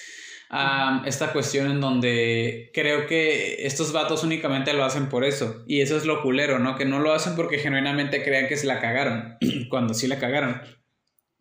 esta 1.06 1.32
cuestión 1.32 1.70
en 1.70 1.80
donde 1.80 2.72
creo 2.74 3.06
que 3.06 3.68
estos 3.68 3.91
vatos 3.91 4.24
únicamente 4.24 4.74
lo 4.74 4.84
hacen 4.84 5.08
por 5.08 5.24
eso. 5.24 5.64
Y 5.68 5.82
eso 5.82 5.95
es 5.95 6.06
lo 6.06 6.24
culero, 6.24 6.58
¿no? 6.60 6.76
Que 6.76 6.86
no 6.86 7.00
lo 7.00 7.14
hacen 7.14 7.36
porque 7.36 7.60
genuinamente 7.60 8.24
crean 8.24 8.47
que 8.47 8.58
se 8.58 8.66
la 8.66 8.80
cagaron, 8.80 9.38
cuando 9.70 9.93
sí 9.93 10.08
la 10.08 10.20
cagaron. 10.20 10.62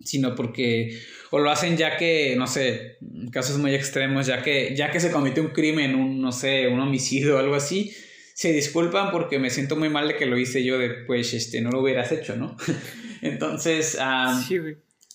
sino 0.01 0.35
porque 0.35 0.97
o 1.31 1.39
lo 1.39 1.51
hacen 1.51 1.77
ya 1.77 1.97
que, 1.97 2.37
no 2.37 2.47
sé, 2.47 2.99
casos 3.33 3.59
muy 3.59 3.75
extremos, 3.75 4.27
ya 4.27 4.43
que, 4.43 4.75
ya 4.77 4.91
que 4.91 5.01
se 5.01 5.11
cometió 5.11 5.43
un 5.43 5.51
crimen, 5.51 5.95
un, 5.95 6.21
no 6.21 6.33
sé, 6.33 6.69
un 6.69 6.81
homicidio 6.81 7.37
o 7.37 7.39
algo 7.39 7.55
así, 7.55 7.93
se 8.35 8.53
disculpan 8.53 9.11
porque 9.11 9.39
me 9.39 9.51
siento 9.51 9.77
muy 9.77 9.89
mal 9.89 10.09
de 10.09 10.17
que 10.17 10.27
lo 10.27 10.39
hice 10.39 10.65
yo 10.65 10.79
de, 10.79 10.91
pues, 11.07 11.35
este, 11.35 11.61
no 11.61 11.71
lo 11.71 11.83
hubieras 11.83 12.13
hecho, 12.13 12.37
¿no? 12.37 12.57
Entonces, 13.23 13.99
sí, 14.47 14.59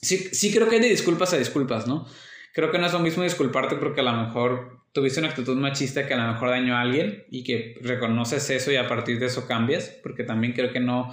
sí, 0.02 0.18
sí 0.32 0.52
creo 0.52 0.68
que 0.68 0.76
hay 0.76 0.82
de 0.82 0.90
disculpas 0.90 1.34
a 1.34 1.38
disculpas, 1.38 1.88
¿no? 1.88 2.08
Creo 2.54 2.72
que 2.72 2.78
no 2.78 2.86
es 2.86 2.94
lo 2.94 3.00
mismo 3.00 3.24
disculparte 3.24 3.76
porque 3.76 4.02
a 4.02 4.04
lo 4.04 4.14
mejor 4.14 4.84
tuviste 4.94 5.20
una 5.20 5.30
actitud 5.30 5.58
machista 5.58 6.08
que 6.08 6.14
a 6.14 6.18
lo 6.18 6.32
mejor 6.32 6.50
dañó 6.50 6.78
a 6.78 6.82
alguien 6.82 7.26
y 7.30 7.44
que 7.44 7.76
reconoces 7.82 8.50
eso 8.50 8.72
y 8.72 8.76
a 8.76 8.88
partir 8.88 9.20
de 9.20 9.26
eso 9.26 9.48
cambias, 9.48 9.90
porque 10.04 10.24
también 10.24 10.54
creo 10.54 10.72
que 10.72 10.80
no 10.80 11.10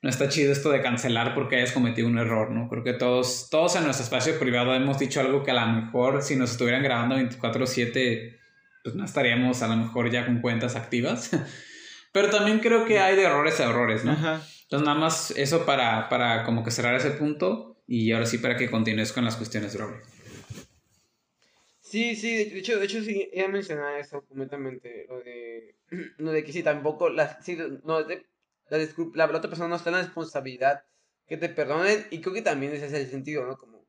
no 0.00 0.08
está 0.08 0.28
chido 0.28 0.52
esto 0.52 0.70
de 0.70 0.80
cancelar 0.80 1.34
porque 1.34 1.56
hayas 1.56 1.72
cometido 1.72 2.06
un 2.06 2.18
error, 2.18 2.50
¿no? 2.50 2.68
Creo 2.68 2.84
que 2.84 2.92
todos, 2.92 3.48
todos 3.50 3.74
en 3.76 3.84
nuestro 3.84 4.04
espacio 4.04 4.38
privado 4.38 4.74
hemos 4.74 4.98
dicho 4.98 5.20
algo 5.20 5.42
que 5.42 5.50
a 5.50 5.66
lo 5.66 5.66
mejor 5.72 6.22
si 6.22 6.36
nos 6.36 6.52
estuvieran 6.52 6.82
grabando 6.82 7.16
24/7, 7.16 8.38
pues 8.84 8.94
no 8.94 9.04
estaríamos 9.04 9.62
a 9.62 9.68
lo 9.68 9.76
mejor 9.76 10.10
ya 10.10 10.24
con 10.24 10.40
cuentas 10.40 10.76
activas. 10.76 11.30
Pero 12.12 12.30
también 12.30 12.60
creo 12.60 12.84
que 12.84 13.00
hay 13.00 13.16
de 13.16 13.24
errores 13.24 13.60
a 13.60 13.68
errores, 13.68 14.04
¿no? 14.04 14.12
Entonces 14.12 14.86
nada 14.86 14.98
más 14.98 15.32
eso 15.32 15.66
para, 15.66 16.08
para 16.08 16.44
como 16.44 16.64
que 16.64 16.70
cerrar 16.70 16.94
ese 16.94 17.10
punto 17.10 17.76
y 17.86 18.12
ahora 18.12 18.26
sí 18.26 18.38
para 18.38 18.56
que 18.56 18.70
continúes 18.70 19.12
con 19.12 19.24
las 19.24 19.36
cuestiones 19.36 19.72
de 19.72 19.78
Robert. 19.78 20.04
Sí, 21.90 22.16
sí, 22.16 22.44
de 22.50 22.58
hecho, 22.58 22.78
de 22.78 22.84
hecho 22.84 23.02
sí, 23.02 23.30
ella 23.32 23.48
mencionaba 23.48 23.98
eso 23.98 24.22
completamente, 24.26 25.06
lo 25.08 25.20
de, 25.20 25.74
lo 26.18 26.32
de 26.32 26.44
que 26.44 26.52
sí, 26.52 26.62
tampoco, 26.62 27.08
las, 27.08 27.42
sí, 27.44 27.56
no, 27.84 28.02
de, 28.04 28.26
la, 28.68 28.78
la, 29.26 29.26
otra 29.38 29.48
persona 29.50 29.68
no 29.68 29.76
está 29.76 29.88
en 29.90 29.96
la 29.96 30.02
responsabilidad 30.02 30.84
que 31.26 31.36
te 31.38 31.48
perdonen 31.48 32.06
y 32.10 32.20
creo 32.20 32.34
que 32.34 32.42
también 32.42 32.72
ese 32.72 32.86
es 32.86 32.92
el 32.92 33.08
sentido, 33.08 33.46
¿no? 33.46 33.56
Como, 33.56 33.86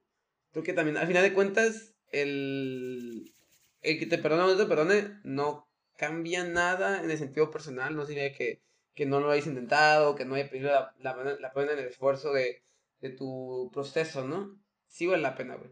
creo 0.51 0.63
que 0.63 0.73
también, 0.73 0.97
al 0.97 1.07
final 1.07 1.23
de 1.23 1.33
cuentas, 1.33 1.93
el, 2.11 3.33
el 3.81 3.99
que 3.99 4.05
te 4.05 4.17
perdone 4.17 4.43
o 4.43 4.47
no 4.47 4.57
te 4.57 4.65
perdone 4.65 5.19
no 5.23 5.67
cambia 5.97 6.43
nada 6.45 7.03
en 7.03 7.11
el 7.11 7.17
sentido 7.17 7.51
personal, 7.51 7.95
no 7.95 8.05
significa 8.05 8.37
que, 8.37 8.61
que 8.95 9.05
no 9.05 9.19
lo 9.19 9.31
hayas 9.31 9.47
intentado, 9.47 10.15
que 10.15 10.25
no 10.25 10.35
haya 10.35 10.49
pedido 10.49 10.71
la, 10.71 10.95
la, 10.99 11.15
la 11.39 11.51
pena 11.53 11.73
en 11.73 11.79
el 11.79 11.85
esfuerzo 11.87 12.31
de, 12.33 12.63
de 13.01 13.09
tu 13.09 13.69
proceso, 13.73 14.25
¿no? 14.25 14.57
Sí 14.87 15.05
vale 15.07 15.21
la 15.23 15.35
pena, 15.35 15.55
güey. 15.55 15.71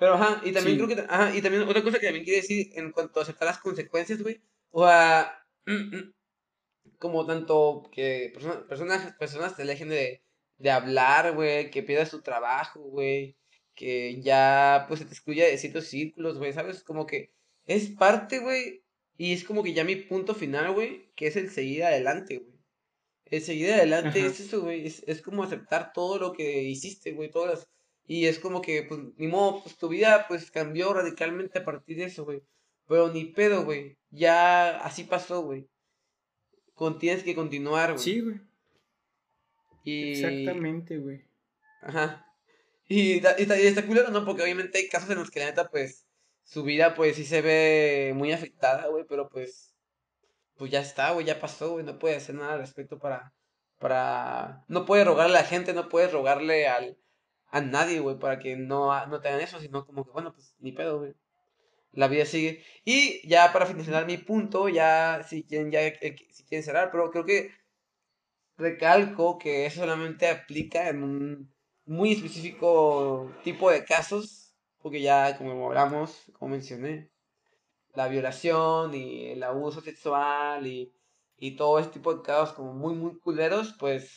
Pero, 0.00 0.14
ajá, 0.14 0.40
y 0.44 0.52
también 0.52 0.78
creo 0.78 0.88
que, 0.88 1.04
ajá, 1.06 1.36
y 1.36 1.42
también 1.42 1.62
otra 1.62 1.82
cosa 1.82 1.98
que 1.98 2.06
también 2.06 2.24
quiere 2.24 2.40
decir 2.40 2.70
en 2.74 2.90
cuanto 2.90 3.20
a 3.20 3.22
aceptar 3.22 3.46
las 3.46 3.58
consecuencias, 3.58 4.22
güey, 4.22 4.40
o 4.70 4.86
a, 4.86 5.44
como 6.98 7.26
tanto 7.26 7.82
que 7.92 8.32
personas, 8.66 9.14
personas 9.18 9.56
te 9.56 9.64
dejen 9.64 9.90
de, 9.90 10.22
de 10.56 10.70
hablar, 10.70 11.34
güey, 11.34 11.70
que 11.70 11.82
pierdas 11.82 12.10
tu 12.10 12.22
trabajo, 12.22 12.80
güey, 12.80 13.36
que 13.74 14.22
ya 14.22 14.86
pues 14.88 15.00
se 15.00 15.06
te 15.06 15.12
excluya 15.12 15.44
de 15.44 15.58
ciertos 15.58 15.88
círculos, 15.88 16.38
güey, 16.38 16.54
¿sabes? 16.54 16.82
Como 16.82 17.06
que 17.06 17.34
es 17.66 17.90
parte, 17.90 18.38
güey, 18.38 18.82
y 19.18 19.34
es 19.34 19.44
como 19.44 19.62
que 19.62 19.74
ya 19.74 19.84
mi 19.84 19.96
punto 19.96 20.34
final, 20.34 20.72
güey, 20.72 21.12
que 21.14 21.26
es 21.26 21.36
el 21.36 21.50
seguir 21.50 21.84
adelante, 21.84 22.38
güey. 22.38 22.58
El 23.26 23.42
seguir 23.42 23.70
adelante 23.74 24.24
es 24.24 24.40
eso, 24.40 24.62
güey, 24.62 24.86
es, 24.86 25.02
es, 25.06 25.20
como 25.20 25.44
aceptar 25.44 25.92
todo 25.92 26.18
lo 26.18 26.32
que 26.32 26.62
hiciste, 26.62 27.12
güey, 27.12 27.30
todas 27.30 27.68
Y 28.10 28.26
es 28.26 28.38
como 28.38 28.60
que, 28.60 28.82
pues, 28.82 29.00
ni 29.16 29.28
modo, 29.28 29.62
pues 29.62 29.76
tu 29.76 29.88
vida, 29.88 30.26
pues, 30.28 30.50
cambió 30.50 30.92
radicalmente 30.92 31.60
a 31.60 31.64
partir 31.64 31.98
de 31.98 32.04
eso, 32.04 32.24
güey. 32.24 32.42
Pero 32.88 33.12
ni 33.12 33.26
pedo, 33.26 33.64
güey. 33.64 33.96
Ya 34.10 34.78
así 34.78 35.04
pasó, 35.04 35.42
güey 35.42 35.68
tienes 36.98 37.22
que 37.22 37.34
continuar, 37.34 37.92
güey. 37.92 38.02
Sí, 38.02 38.20
güey. 38.20 38.40
Exactamente, 39.84 40.98
güey. 40.98 41.24
Ajá. 41.82 42.26
Y, 42.88 43.18
está, 43.18 43.60
y 43.60 43.66
está 43.66 43.86
culero, 43.86 44.10
¿no? 44.10 44.24
Porque 44.24 44.42
obviamente 44.42 44.78
hay 44.78 44.88
casos 44.88 45.10
en 45.10 45.18
los 45.18 45.30
que 45.30 45.40
la 45.40 45.46
neta, 45.46 45.68
pues, 45.68 46.06
su 46.42 46.62
vida, 46.62 46.94
pues, 46.94 47.16
sí 47.16 47.24
se 47.24 47.42
ve 47.42 48.12
muy 48.14 48.32
afectada, 48.32 48.88
güey, 48.88 49.04
pero 49.08 49.28
pues, 49.28 49.74
pues 50.56 50.70
ya 50.70 50.80
está, 50.80 51.12
güey, 51.12 51.26
ya 51.26 51.38
pasó, 51.38 51.72
güey, 51.72 51.84
no 51.84 51.98
puede 51.98 52.16
hacer 52.16 52.34
nada 52.34 52.54
al 52.54 52.60
respecto 52.60 52.98
para, 52.98 53.32
para, 53.78 54.64
no 54.68 54.84
puede 54.86 55.04
rogarle 55.04 55.38
a 55.38 55.42
la 55.42 55.46
gente, 55.46 55.72
no 55.72 55.88
puede 55.88 56.08
rogarle 56.08 56.66
al, 56.66 56.98
a 57.50 57.60
nadie, 57.60 58.00
güey, 58.00 58.18
para 58.18 58.38
que 58.38 58.56
no, 58.56 59.06
no 59.06 59.20
te 59.20 59.28
hagan 59.28 59.40
eso, 59.40 59.60
sino 59.60 59.86
como 59.86 60.04
que, 60.04 60.10
bueno, 60.12 60.32
pues, 60.32 60.54
ni 60.60 60.72
pedo, 60.72 60.98
güey 61.00 61.14
la 61.92 62.08
vida 62.08 62.24
sigue. 62.24 62.62
Y 62.84 63.26
ya 63.28 63.52
para 63.52 63.66
finalizar 63.66 64.06
mi 64.06 64.18
punto, 64.18 64.68
ya 64.68 65.22
si 65.28 65.44
quieren, 65.44 65.70
ya, 65.70 65.82
eh, 65.86 66.16
si 66.30 66.44
quieren 66.44 66.64
cerrar, 66.64 66.90
pero 66.90 67.10
creo 67.10 67.24
que 67.24 67.52
recalco 68.56 69.38
que 69.38 69.66
eso 69.66 69.80
solamente 69.80 70.28
aplica 70.28 70.88
en 70.88 71.02
un 71.02 71.54
muy 71.86 72.12
específico 72.12 73.32
tipo 73.42 73.70
de 73.70 73.84
casos, 73.84 74.54
porque 74.82 75.00
ya 75.02 75.36
como 75.38 75.66
hablamos, 75.68 76.30
como 76.38 76.52
mencioné, 76.52 77.10
la 77.94 78.08
violación 78.08 78.94
y 78.94 79.28
el 79.30 79.42
abuso 79.42 79.80
sexual 79.80 80.66
y, 80.66 80.92
y 81.38 81.56
todo 81.56 81.78
este 81.78 81.94
tipo 81.94 82.14
de 82.14 82.22
casos 82.22 82.54
como 82.54 82.74
muy, 82.74 82.94
muy 82.94 83.18
culeros, 83.18 83.74
pues 83.78 84.16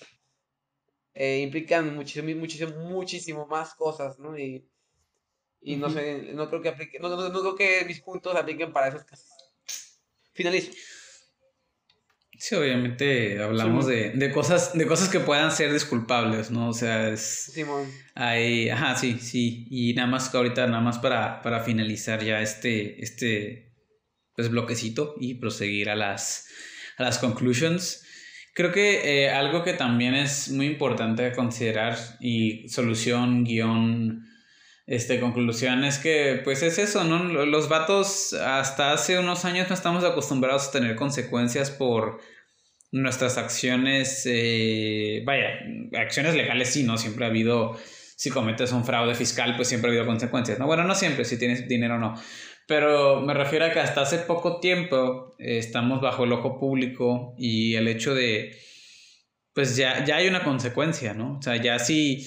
eh, 1.14 1.39
implican 1.39 1.95
muchísimo, 1.95 2.30
muchísimo, 2.39 2.72
muchísimo 2.89 3.47
más 3.47 3.74
cosas, 3.76 4.20
¿no? 4.20 4.38
Y 4.38 4.68
y 5.66 5.78
no 5.78 5.89
sé, 5.89 6.32
no 6.34 6.49
creo 6.49 6.61
que 6.61 6.70
aplique, 6.70 6.99
no, 6.99 7.09
no, 7.09 7.30
no, 7.30 7.39
creo 7.39 7.55
que 7.55 7.86
mis 7.86 8.01
puntos 8.01 8.36
apliquen 8.36 8.74
para 8.74 8.89
esos 8.89 9.03
casos. 9.05 9.30
Finalizo. 10.34 10.72
Sí, 12.38 12.55
obviamente 12.55 13.41
hablamos 13.41 13.86
de, 13.86 14.09
de, 14.09 14.32
cosas, 14.32 14.78
de 14.78 14.86
cosas 14.86 15.07
que 15.07 15.22
puedan 15.22 15.51
ser 15.51 15.72
disculpables, 15.72 16.51
¿no? 16.51 16.70
O 16.70 16.74
sea, 16.74 17.09
es. 17.09 17.22
Simón. 17.53 17.89
Hay, 18.16 18.70
ajá, 18.70 18.97
sí, 18.97 19.20
sí. 19.20 19.66
Y 19.70 19.93
nada 19.93 20.09
más 20.09 20.28
que 20.28 20.36
ahorita, 20.36 20.68
nada 20.68 20.82
más 20.82 20.97
para, 20.97 21.41
para 21.41 21.61
finalizar 21.61 22.22
ya 22.22 22.41
este, 22.41 23.01
este 23.01 23.72
pues, 24.36 24.49
bloquecito 24.49 25.16
y 25.18 25.36
proseguir 25.36 25.89
a 25.89 25.95
las, 25.95 26.47
a 26.97 27.03
las 27.03 27.20
conclusions. 27.20 28.05
Creo 28.54 28.72
que 28.72 29.24
eh, 29.24 29.30
algo 29.30 29.64
que 29.64 29.74
también 29.74 30.14
es 30.14 30.49
muy 30.49 30.68
importante 30.68 31.32
considerar 31.32 31.97
y 32.20 32.70
solución 32.70 33.43
guion 33.43 34.28
este, 34.86 35.20
conclusión 35.20 35.84
es 35.86 35.97
que, 35.97 36.41
pues 36.43 36.62
es 36.62 36.78
eso, 36.78 37.04
¿no? 37.04 37.24
Los 37.45 37.70
vatos 37.70 38.34
hasta 38.34 38.91
hace 38.91 39.18
unos 39.18 39.45
años 39.45 39.70
no 39.70 39.76
estamos 39.76 40.04
acostumbrados 40.04 40.68
a 40.68 40.72
tener 40.72 40.95
consecuencias 40.95 41.72
por 41.72 42.20
nuestras 42.91 43.38
acciones, 43.38 44.24
eh, 44.26 45.24
vaya, 45.26 45.47
acciones 45.97 46.36
legales 46.36 46.70
sí, 46.70 46.84
¿no? 46.84 46.97
Siempre 46.97 47.26
ha 47.26 47.30
habido, 47.30 47.80
si 48.16 48.30
cometes 48.30 48.72
un 48.72 48.86
fraude 48.86 49.16
fiscal, 49.16 49.56
pues 49.56 49.70
siempre 49.70 49.89
ha 49.89 49.91
habido 49.91 50.06
consecuencias, 50.06 50.60
¿no? 50.60 50.68
Bueno, 50.68 50.84
no 50.84 50.93
siempre, 50.93 51.26
si 51.26 51.39
tienes 51.39 51.68
dinero 51.68 51.95
o 51.95 51.99
no. 51.99 52.22
Pero 52.68 53.22
me 53.22 53.34
refiero 53.34 53.66
a 53.66 53.72
que 53.72 53.80
hasta 53.80 54.01
hace 54.01 54.20
poco 54.20 54.59
tiempo 54.59 55.36
eh, 55.38 55.57
estamos 55.57 56.01
bajo 56.01 56.24
el 56.24 56.32
ojo 56.32 56.59
público 56.59 57.36
y 57.38 57.76
el 57.76 57.88
hecho 57.88 58.16
de, 58.16 58.57
pues 59.53 59.76
ya, 59.76 60.05
ya 60.05 60.18
hay 60.18 60.28
una 60.28 60.43
consecuencia, 60.43 61.14
¿no? 61.14 61.38
O 61.38 61.41
sea, 61.41 61.57
ya 61.57 61.78
sí 61.80 62.26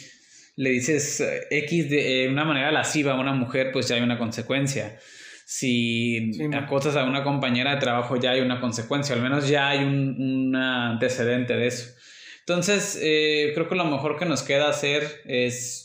le 0.57 0.71
dices 0.71 1.21
eh, 1.21 1.47
X 1.51 1.91
de 1.91 2.25
eh, 2.25 2.29
una 2.29 2.45
manera 2.45 2.73
lasciva 2.73 3.13
a 3.13 3.21
una 3.21 3.33
mujer, 3.33 3.71
pues 3.73 3.89
ya 3.89 3.97
hay 3.97 4.03
una 4.03 4.19
consecuencia. 4.19 4.99
Si 5.45 6.33
acosas 6.55 6.97
a 6.97 7.05
una 7.05 7.23
compañera 7.23 7.75
de 7.75 7.81
trabajo, 7.81 8.17
ya 8.17 8.33
hay 8.33 8.41
una 8.41 8.61
consecuencia, 8.61 9.15
al 9.15 9.23
menos 9.23 9.49
ya 9.49 9.69
hay 9.69 9.85
un, 9.85 10.57
antecedente 10.57 11.55
de 11.55 11.69
eso. 11.69 11.95
Entonces, 12.41 12.99
eh, 13.01 13.53
creo 13.55 13.69
que 13.69 13.77
lo 13.77 13.85
mejor 13.85 14.19
que 14.19 14.25
nos 14.25 14.43
queda 14.43 14.69
hacer 14.69 15.23
es 15.25 15.85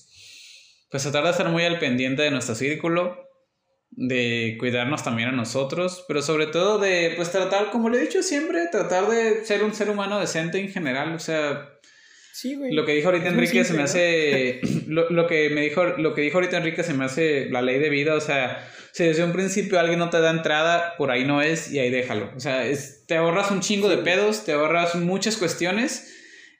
pues 0.90 1.04
tratar 1.04 1.24
de 1.26 1.30
estar 1.30 1.50
muy 1.50 1.64
al 1.64 1.80
pendiente 1.80 2.24
de 2.24 2.32
nuestro 2.32 2.56
círculo, 2.56 3.31
de 3.92 4.56
cuidarnos 4.60 5.04
también 5.04 5.30
a 5.30 5.34
nosotros, 5.34 6.06
pero 6.08 6.22
sobre 6.22 6.48
todo 6.48 6.80
de 6.80 7.14
pues 7.16 7.32
tratar, 7.32 7.72
como 7.72 7.90
le 7.90 7.98
he 7.98 8.02
dicho 8.02 8.24
siempre, 8.24 8.68
tratar 8.72 9.10
de 9.10 9.46
ser 9.46 9.64
un 9.64 9.74
ser 9.74 9.90
humano 9.90 10.20
decente 10.20 10.60
en 10.60 10.70
general, 10.70 11.14
o 11.14 11.20
sea, 11.20 11.72
lo 12.72 12.86
que 12.86 12.94
dijo 12.94 13.10
ahorita 13.10 13.28
Enrique 13.28 13.64
se 13.64 13.74
me 13.74 13.84
hace. 13.84 14.62
Lo, 14.88 15.28
que 15.28 15.50
me 15.50 15.62
dijo, 15.62 15.84
lo 15.86 16.14
que 16.14 16.22
dijo 16.22 16.38
ahorita 16.38 16.58
Enrique 16.58 16.84
se 16.84 16.94
me 16.94 17.06
hace 17.06 17.50
la 17.50 17.62
ley 17.62 17.80
de 17.80 17.90
vida. 17.90 18.16
O 18.16 18.22
sea, 18.22 18.68
si 18.92 19.04
desde 19.04 19.24
un 19.24 19.32
principio 19.32 19.80
alguien 19.80 20.00
no 20.00 20.10
te 20.10 20.20
da 20.20 20.32
entrada, 20.32 20.96
por 20.98 21.12
ahí 21.12 21.24
no 21.24 21.42
es 21.42 21.72
y 21.72 21.80
ahí 21.80 21.90
déjalo. 21.90 22.32
O 22.36 22.40
sea, 22.40 22.64
te 23.08 23.16
ahorras 23.16 23.52
un 23.52 23.62
chingo 23.62 23.90
de 23.90 23.98
pedos, 23.98 24.44
te 24.44 24.54
ahorras 24.54 24.96
muchas 24.96 25.38
cuestiones 25.38 26.14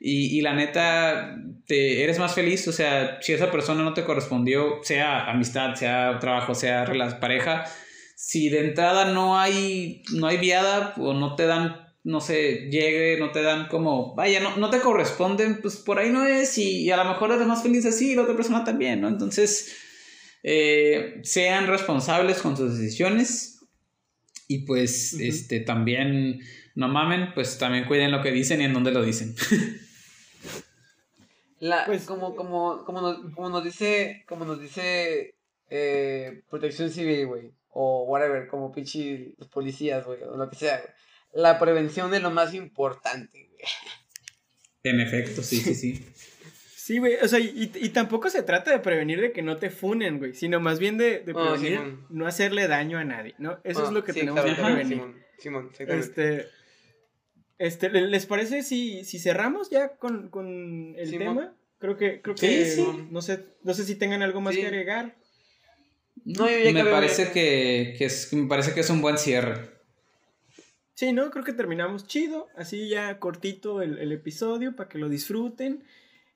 y, 0.04 0.38
y 0.38 0.42
la 0.42 0.54
neta 0.54 1.38
te, 1.68 2.04
eres 2.04 2.18
más 2.18 2.34
feliz. 2.34 2.68
O 2.68 2.72
sea, 2.72 3.22
si 3.22 3.34
esa 3.34 3.52
persona 3.52 3.84
no 3.84 3.94
te 3.94 4.04
correspondió, 4.04 4.80
sea 4.84 5.30
amistad, 5.30 5.76
sea 5.76 6.18
trabajo, 6.20 6.56
sea 6.56 6.86
pareja, 7.20 7.66
si 8.16 8.50
de 8.50 8.68
entrada 8.68 9.14
no 9.14 9.40
hay, 9.40 10.04
no 10.14 10.28
hay 10.28 10.38
viada 10.38 10.96
o 10.98 11.14
no 11.14 11.36
te 11.36 11.46
dan 11.46 11.92
no 12.04 12.20
sé, 12.20 12.68
llegue, 12.72 13.18
no 13.20 13.32
te 13.32 13.44
dan 13.44 13.68
como, 13.68 14.16
vaya, 14.16 14.40
no, 14.40 14.58
no 14.58 14.72
te 14.72 14.80
corresponden, 14.80 15.62
pues 15.62 15.76
por 15.76 16.00
ahí 16.00 16.10
no 16.10 16.26
es 16.26 16.58
y, 16.58 16.90
a 16.90 16.98
lo 16.98 17.06
mejor 17.06 17.32
eres 17.32 17.46
más 17.46 17.62
feliz 17.62 17.86
así 17.86 18.14
y 18.14 18.16
la 18.16 18.24
otra 18.24 18.36
persona 18.36 18.64
también, 18.64 19.02
¿no? 19.02 19.08
Entonces, 19.08 19.76
eh, 20.42 21.20
sean 21.22 21.68
responsables 21.68 22.40
con 22.40 22.58
sus 22.58 22.80
decisiones 22.80 23.60
y 24.48 24.66
pues, 24.66 25.14
este, 25.14 25.60
también, 25.60 26.40
no 26.74 26.88
mamen, 26.88 27.34
pues 27.36 27.60
también 27.60 27.86
cuiden 27.86 28.12
lo 28.12 28.24
que 28.24 28.32
dicen 28.32 28.62
y 28.62 28.64
en 28.64 28.74
dónde 28.74 28.92
lo 28.92 29.04
dicen. 29.04 29.36
La, 31.62 31.86
pues, 31.86 32.06
como, 32.06 32.36
como, 32.36 32.84
como, 32.86 33.02
nos, 33.02 33.36
como 33.36 33.50
nos 33.50 33.64
dice, 33.64 34.26
como 34.28 34.46
nos 34.46 34.60
dice 34.60 35.36
eh, 35.70 36.42
Protección 36.50 36.90
Civil, 36.90 37.28
güey, 37.28 37.52
o 37.70 38.06
whatever, 38.06 38.48
como 38.48 38.72
pinche 38.72 39.36
los 39.38 39.48
policías, 39.48 40.04
güey, 40.04 40.24
o 40.24 40.36
lo 40.36 40.50
que 40.50 40.56
sea, 40.56 40.82
La 41.34 41.60
prevención 41.60 42.12
es 42.16 42.24
lo 42.24 42.32
más 42.32 42.56
importante, 42.56 43.48
güey. 43.48 43.64
En 44.82 45.02
efecto, 45.02 45.44
sí, 45.44 45.58
sí, 45.58 45.76
sí. 45.76 46.06
Sí, 46.76 46.98
güey, 46.98 47.18
o 47.22 47.28
sea, 47.28 47.40
y, 47.40 47.68
tampoco 47.90 48.32
se 48.32 48.42
trata 48.42 48.72
de 48.72 48.80
prevenir 48.80 49.22
de 49.22 49.32
que 49.32 49.44
no 49.44 49.58
te 49.58 49.70
funen, 49.70 50.18
güey, 50.18 50.34
sino 50.34 50.60
más 50.60 50.80
bien 50.80 50.98
de, 50.98 51.24
ah, 51.28 51.32
prevenir 51.32 52.00
no 52.10 52.26
hacerle 52.26 52.68
daño 52.68 52.98
a 52.98 53.06
nadie, 53.06 53.36
¿no? 53.38 53.60
Eso 53.64 53.84
es 53.84 53.90
ah, 53.90 53.92
lo 53.92 54.04
que 54.04 54.14
tenemos 54.14 54.44
que 54.44 54.56
prevenir. 54.56 55.00
Simón, 55.38 55.72
este, 55.78 56.48
este, 57.62 57.90
¿les 57.90 58.26
parece 58.26 58.64
si, 58.64 59.06
si 59.06 59.20
cerramos 59.20 59.70
ya 59.70 59.90
con, 59.98 60.30
con 60.30 60.96
el 60.98 61.12
tema? 61.12 61.54
Creo 61.78 61.96
que, 61.96 62.20
creo 62.22 62.36
que 62.36 62.76
No, 63.12 63.22
sé, 63.22 63.46
no 63.64 63.76
sé 63.76 63.86
si 63.86 63.96
tengan 63.96 64.24
algo 64.24 64.42
más 64.42 64.56
que 64.56 64.66
agregar. 64.66 65.16
No, 66.26 66.46
me 66.46 66.86
parece 66.86 67.32
que, 67.32 67.94
que, 68.00 68.06
es, 68.06 68.34
me 68.34 68.48
parece 68.48 68.74
que 68.74 68.80
es 68.80 68.90
un 68.90 69.02
buen 69.02 69.20
cierre. 69.20 69.70
Sí, 70.96 71.14
¿no? 71.14 71.30
Creo 71.30 71.44
que 71.44 71.54
terminamos 71.54 72.08
chido, 72.08 72.48
así 72.56 72.90
ya 72.90 73.20
cortito 73.20 73.84
el, 73.84 74.00
el 74.00 74.12
episodio 74.12 74.76
para 74.76 74.90
que 74.90 74.98
lo 74.98 75.08
disfruten. 75.08 75.84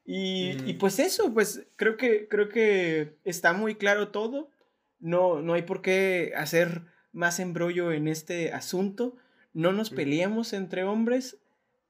Y, 0.05 0.51
y, 0.69 0.73
pues 0.73 0.99
eso, 0.99 1.34
pues 1.34 1.65
creo 1.76 1.97
que, 1.97 2.28
creo 2.28 2.49
que 2.49 3.15
está 3.23 3.53
muy 3.53 3.76
claro 3.76 4.09
todo. 4.09 4.51
No, 4.99 5.41
no 5.41 5.55
hay 5.55 5.63
por 5.63 5.82
qué 5.82 6.34
hacer 6.36 6.84
más 7.13 7.39
embrollo 7.39 7.91
en 7.91 8.07
este 8.07 8.51
asunto. 8.53 9.17
No 9.56 9.74
nos 9.74 9.89
peleemos 9.89 10.53
entre 10.53 10.84
hombres. 10.84 11.38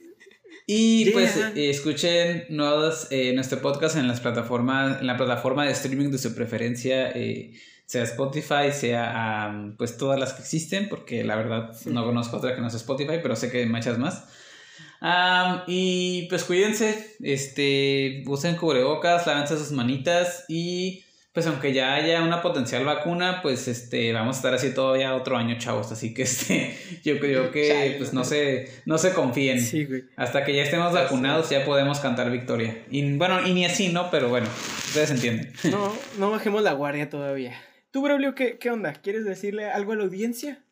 Y 0.66 1.11
pues 1.11 1.36
eh, 1.36 1.70
escuchen 1.70 2.45
nuevos, 2.49 3.07
eh, 3.09 3.34
nuestro 3.34 3.61
podcast 3.61 3.97
en 3.97 4.07
las 4.07 4.22
plataformas, 4.22 5.01
en 5.01 5.07
la 5.07 5.18
plataforma 5.18 5.66
de 5.66 5.72
streaming 5.72 6.09
de 6.09 6.18
su 6.18 6.34
preferencia. 6.34 7.11
Eh, 7.11 7.53
sea 7.86 8.03
Spotify, 8.03 8.72
sea 8.72 9.74
pues 9.78 9.97
todas 9.97 10.18
las 10.18 10.34
que 10.34 10.41
existen, 10.41 10.88
porque 10.88 11.24
la 11.24 11.36
verdad 11.36 11.76
no 11.86 12.05
conozco 12.05 12.38
otra 12.38 12.55
que 12.55 12.61
no 12.61 12.70
sea 12.70 12.78
Spotify, 12.78 13.20
pero 13.22 13.36
sé 13.36 13.51
que 13.51 13.59
hay 13.59 13.66
muchas 13.66 13.97
más. 13.99 14.26
y 15.68 16.28
pues 16.30 16.45
cuídense, 16.45 17.18
este, 17.22 18.24
usen 18.26 18.55
cubrebocas, 18.55 19.28
lávense 19.28 19.57
sus 19.57 19.72
manitas 19.72 20.45
y 20.47 21.03
pues 21.34 21.47
aunque 21.47 21.73
ya 21.73 21.95
haya 21.95 22.21
una 22.21 22.41
potencial 22.41 22.86
vacuna, 22.86 23.41
pues 23.41 23.67
este, 23.67 24.13
vamos 24.13 24.36
a 24.36 24.39
estar 24.39 24.53
así 24.53 24.73
todavía 24.73 25.15
otro 25.15 25.36
año, 25.36 25.57
chavos. 25.57 25.91
Así 25.91 26.13
que 26.13 26.21
este, 26.23 26.77
yo 27.03 27.19
creo 27.19 27.51
que 27.51 27.95
pues 27.97 28.13
no 28.13 28.23
se, 28.23 28.71
no 28.86 28.97
se 28.97 29.13
confíen. 29.13 29.59
Hasta 30.15 30.45
que 30.45 30.55
ya 30.55 30.63
estemos 30.63 30.93
vacunados 30.93 31.49
ya 31.49 31.65
podemos 31.65 31.99
cantar 31.99 32.31
victoria. 32.31 32.86
Y 32.89 33.17
bueno, 33.17 33.45
y 33.45 33.53
ni 33.53 33.65
así, 33.65 33.89
¿no? 33.89 34.11
Pero 34.11 34.29
bueno, 34.29 34.47
ustedes 34.86 35.11
entienden. 35.11 35.51
No, 35.71 35.91
no 36.19 36.31
bajemos 36.31 36.61
la 36.61 36.73
guardia 36.73 37.09
todavía. 37.09 37.59
Tú, 37.89 38.03
Braulio, 38.03 38.36
¿qué, 38.36 38.57
¿qué 38.59 38.69
onda? 38.69 38.93
¿Quieres 38.93 39.25
decirle 39.25 39.69
algo 39.69 39.93
a 39.93 39.95
la 39.95 40.03
audiencia? 40.03 40.63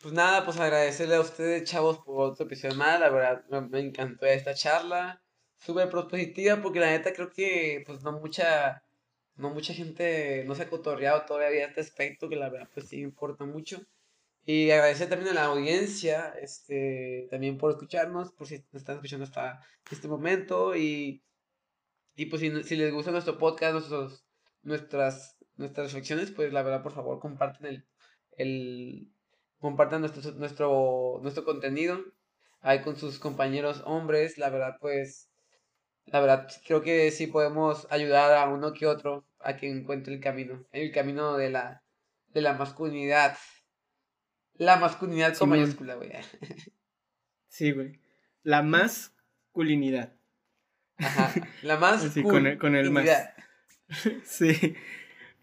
Pues 0.00 0.14
nada, 0.14 0.44
pues 0.44 0.58
agradecerle 0.58 1.16
a 1.16 1.20
ustedes, 1.20 1.68
chavos, 1.68 1.98
por 1.98 2.30
otro 2.30 2.46
episodio 2.46 2.76
más. 2.76 3.00
La 3.00 3.08
verdad, 3.08 3.44
me, 3.68 3.80
encantó 3.80 4.26
esta 4.26 4.54
charla. 4.54 5.20
Súper 5.56 5.88
propositiva, 5.90 6.60
porque 6.62 6.78
la 6.78 6.90
neta 6.90 7.12
creo 7.12 7.30
que, 7.30 7.82
pues, 7.84 8.02
no 8.02 8.12
mucha, 8.12 8.82
no 9.38 9.50
mucha 9.50 9.74
gente 9.74 10.44
no 10.46 10.54
se 10.54 10.64
ha 10.64 10.70
cotorreado 10.70 11.24
todavía 11.26 11.66
este 11.66 11.80
aspecto, 11.80 12.28
que 12.28 12.36
la 12.36 12.50
verdad, 12.50 12.68
pues, 12.74 12.88
sí 12.88 13.00
importa 13.00 13.44
mucho. 13.44 13.80
Y 14.44 14.70
agradecer 14.70 15.08
también 15.08 15.30
a 15.32 15.34
la 15.34 15.46
audiencia, 15.46 16.34
este, 16.40 17.28
también 17.30 17.58
por 17.58 17.70
escucharnos, 17.70 18.32
por 18.32 18.46
si 18.46 18.58
nos 18.72 18.82
están 18.82 18.96
escuchando 18.96 19.24
hasta 19.24 19.60
este 19.90 20.08
momento. 20.08 20.76
Y, 20.76 21.22
y 22.16 22.26
pues, 22.26 22.40
si, 22.40 22.62
si 22.64 22.76
les 22.76 22.92
gusta 22.92 23.10
nuestro 23.10 23.38
podcast, 23.38 23.74
nuestros, 23.74 24.24
nuestras 24.62 25.38
nuestras 25.58 25.88
reflexiones, 25.88 26.30
pues 26.30 26.52
la 26.52 26.62
verdad, 26.62 26.82
por 26.82 26.92
favor, 26.92 27.18
compartan 27.18 27.66
el, 27.66 27.86
el 28.38 29.12
compartan 29.58 30.00
nuestro, 30.00 30.32
nuestro, 30.32 31.18
nuestro 31.22 31.44
contenido 31.44 31.98
ahí 32.60 32.82
con 32.82 32.96
sus 32.96 33.18
compañeros 33.18 33.82
hombres, 33.84 34.38
la 34.38 34.50
verdad, 34.50 34.76
pues, 34.80 35.30
la 36.06 36.20
verdad, 36.20 36.48
creo 36.66 36.80
que 36.82 37.10
sí 37.10 37.26
podemos 37.26 37.86
ayudar 37.90 38.32
a 38.36 38.48
uno 38.48 38.72
que 38.72 38.86
otro 38.86 39.26
a 39.40 39.56
que 39.56 39.70
encuentre 39.70 40.14
el 40.14 40.20
camino, 40.20 40.66
el 40.72 40.92
camino 40.92 41.36
de 41.36 41.50
la, 41.50 41.82
de 42.28 42.40
la 42.40 42.54
masculinidad. 42.54 43.36
La 44.54 44.76
masculinidad 44.76 45.36
con 45.36 45.50
mayúscula, 45.50 45.94
güey. 45.94 46.10
Sí, 47.50 47.72
güey. 47.72 47.98
La 48.42 48.62
masculinidad. 48.62 50.14
Ajá. 50.98 51.32
La 51.62 51.78
más. 51.78 52.02
Sí, 52.12 52.22
con 52.22 52.46
el, 52.46 52.58
con 52.58 52.76
el 52.76 52.90
más. 52.90 53.08
Sí. 54.24 54.76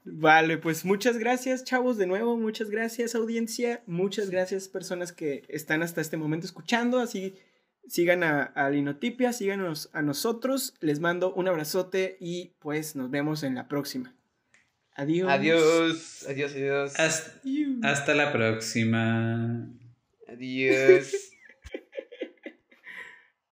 Vale, 0.08 0.60
pues 0.60 0.86
muchas 0.86 1.18
gracias, 1.18 1.64
chavos, 1.64 1.98
de 1.98 2.06
nuevo, 2.06 2.38
muchas 2.38 2.70
gracias, 2.70 3.16
audiencia, 3.16 3.82
muchas 3.88 4.30
gracias, 4.30 4.68
personas 4.68 5.12
que 5.12 5.44
están 5.50 5.82
hasta 5.82 6.00
este 6.00 6.16
momento 6.16 6.46
escuchando, 6.46 7.00
así 7.00 7.36
sigan 7.88 8.24
a, 8.24 8.44
a 8.44 8.70
Linotipia, 8.70 9.34
síganos 9.34 9.90
a 9.94 10.02
nosotros, 10.02 10.74
les 10.80 11.00
mando 11.00 11.34
un 11.34 11.48
abrazote 11.48 12.18
y 12.20 12.54
pues 12.60 12.96
nos 12.96 13.10
vemos 13.10 13.44
en 13.44 13.56
la 13.56 13.68
próxima. 13.68 14.16
Adiós. 14.96 15.30
Adiós, 15.30 16.26
adiós, 16.30 16.56
adiós. 16.56 16.94
hasta 17.84 18.16
la 18.16 18.32
próxima. 18.32 19.70
Adiós. 20.28 21.32